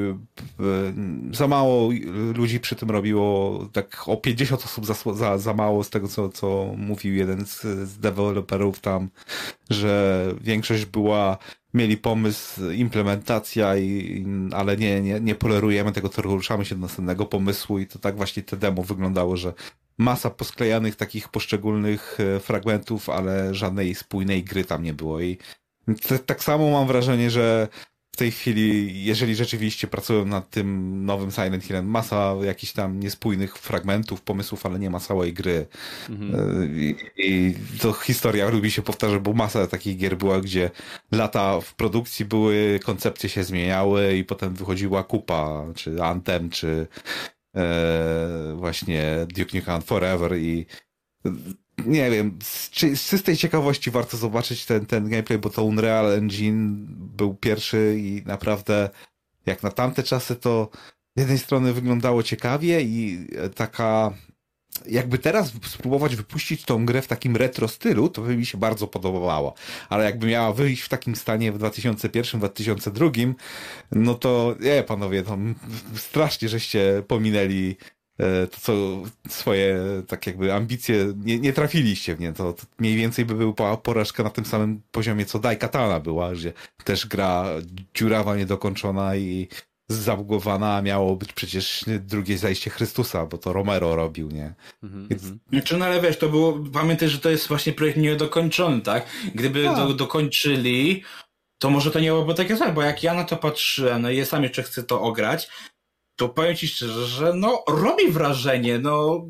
[1.31, 1.91] za mało
[2.35, 6.29] ludzi przy tym robiło, tak o 50 osób za, za, za mało z tego, co,
[6.29, 9.09] co mówił jeden z, z deweloperów tam,
[9.69, 11.37] że większość była
[11.75, 17.25] mieli pomysł, implementacja, i, ale nie, nie, nie polerujemy tego, to ruszamy się do następnego
[17.25, 19.53] pomysłu i to tak właśnie te demo wyglądało, że
[19.97, 25.37] masa posklejanych takich poszczególnych e, fragmentów, ale żadnej spójnej gry tam nie było i
[26.25, 27.67] tak samo mam wrażenie, że
[28.15, 33.57] w tej chwili, jeżeli rzeczywiście pracują nad tym nowym Silent Hillem, masa jakichś tam niespójnych
[33.57, 35.67] fragmentów, pomysłów, ale nie ma całej gry.
[36.09, 36.35] Mhm.
[36.35, 40.71] E, I, I, to historia lubi się powtarzać, bo masa takich gier była, gdzie
[41.11, 46.87] lata w produkcji były, koncepcje się zmieniały i potem wychodziła kupa, czy Anthem, czy
[47.55, 50.65] e, właśnie Duke Nukem Forever i
[51.85, 56.85] nie wiem, z, z czystej ciekawości warto zobaczyć ten, ten gameplay, bo to Unreal Engine
[56.89, 58.89] był pierwszy i naprawdę
[59.45, 60.69] jak na tamte czasy to
[61.15, 64.13] z jednej strony wyglądało ciekawie i taka
[64.85, 68.87] jakby teraz spróbować wypuścić tą grę w takim retro stylu, to by mi się bardzo
[68.87, 69.53] podobało.
[69.89, 73.33] Ale jakby miała wyjść w takim stanie w 2001-2002,
[73.91, 75.37] no to nie, panowie, to
[75.95, 77.94] strasznie żeście pominęli E,
[78.51, 78.73] to co
[79.29, 82.33] swoje tak jakby ambicje nie, nie trafiliście w nie.
[82.33, 86.31] To, to mniej więcej by była porażka na tym samym poziomie co Dai Katana była,
[86.31, 87.45] gdzie też gra
[87.95, 89.47] dziurawa, niedokończona i
[89.89, 94.53] zabugowana, a miało być przecież drugie zajście Chrystusa, bo to Romero robił, nie?
[94.83, 95.07] Mm-hmm.
[95.09, 95.23] Więc...
[95.49, 99.05] Znaczy, no ale wiesz, to było, pamiętaj, że to jest właśnie projekt niedokończony, tak?
[99.35, 101.03] Gdyby do, dokończyli,
[101.59, 104.17] to może to nie byłoby takie złe, bo jak ja na to patrzyłem, no i
[104.17, 105.49] ja sam jeszcze chcę to ograć,
[106.15, 109.25] to powiem ci szczerze, że no robi wrażenie, no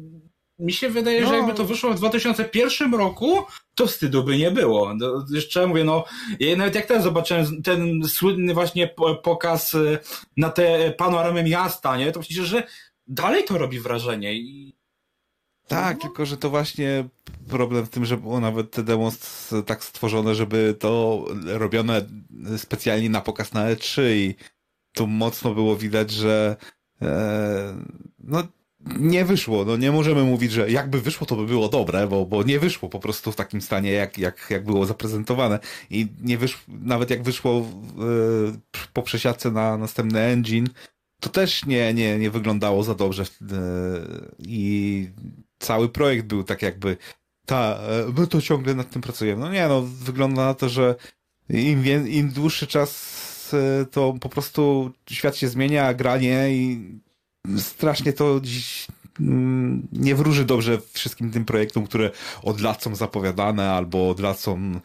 [0.59, 1.29] mi się wydaje, no.
[1.29, 3.43] że jakby to wyszło w 2001 roku,
[3.75, 4.93] to wstydu by nie było.
[4.93, 6.03] No, jeszcze mówię, no,
[6.39, 8.93] ja nawet jak teraz zobaczyłem ten słynny właśnie
[9.23, 9.99] pokaz y,
[10.37, 12.63] na te panoramy miasta, nie, to myślę, że
[13.07, 14.75] dalej to robi wrażenie i
[15.67, 16.01] tak, no.
[16.01, 17.05] tylko że to właśnie
[17.49, 19.11] problem w tym, że było nawet te demo
[19.65, 22.05] tak stworzone, żeby to robione
[22.57, 24.35] specjalnie na pokaz na E3 i
[24.95, 26.55] tu mocno było widać, że
[27.01, 27.75] e,
[28.19, 28.43] no
[28.99, 29.65] nie wyszło.
[29.65, 32.89] No nie możemy mówić, że jakby wyszło, to by było dobre, bo, bo nie wyszło
[32.89, 35.59] po prostu w takim stanie, jak, jak, jak było zaprezentowane.
[35.89, 37.65] I nie wyszło, nawet jak wyszło e,
[38.93, 40.67] po przesiadce na następny engine,
[41.19, 43.23] to też nie, nie, nie wyglądało za dobrze.
[43.23, 43.25] E,
[44.39, 45.09] I
[45.59, 46.97] cały projekt był tak jakby
[47.45, 49.41] ta, e, my to ciągle nad tym pracujemy.
[49.41, 50.95] No nie, no wygląda na to, że
[51.49, 53.15] im, im dłuższy czas
[53.53, 56.79] E, to po prostu świat się zmienia, granie i
[57.57, 58.87] strasznie to dziś
[59.19, 62.11] mm, nie wróży dobrze wszystkim tym projektom, które
[62.43, 64.79] od lat są zapowiadane albo od lat są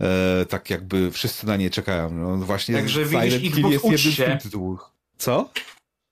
[0.00, 2.10] e, tak jakby wszyscy na nie czekają.
[2.10, 4.38] No właśnie Także widzisz, Xbox jest ucz się.
[5.18, 5.50] Co?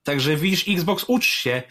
[0.03, 1.63] Także widzisz, Xbox ucz się.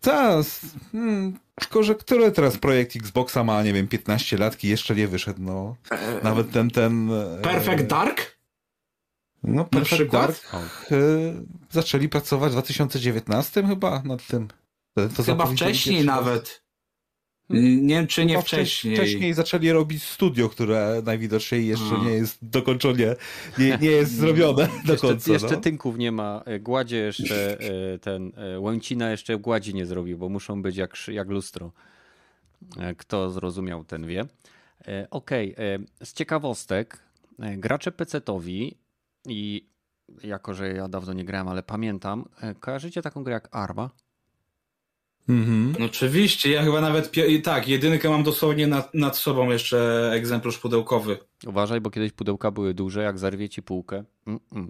[0.00, 0.44] Tak,
[0.92, 5.08] hmm, tylko że który teraz projekt Xboxa ma, nie wiem, 15 lat i jeszcze nie
[5.08, 5.76] wyszedł, no.
[5.90, 7.10] E, Nawet ten, ten...
[7.42, 8.37] Perfect Dark?
[9.42, 10.52] No, Perfect Dark
[10.92, 11.34] y,
[11.70, 14.48] zaczęli pracować w 2019 chyba nad tym.
[15.16, 16.68] To chyba wcześniej nawet.
[17.50, 18.96] Nie wiem, czy nie wcześniej.
[18.96, 23.16] Wcześniej zaczęli robić studio, które najwidoczniej jeszcze nie jest dokończone,
[23.58, 25.32] nie, nie jest zrobione do jeszcze, końca.
[25.32, 25.60] Jeszcze no.
[25.60, 26.42] tynków nie ma.
[26.46, 30.94] E, gładzie jeszcze, e, ten e, Łęcina jeszcze gładzi nie zrobił, bo muszą być jak,
[31.08, 31.72] jak lustro.
[32.96, 34.26] Kto zrozumiał, ten wie.
[35.10, 35.86] Okej, okay.
[36.04, 36.98] z ciekawostek,
[37.38, 38.74] gracze PC-towi
[39.26, 39.68] i
[40.22, 43.90] jako, że ja dawno nie grałem, ale pamiętam, e, kojarzycie taką grę jak Arma?
[45.28, 45.74] Mhm.
[45.78, 47.12] No oczywiście, ja chyba nawet,
[47.44, 51.18] tak, jedynkę mam dosłownie nad, nad sobą jeszcze egzemplarz pudełkowy.
[51.46, 54.04] Uważaj, bo kiedyś pudełka były duże, jak zarwie ci półkę.
[54.26, 54.68] Mm -mm.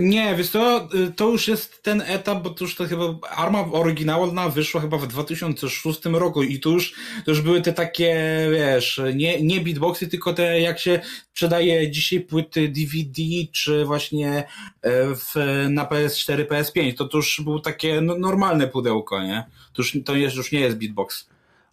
[0.00, 3.60] Nie, wiesz to, e, to już jest ten etap, bo to już to chyba Arma
[3.72, 9.00] oryginalna wyszła chyba w 2006 roku i tu już, to już były te takie, wiesz,
[9.14, 11.00] nie, nie beatboxy, tylko te jak się
[11.30, 13.22] sprzedaje dzisiaj płyty DVD,
[13.52, 14.44] czy właśnie
[14.82, 15.34] e, w,
[15.70, 19.44] na PS4, PS5, to, to już było takie no, normalne pudełko, nie?
[19.72, 21.28] To już, to już nie jest beatbox.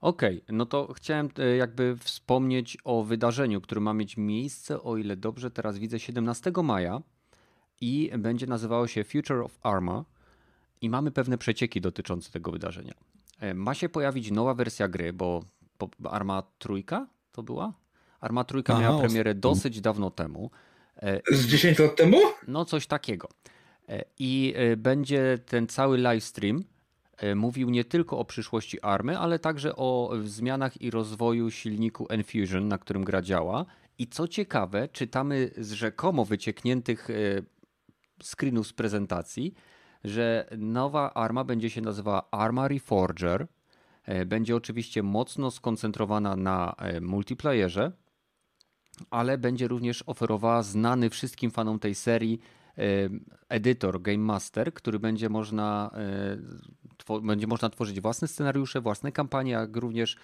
[0.06, 4.98] Okej, okay, no to chciałem e, jakby wspomnieć o wydarzeniu, które ma mieć miejsce, o
[4.98, 7.02] ile dobrze teraz widzę, 17 maja
[7.82, 10.06] i będzie nazywało się Future of Arma
[10.82, 12.94] i mamy pewne przecieki dotyczące tego wydarzenia.
[13.40, 15.44] E, ma się pojawić nowa wersja gry, bo
[16.04, 17.74] Arma trójka to była?
[18.20, 20.52] Arma Trójka miała premierę dosyć dawno temu.
[21.32, 22.18] Z 10 lat temu?
[22.48, 23.30] No coś takiego.
[24.20, 26.64] I będzie ten cały livestream
[27.36, 32.78] mówił nie tylko o przyszłości Army, ale także o zmianach i rozwoju silniku Enfusion, na
[32.78, 33.66] którym gra działa.
[33.98, 37.08] I co ciekawe, czytamy z rzekomo wyciekniętych
[38.24, 39.54] screenów z prezentacji,
[40.04, 43.48] że nowa arma będzie się nazywała Arma Reforger.
[44.04, 47.92] E, będzie oczywiście mocno skoncentrowana na e, multiplayerze,
[49.10, 52.65] ale będzie również oferowała znany wszystkim fanom tej serii e,
[53.50, 55.92] edytor Game Master, który będzie można,
[57.24, 60.18] będzie można tworzyć własne scenariusze, własne kampanie, jak również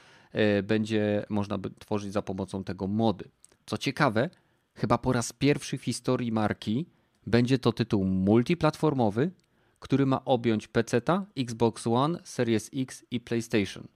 [0.63, 3.29] będzie można tworzyć za pomocą tego mody.
[3.65, 4.29] Co ciekawe,
[4.73, 6.85] chyba po raz pierwszy w historii marki
[7.27, 9.31] będzie to tytuł multiplatformowy,
[9.79, 11.01] który ma objąć PC,
[11.37, 13.87] Xbox One, Series X i PlayStation.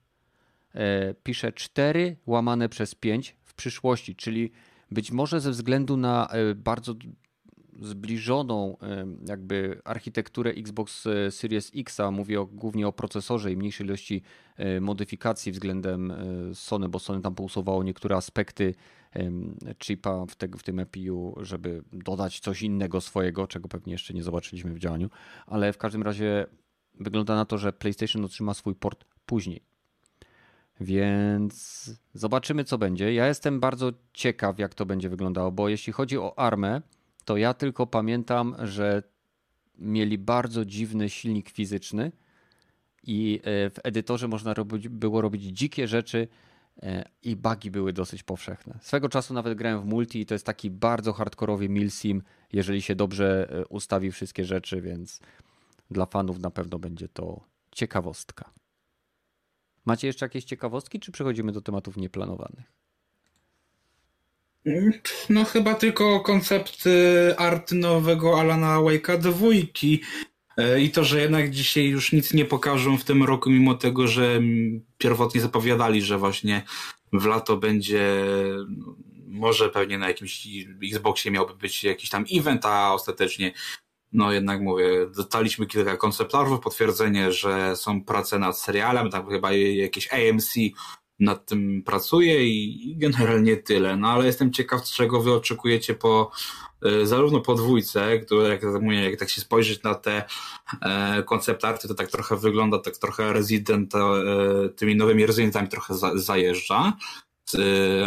[0.73, 4.51] E, pisze 4 łamane przez 5 w przyszłości, czyli
[4.91, 6.93] być może ze względu na e, bardzo
[7.81, 14.21] zbliżoną e, jakby architekturę Xbox Series X, mówię o, głównie o procesorze i mniejszej ilości
[14.81, 16.13] modyfikacji względem
[16.53, 18.75] Sony, bo Sony tam pousuwało niektóre aspekty
[19.83, 24.23] chipa w, te, w tym EPU, żeby dodać coś innego swojego, czego pewnie jeszcze nie
[24.23, 25.09] zobaczyliśmy w działaniu,
[25.45, 26.45] ale w każdym razie
[26.99, 29.61] wygląda na to, że PlayStation otrzyma swój port później.
[30.79, 33.13] Więc zobaczymy, co będzie.
[33.13, 36.81] Ja jestem bardzo ciekaw, jak to będzie wyglądało, bo jeśli chodzi o armę,
[37.25, 39.03] to ja tylko pamiętam, że
[39.77, 42.11] mieli bardzo dziwny silnik fizyczny
[43.03, 46.27] i e, w edytorze można robić, było robić dzikie rzeczy,
[46.83, 48.79] E, i bugi były dosyć powszechne.
[48.81, 52.21] Swego czasu nawet grałem w multi i to jest taki bardzo hardkorowy milsim,
[52.53, 55.19] jeżeli się dobrze e, ustawi wszystkie rzeczy, więc
[55.91, 57.41] dla fanów na pewno będzie to
[57.71, 58.49] ciekawostka.
[59.85, 62.71] Macie jeszcze jakieś ciekawostki, czy przechodzimy do tematów nieplanowanych?
[65.29, 66.83] No chyba tylko koncept
[67.37, 70.01] art nowego Alana Wake'a dwójki,
[70.57, 74.07] E, I to, że jednak dzisiaj już nic nie pokażą w tym roku, mimo tego,
[74.07, 74.41] że
[74.97, 76.63] pierwotnie zapowiadali, że właśnie
[77.13, 78.25] w lato będzie,
[78.69, 78.95] no,
[79.27, 80.47] może pewnie na jakimś
[80.83, 83.51] Xboxie miałby być jakiś tam event, a ostatecznie,
[84.11, 90.13] no jednak mówię, dostaliśmy kilka konceptorów, potwierdzenie, że są prace nad serialem, tam chyba jakieś
[90.13, 90.53] AMC
[91.19, 93.97] nad tym pracuje i generalnie tyle.
[93.97, 96.31] No ale jestem ciekaw, czego wy oczekujecie po
[96.85, 100.23] E, zarówno podwójce, które jak, mówię, jak tak się spojrzeć na te
[100.81, 103.99] e, koncept arty, to tak trochę wygląda, tak trochę Resident, e,
[104.75, 106.93] tymi nowymi Residentami trochę za, zajeżdża.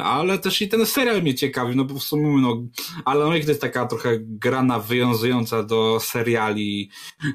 [0.05, 2.63] Ale też i ten serial mnie ciekawi, no bo w sumie, no,
[3.05, 6.91] ale no, to jest taka trochę gra nawiązująca do seriali,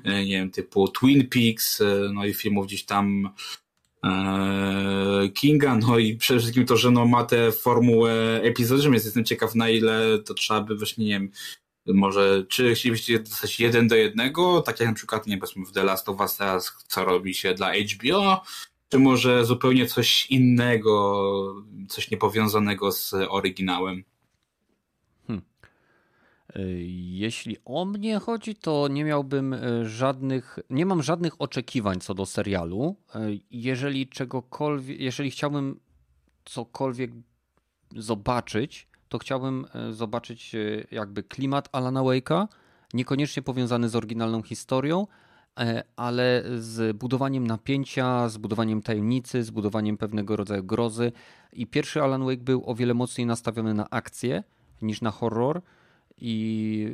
[0.05, 1.83] nie wiem, typu Twin Peaks,
[2.13, 3.29] no i filmów gdzieś tam
[5.33, 9.55] Kinga, no i przede wszystkim to, że no ma tę formułę epizodyczną, więc jestem ciekaw
[9.55, 11.31] na ile to trzeba by właśnie, nie wiem,
[11.87, 15.83] może czy chcielibyście dostać jeden do jednego, tak jak na przykład, nie wiem, w The
[15.83, 18.41] Last of Us teraz, co robi się dla HBO,
[18.89, 21.55] czy może zupełnie coś innego,
[21.89, 24.03] coś niepowiązanego z oryginałem.
[27.11, 32.25] Jeśli o mnie chodzi, to nie miałbym e, żadnych, nie mam żadnych oczekiwań co do
[32.25, 32.95] serialu.
[33.15, 33.19] E,
[33.51, 35.79] jeżeli czegokolwiek, jeżeli chciałbym
[36.45, 37.11] cokolwiek
[37.95, 40.55] zobaczyć, to chciałbym e, zobaczyć
[40.91, 42.47] jakby klimat Alana Wake'a,
[42.93, 45.07] niekoniecznie powiązany z oryginalną historią,
[45.95, 51.11] ale z budowaniem napięcia, z budowaniem tajemnicy, z budowaniem pewnego rodzaju grozy.
[51.53, 54.43] I pierwszy Alan Wake był o wiele mocniej nastawiony na akcję
[54.81, 55.61] niż na horror
[56.25, 56.87] i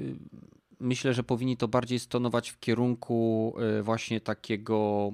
[0.79, 5.11] myślę, że powinni to bardziej stonować w kierunku e, właśnie takiego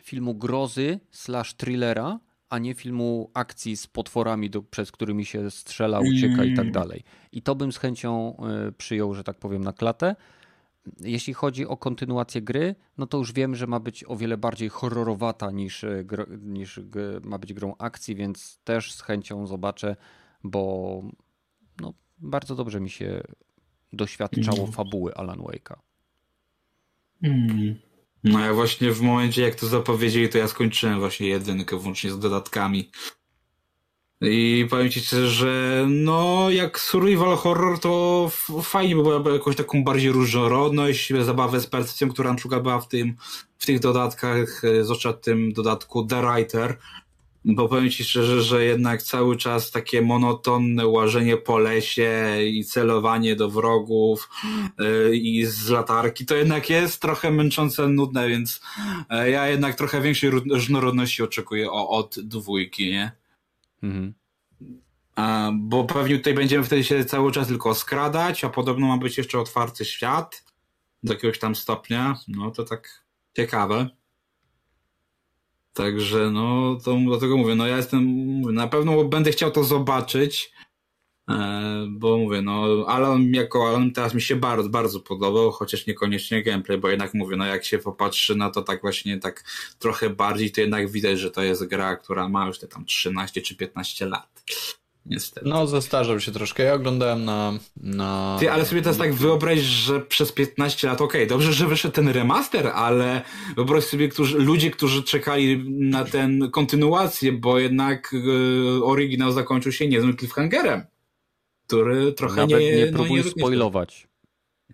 [0.00, 6.00] filmu grozy slash thrillera, a nie filmu akcji z potworami, do, przez którymi się strzela,
[6.00, 6.72] ucieka i tak mm.
[6.72, 7.02] dalej.
[7.32, 10.16] I to bym z chęcią e, przyjął, że tak powiem, na klatę.
[11.00, 14.68] Jeśli chodzi o kontynuację gry, no to już wiem, że ma być o wiele bardziej
[14.68, 16.04] horrorowata niż, e,
[16.40, 16.80] niż
[17.22, 19.96] ma być grą akcji, więc też z chęcią zobaczę,
[20.44, 21.02] bo
[22.20, 23.22] bardzo dobrze mi się
[23.92, 24.72] doświadczało mm.
[24.72, 25.76] fabuły Alan Wake'a.
[27.22, 27.74] Mm.
[28.24, 32.18] No ja właśnie w momencie jak to zapowiedzieli, to ja skończyłem właśnie jedynkę włącznie z
[32.18, 32.90] dodatkami.
[34.20, 38.30] I powiem ci szczerze, że no jak survival horror to
[38.62, 42.88] fajnie by było jakąś taką bardziej różnorodność, zabawę z percepcją, która na przykład była w
[42.88, 43.16] tym,
[43.58, 46.78] w tych dodatkach, e, zwłaszcza w tym dodatku The Writer,
[47.44, 53.36] bo powiem ci szczerze, że jednak cały czas takie monotonne łażenie po lesie i celowanie
[53.36, 54.30] do wrogów
[54.78, 58.60] yy, i z latarki to jednak jest trochę męczące, nudne, więc
[59.10, 63.12] yy, ja jednak trochę większej różnorodności oczekuję o, od dwójki, nie?
[63.82, 64.14] Mhm.
[65.52, 69.40] bo pewnie tutaj będziemy wtedy się cały czas tylko skradać, a podobno ma być jeszcze
[69.40, 70.44] otwarty świat
[71.02, 72.18] do jakiegoś tam stopnia.
[72.28, 73.04] No to tak
[73.36, 73.99] ciekawe.
[75.72, 80.52] Także no, to dlatego mówię, no ja jestem, na pewno będę chciał to zobaczyć,
[81.30, 86.42] e, bo mówię, no Alan jako Alan teraz mi się bardzo, bardzo podobał, chociaż niekoniecznie
[86.42, 89.44] gameplay, bo jednak mówię, no jak się popatrzy na to tak właśnie tak
[89.78, 93.42] trochę bardziej, to jednak widać, że to jest gra, która ma już te tam 13
[93.42, 94.44] czy 15 lat
[95.10, 95.48] niestety.
[95.48, 96.62] No, zestarzał się troszkę.
[96.62, 97.52] Ja oglądałem na.
[97.76, 98.36] na...
[98.40, 101.94] Ty, ale sobie teraz tak wyobraź, że przez 15 lat, okej, okay, dobrze, że wyszedł
[101.94, 103.22] ten remaster, ale
[103.56, 109.88] wyobraź sobie którzy, ludzie, którzy czekali na ten kontynuację, bo jednak y, oryginał zakończył się
[109.88, 110.86] niezłym cliffhangerem,
[111.66, 112.76] który trochę Nawet nie...
[112.76, 114.08] nie próbuj no, spoilować.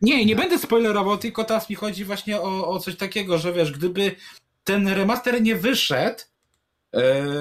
[0.03, 3.73] Nie, nie będę spoilerował, tylko teraz mi chodzi właśnie o, o coś takiego, że wiesz,
[3.73, 4.17] gdyby
[4.65, 6.23] ten remaster nie wyszedł,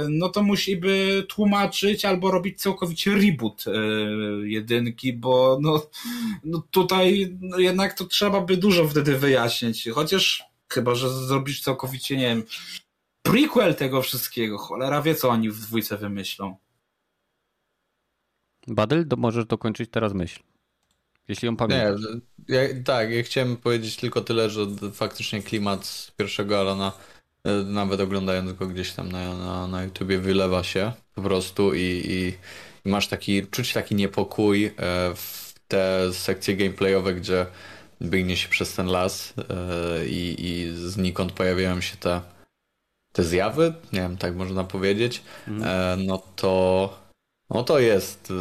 [0.09, 3.72] no to musiby tłumaczyć albo robić całkowicie reboot e,
[4.47, 5.88] jedynki, bo no,
[6.43, 9.89] no tutaj no jednak to trzeba by dużo wtedy wyjaśnić.
[9.93, 12.43] Chociaż chyba, że zrobisz całkowicie, nie wiem,
[13.22, 14.57] prequel tego wszystkiego.
[14.57, 16.55] Cholera wie, co oni w dwójce wymyślą.
[18.67, 20.39] Badyl, to możesz dokończyć teraz myśl.
[21.27, 22.01] Jeśli ją pamiętasz.
[22.49, 27.14] Nie, ja, tak, ja chciałem powiedzieć tylko tyle, że faktycznie klimat z pierwszego Alana E,
[27.65, 32.34] nawet oglądając go gdzieś tam na, na, na YouTubie, wylewa się po prostu i, i,
[32.85, 34.72] i masz taki, czuć taki niepokój e,
[35.15, 37.45] w te sekcje gameplayowe, gdzie
[38.01, 42.22] biegnie się przez ten las e, i, i znikąd pojawiają się te,
[43.11, 46.05] te zjawy, nie wiem, tak można powiedzieć, mhm.
[46.05, 47.05] no to
[47.49, 48.34] no to jest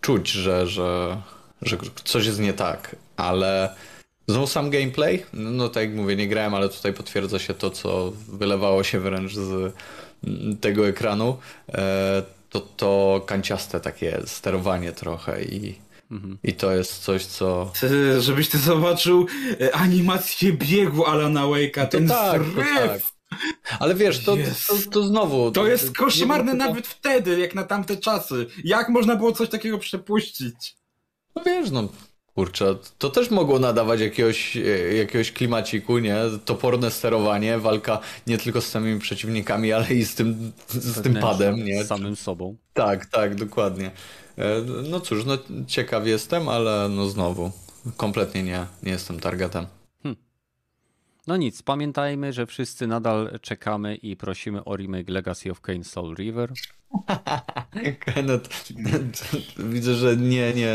[0.00, 1.22] czuć, że, że,
[1.62, 3.74] że coś jest nie tak, ale
[4.28, 8.12] Znowu sam gameplay, no tak jak mówię, nie grałem, ale tutaj potwierdza się to, co
[8.28, 9.74] wylewało się wręcz z
[10.24, 11.38] mm, tego ekranu.
[11.68, 15.74] E, to to kanciaste takie sterowanie trochę i,
[16.10, 16.38] mhm.
[16.44, 17.72] i to jest coś, co...
[18.18, 19.26] Żebyś ty zobaczył
[19.60, 23.00] e, animację biegu Alana Wake'a, ten tak, tak.
[23.78, 25.50] Ale wiesz, to, to, to, znowu.
[25.50, 28.46] To, jest koszmarne nawet wtedy, jak na tamte czasy.
[28.64, 30.76] Jak można było coś takiego przepuścić?
[31.36, 31.88] No wiesz, no
[32.38, 36.16] Kurczę, to też mogło nadawać jakiegoś, e, jakiegoś klimaciku, nie?
[36.44, 41.64] Toporne sterowanie, walka nie tylko z samymi przeciwnikami, ale i z tym, z tym padem,
[41.64, 41.84] nie?
[41.84, 42.56] Z samym sobą.
[42.74, 43.90] Tak, tak, dokładnie.
[44.38, 47.50] E, no cóż, no ciekaw jestem, ale no znowu,
[47.96, 49.66] kompletnie nie, nie jestem targetem.
[50.02, 50.16] Hmm.
[51.26, 56.14] No nic, pamiętajmy, że wszyscy nadal czekamy i prosimy o remake Legacy of Kane Soul
[56.14, 56.52] River.
[58.04, 58.72] Kenneth,
[59.72, 60.74] widzę, że nie, nie,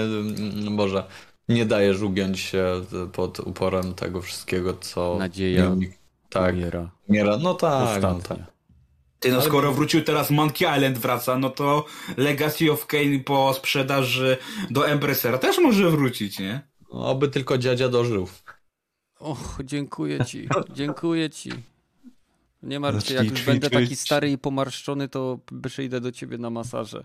[0.71, 1.03] Boże,
[1.49, 2.81] nie dajesz ugiąć się
[3.13, 5.15] pod uporem tego wszystkiego, co...
[5.19, 5.75] Nadzieja
[6.29, 6.91] tak, umiera.
[7.09, 7.37] umiera.
[7.37, 8.53] No tak, no tak.
[9.19, 11.85] Ty no, skoro wrócił teraz Monkey Island wraca, no to
[12.17, 14.37] Legacy of Kane po sprzedaży
[14.69, 16.61] do Embracera też może wrócić, nie?
[16.93, 18.27] No, oby tylko dziadzia dożył.
[19.19, 21.51] Och, dziękuję ci, dziękuję ci.
[22.63, 26.49] Nie martw się, jak już będę taki stary i pomarszczony, to przyjdę do ciebie na
[26.49, 27.03] masaże.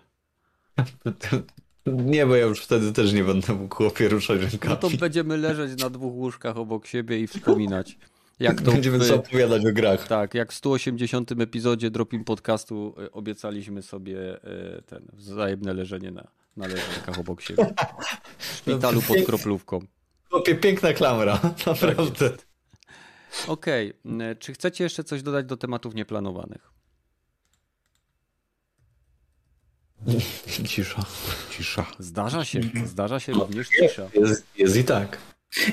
[1.86, 4.74] Nie, bo ja już wtedy też nie będę mógł chłopie ruszać rękami.
[4.74, 7.98] No to będziemy leżeć na dwóch łóżkach obok siebie i wspominać.
[8.40, 10.08] Jak to Będziemy sobie opowiadać o grach.
[10.08, 16.28] Tak, jak w 180 epizodzie Dropin Podcastu e, obiecaliśmy sobie e, ten wzajemne leżenie na,
[16.56, 17.74] na leżankach obok siebie.
[18.38, 19.80] W szpitalu pod kroplówką.
[20.60, 22.30] Piękna klamra, naprawdę.
[23.46, 24.36] Okej, okay.
[24.38, 26.77] czy chcecie jeszcze coś dodać do tematów nieplanowanych?
[30.64, 31.04] Cisza.
[31.50, 31.86] Cisza.
[31.98, 34.08] Zdarza się, zdarza się również cisza.
[34.14, 35.18] Jest, jest i tak.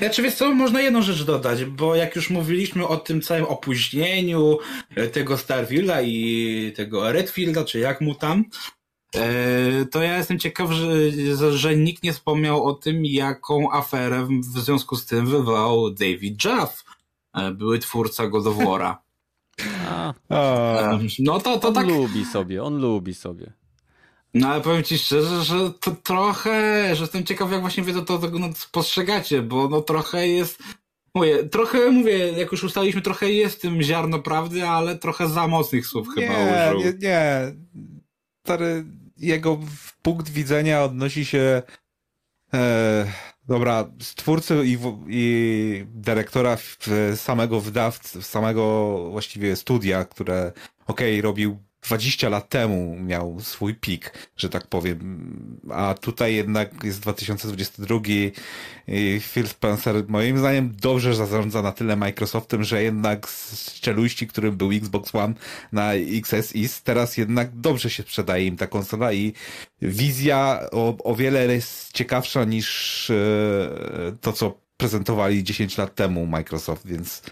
[0.00, 3.44] Ja czy wiesz co, można jedną rzecz dodać, bo jak już mówiliśmy o tym całym
[3.44, 4.58] opóźnieniu
[4.94, 8.44] e, tego Starfielda i tego Redfielda, czy jak mu tam,
[9.14, 14.58] e, to ja jestem ciekaw, że, że nikt nie wspomniał o tym, jaką aferę w
[14.58, 16.84] związku z tym wywołał David Jaff,
[17.34, 18.94] e, były twórca God of War'a.
[21.18, 21.86] No to, to on tak...
[21.86, 23.52] lubi sobie, on lubi sobie.
[24.38, 28.02] No ale powiem ci szczerze, że to trochę, że jestem ciekaw jak właśnie wy to,
[28.02, 30.62] to, to no, postrzegacie, bo no trochę jest,
[31.14, 35.86] mówię, trochę mówię, jak już ustaliliśmy, trochę jest tym ziarno prawdy, ale trochę za mocnych
[35.86, 36.92] słów nie, chyba użył.
[36.92, 37.52] Nie, nie.
[38.46, 38.84] Stary,
[39.16, 39.60] jego
[40.02, 41.62] punkt widzenia odnosi się
[42.54, 43.12] e,
[43.48, 46.58] dobra, stwórcy i, i dyrektora
[47.14, 50.52] samego wydawcy, samego właściwie studia, które
[50.86, 55.26] okej, okay, robił 20 lat temu miał swój pik, że tak powiem.
[55.70, 58.00] A tutaj jednak jest 2022
[58.88, 64.56] i Phil Spencer moim zdaniem dobrze zarządza na tyle Microsoftem, że jednak z czeluści, którym
[64.56, 65.34] był Xbox One
[65.72, 69.32] na XSX, teraz jednak dobrze się sprzedaje im ta konsola i
[69.82, 76.86] wizja o, o wiele jest ciekawsza niż e, to, co prezentowali 10 lat temu Microsoft,
[76.86, 77.22] więc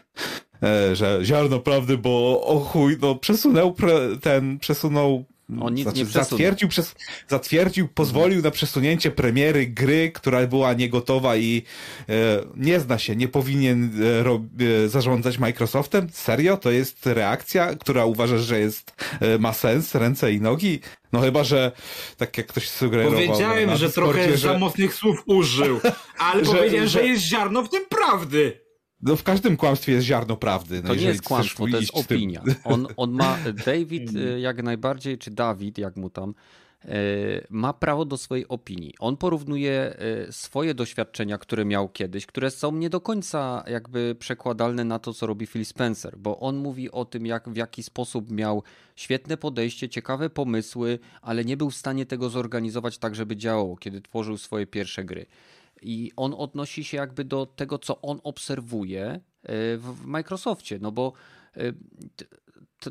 [0.92, 5.24] że ziarno prawdy, bo o chuj, no przesunął pre, ten, przesunął
[5.60, 6.30] on nic znaczy, nie przesunął.
[6.30, 6.94] zatwierdził, przez,
[7.28, 11.62] zatwierdził, pozwolił na przesunięcie premiery gry, która była niegotowa i
[12.08, 12.12] e,
[12.56, 16.08] nie zna się, nie powinien e, e, zarządzać Microsoftem.
[16.12, 16.56] Serio?
[16.56, 20.80] To jest reakcja, która uważasz, że jest, e, ma sens, ręce i nogi?
[21.12, 21.72] No chyba, że
[22.16, 23.12] tak jak ktoś sugerował.
[23.12, 25.80] Powiedziałem, na że trochę że, za mocnych słów użył,
[26.18, 28.63] ale Że- powiedziałem, że że- jest ziarno w tym prawdy.
[29.04, 30.82] No w każdym kłamstwie jest ziarno prawdy.
[30.82, 32.42] No To nie jest kłamstwo, to jest z tym- opinia.
[32.64, 36.34] On, on ma, David e, jak najbardziej, czy Dawid, jak mu tam,
[36.84, 36.88] e,
[37.50, 38.94] ma prawo do swojej opinii.
[38.98, 39.96] On porównuje
[40.28, 45.12] e, swoje doświadczenia, które miał kiedyś, które są nie do końca jakby przekładalne na to,
[45.12, 48.62] co robi Phil Spencer, bo on mówi o tym, jak, w jaki sposób miał
[48.96, 54.00] świetne podejście, ciekawe pomysły, ale nie był w stanie tego zorganizować tak, żeby działało, kiedy
[54.00, 55.26] tworzył swoje pierwsze gry.
[55.84, 59.20] I on odnosi się jakby do tego, co on obserwuje e,
[59.76, 61.12] w Microsoftie, no bo
[61.56, 61.72] e,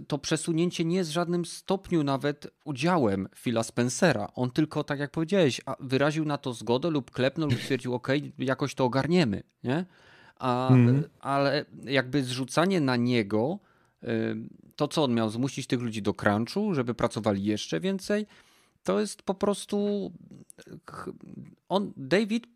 [0.08, 4.28] to przesunięcie nie jest w żadnym stopniu nawet udziałem Phila Spencera.
[4.36, 8.08] On tylko, tak jak powiedziałeś, wyraził na to zgodę lub klepnął lub stwierdził, ok,
[8.38, 9.86] jakoś to ogarniemy, nie?
[10.40, 10.70] A,
[11.20, 13.60] Ale jakby zrzucanie na niego,
[14.04, 14.08] y,
[14.76, 18.26] to co on miał, zmusić tych ludzi do crunchu, żeby pracowali jeszcze więcej,
[18.84, 20.12] to jest po prostu
[21.70, 22.48] on, David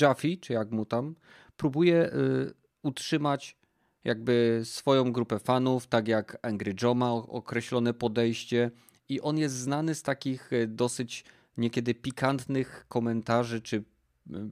[0.00, 1.14] Jaffe, czy jak mu tam,
[1.56, 3.56] próbuje y, utrzymać
[4.04, 8.70] jakby swoją grupę fanów, tak jak Angry Joe ma określone podejście
[9.08, 11.24] i on jest znany z takich y, dosyć
[11.56, 14.50] niekiedy pikantnych komentarzy, czy y,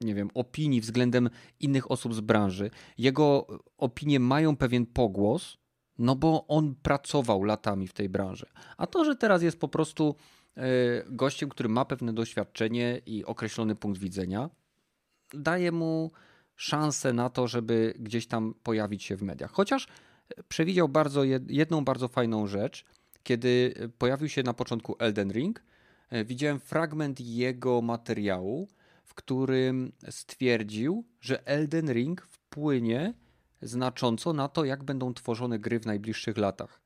[0.00, 1.30] nie wiem, opinii względem
[1.60, 2.70] innych osób z branży.
[2.98, 3.46] Jego
[3.78, 5.58] opinie mają pewien pogłos,
[5.98, 8.46] no bo on pracował latami w tej branży.
[8.76, 10.14] A to, że teraz jest po prostu
[11.06, 14.50] gościem, który ma pewne doświadczenie i określony punkt widzenia,
[15.34, 16.10] daje mu
[16.56, 19.52] szansę na to, żeby gdzieś tam pojawić się w mediach.
[19.52, 19.88] Chociaż
[20.48, 22.84] przewidział bardzo jed- jedną bardzo fajną rzecz,
[23.22, 25.62] kiedy pojawił się na początku Elden Ring.
[26.10, 28.68] e, Widziałem fragment jego materiału,
[29.04, 33.14] w którym stwierdził, że Elden Ring wpłynie
[33.62, 36.80] znacząco na to, jak będą tworzone gry w najbliższych latach.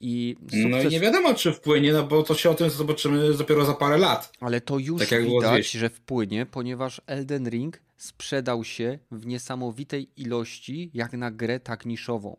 [0.00, 0.84] I No sukces...
[0.84, 3.98] i nie wiadomo, czy wpłynie, no bo to się o tym zobaczymy dopiero za parę
[3.98, 4.32] lat.
[4.40, 10.90] Ale to już Tak widać, że wpłynie, ponieważ Elden Ring sprzedał się w niesamowitej ilości,
[10.94, 12.36] jak na grę tak niszową.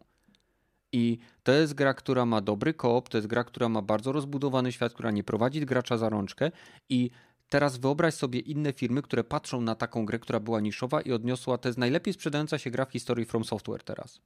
[0.92, 4.72] I to jest gra, która ma dobry koop, to jest gra, która ma bardzo rozbudowany
[4.72, 6.52] świat, która nie prowadzi gracza za rączkę.
[6.90, 7.10] I
[7.50, 11.58] teraz wyobraź sobie inne firmy, które patrzą na taką grę, która była niszowa i odniosła.
[11.58, 14.22] To jest najlepiej sprzedająca się gra w historii From Software teraz.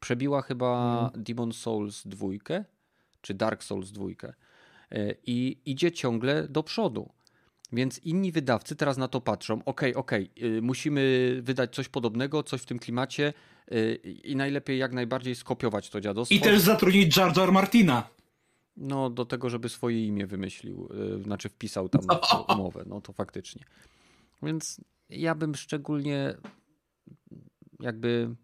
[0.00, 2.28] Przebiła chyba Demon Souls 2
[3.20, 4.06] czy Dark Souls 2
[4.90, 7.10] E, i idzie ciągle do przodu.
[7.72, 12.62] Więc inni wydawcy teraz na to patrzą, okej, okej, y, musimy wydać coś podobnego, coś
[12.62, 13.32] w tym klimacie
[13.72, 13.94] y,
[14.24, 16.34] i najlepiej jak najbardziej skopiować to dziadostwo.
[16.34, 18.08] I też zatrudnić Jar Jar Martina.
[18.76, 22.02] No do tego, żeby swoje imię wymyślił, y, znaczy wpisał tam
[22.54, 23.64] umowę, no to faktycznie.
[24.42, 26.34] Więc ja bym szczególnie
[27.80, 28.34] jakby,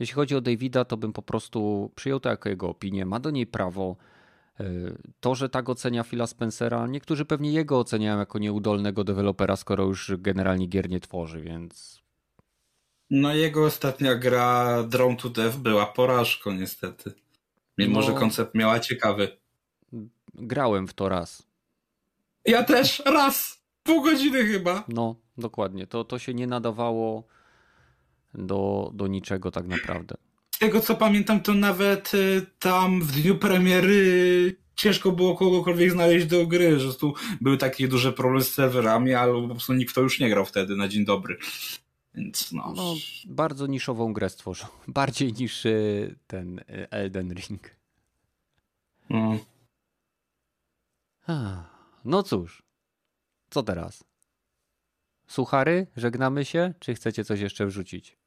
[0.00, 3.30] jeśli chodzi o Davida, to bym po prostu przyjął to jako jego opinię, ma do
[3.30, 3.96] niej prawo.
[4.60, 9.84] Y, To, że tak ocenia Phila Spencera, niektórzy pewnie jego oceniają jako nieudolnego dewelopera, skoro
[9.84, 12.00] już generalnie gier nie tworzy, więc
[13.10, 17.12] No jego ostatnia gra Drone to Death była porażką niestety.
[17.78, 18.06] Mimo, No.
[18.06, 19.28] że koncept miała ciekawy.
[20.34, 21.42] grałem w to raz.
[22.44, 23.60] Ja też, raz!
[23.82, 24.84] Pół godziny chyba.
[24.88, 25.86] No, dokładnie.
[25.86, 27.24] To, to się nie nadawało
[28.34, 30.16] do, do niczego tak naprawdę.
[30.54, 36.26] Z tego co pamiętam, to nawet y, tam w dniu premiery ciężko było kogokolwiek znaleźć
[36.26, 40.00] do gry, że tu były takie duże problemy z serwerami, ale po prostu nikt to
[40.00, 41.36] już nie grał wtedy na dzień dobry.
[42.14, 42.72] Więc no.
[42.76, 42.94] No,
[43.26, 44.68] bardzo niszową grę stworzył.
[44.88, 47.76] Bardziej niż y, ten y, Elden Ring.
[49.10, 49.38] no.
[52.04, 52.62] No cóż,
[53.50, 54.04] co teraz?
[55.26, 55.86] Suchary?
[55.96, 56.74] Żegnamy się?
[56.78, 58.19] Czy chcecie coś jeszcze wrzucić?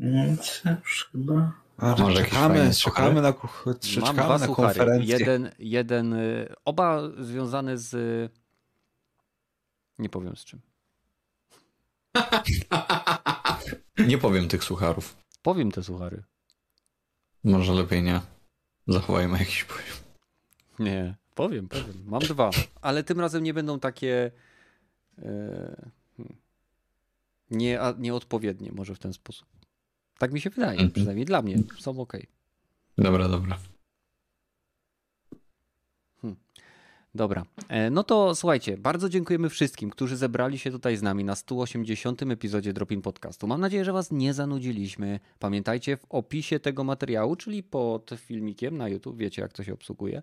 [0.00, 1.52] Więc już chyba.
[1.78, 3.66] A, Może czekamy, czekamy na, kuch-
[4.00, 5.18] Mam czekamy na konferencję.
[5.18, 7.92] Jeden, jeden, y, oba związane z...
[9.98, 10.60] Nie powiem z czym.
[14.08, 15.16] Nie powiem tych sucharów.
[15.42, 16.22] Powiem te suchary.
[17.44, 18.20] Może lepiej nie.
[18.88, 19.96] Zachowajmy jakiś poziom.
[20.78, 22.04] Nie, powiem, powiem.
[22.06, 22.50] Mam dwa,
[22.82, 24.30] ale tym razem nie będą takie
[25.18, 25.90] e,
[27.50, 29.48] nie, a, nieodpowiednie, może w ten sposób.
[30.18, 30.90] Tak mi się wydaje, Mhm.
[30.90, 31.58] przynajmniej dla mnie.
[31.78, 32.12] Są ok.
[32.98, 33.58] Dobra, dobra.
[37.14, 41.34] Dobra, e, no to słuchajcie, bardzo dziękujemy wszystkim, którzy zebrali się tutaj z nami na
[41.34, 42.30] 180.
[42.32, 43.46] epizodzie Dropin Podcastu.
[43.46, 45.20] Mam nadzieję, że Was nie zanudziliśmy.
[45.38, 50.22] Pamiętajcie, w opisie tego materiału, czyli pod filmikiem na YouTube, wiecie jak to się obsługuje,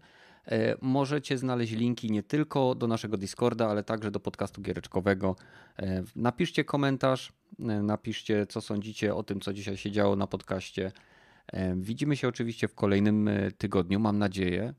[0.82, 5.36] możecie znaleźć linki nie tylko do naszego Discorda, ale także do podcastu giereczkowego.
[5.80, 10.92] E, Napiszcie komentarz, e, napiszcie co sądzicie o tym, co dzisiaj się działo na podcaście.
[11.48, 14.74] E, Widzimy się oczywiście w kolejnym e, tygodniu, mam nadzieję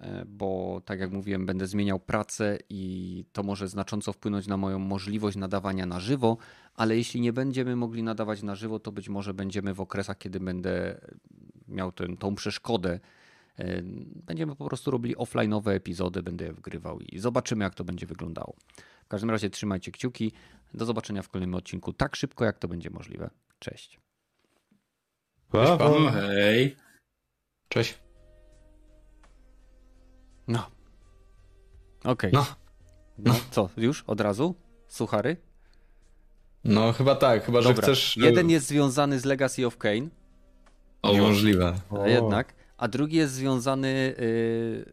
[0.00, 4.78] e, bo tak jak mówiłem, będę zmieniał pracę i to może znacząco wpłynąć na moją
[4.78, 6.36] możliwość nadawania na żywo,
[6.74, 10.40] ale jeśli nie będziemy mogli nadawać na żywo, to być może będziemy w okresach, kiedy
[10.40, 11.00] będę
[11.68, 13.00] miał ten, tą przeszkodę.
[14.26, 18.56] Będziemy po prostu robili offline'owe epizody, będę je wgrywał i zobaczymy, jak to będzie wyglądało.
[19.04, 20.32] W każdym razie trzymajcie kciuki.
[20.74, 23.30] Do zobaczenia w kolejnym odcinku tak szybko, jak to będzie możliwe.
[23.58, 24.00] Cześć.
[25.50, 25.76] Pa.
[25.78, 26.76] No hej.
[27.68, 27.98] Cześć.
[30.48, 30.70] No.
[32.04, 32.32] Okej.
[32.32, 32.46] No.
[33.18, 34.54] No co, już od razu?
[34.88, 35.36] Suchary?
[36.64, 37.82] No chyba tak, chyba że Dobra.
[37.82, 38.16] chcesz...
[38.18, 40.08] e, Jeden jest związany z Legacy of Kane,
[41.02, 41.74] O, Niemożliwe.
[42.04, 44.84] a jednak, a drugi jest związany y,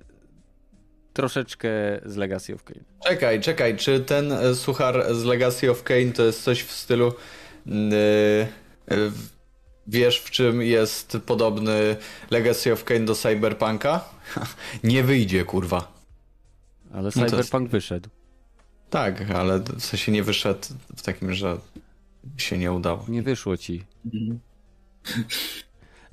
[1.13, 1.69] troszeczkę
[2.05, 2.79] z Legacy of Kane.
[3.03, 7.13] Czekaj, czekaj, czy ten e, suchar z Legacy of Kane to jest coś w stylu
[7.67, 9.11] mm, e, e,
[9.87, 11.95] wiesz w czym jest podobny
[12.29, 14.05] Legacy of Kane do Cyberpunka?
[14.83, 15.93] Nie wyjdzie, kurwa.
[16.93, 18.09] Ale No to jest- Cyberpunk wyszedł.
[18.89, 21.57] Tak, ale w sensie nie wyszedł w takim, że
[22.37, 23.05] się nie udało.
[23.07, 23.83] Nie wyszło ci.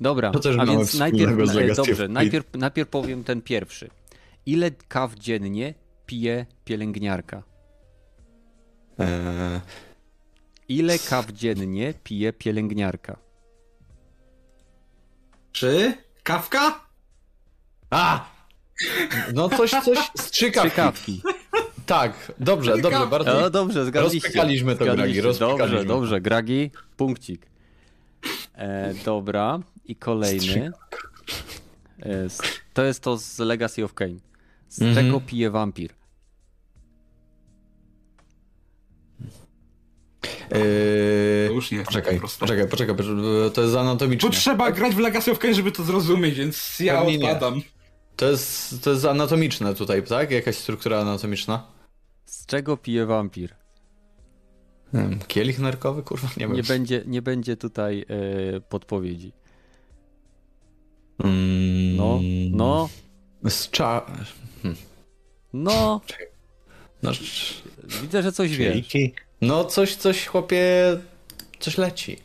[0.01, 3.89] Dobra, To też a więc najpierw, z e, dobrze, najpierw, najpierw powiem ten pierwszy.
[4.45, 5.73] Ile kaw dziennie
[6.05, 7.43] pije pielęgniarka?
[8.99, 9.61] Eee,
[10.69, 13.17] Ile kaw dziennie pije pielęgniarka?
[15.51, 15.93] Czy?
[16.23, 16.79] Kawka?
[17.89, 18.25] A!
[19.33, 20.69] No coś, coś z trzy kawki.
[20.69, 21.21] Ciekawki.
[21.85, 23.41] Tak, dobrze, dobrze, bardzo.
[23.41, 24.27] No dobrze, zgadliście.
[24.27, 25.21] Rozpykaliśmy to, Gragi, Zgadliście.
[25.21, 25.67] rozpykaliśmy.
[25.67, 27.45] Dobrze, dobrze, Gragi, punkcik.
[28.55, 30.71] E, dobra, i kolejny.
[31.99, 32.27] E,
[32.73, 34.15] to jest to z Legacy of Kane.
[34.69, 35.05] Z Mhm.
[35.05, 35.93] czego pije wampir?
[40.51, 42.95] Eee, To już nie jest poczekaj, poczekaj, poczekaj,
[43.53, 44.29] to jest anatomiczne.
[44.29, 47.25] Tu trzeba grać w Legacy of Kain, żeby to zrozumieć, więc ja Pewnie nie.
[47.31, 47.61] odpadam.
[48.15, 50.31] To jest, to jest anatomiczne tutaj, tak?
[50.31, 51.67] Jakaś struktura anatomiczna?
[52.25, 53.55] Z czego pije wampir?
[54.91, 56.03] Hmm, Kielich nerkowy?
[56.03, 56.55] Kurwa, nie wiem.
[56.55, 58.05] Nie będzie, nie będzie tutaj
[58.55, 59.33] e, podpowiedzi.
[61.23, 62.19] Mm, No,
[62.51, 62.89] no,
[63.49, 64.05] Z cza...
[65.53, 66.01] no.
[67.03, 67.11] No,
[68.01, 68.87] Widzę, że coś wiesz.
[69.41, 70.73] no coś, coś chłopie...
[71.59, 72.17] Coś leci.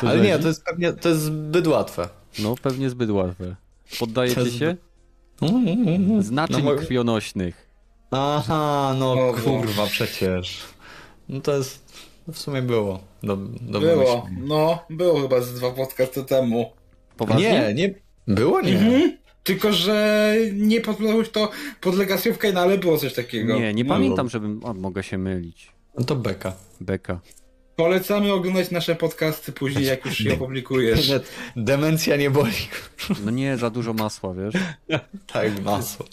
[0.00, 0.42] Coś Ale nie, leci?
[0.42, 2.08] to jest pewnie, to jest zbyt łatwe.
[2.38, 3.56] No, pewnie zbyt łatwe.
[3.98, 4.76] Poddajecie jest się?
[6.20, 7.66] Z naczyń No, mo- krwionośnych.
[8.10, 10.62] Aha, no O, kurwa, przecież.
[11.28, 11.86] No to jest...
[12.26, 13.00] No w sumie było.
[13.22, 14.46] Do, do Było, wymyślenia.
[14.48, 16.72] no, było chyba z dwa podcasty temu.
[17.16, 17.50] Poważnie?
[17.52, 17.94] Nie, nie...
[18.28, 18.60] Było?
[18.60, 18.72] Nie.
[18.78, 19.16] Mhm.
[19.44, 21.50] Tylko, że nie podpadłeś to
[21.80, 23.58] pod Legacy of Kain, ale było coś takiego.
[23.58, 23.94] Nie, nie No.
[23.94, 24.64] pamiętam, żebym...
[24.64, 25.72] O, mogę się mylić.
[25.98, 26.52] No to beka.
[26.80, 27.20] Beka.
[27.76, 31.12] Polecamy oglądać nasze podcasty później, jak już je opublikujesz.
[31.56, 32.52] Demencja nie boli.
[33.24, 34.54] No nie, za dużo masła, wiesz?
[35.32, 36.06] Tak, masło.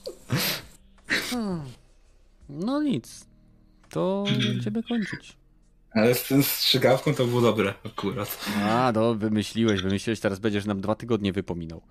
[2.50, 3.26] No nic.
[3.90, 5.38] To będziemy kończyć.
[5.92, 8.38] Ale z tym strzygawką to było dobre akurat.
[8.62, 11.82] A, no wymyśliłeś, wymyśliłeś, teraz będziesz nam dwa tygodnie wypominał.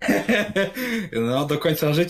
[1.12, 2.00] No, do końca życia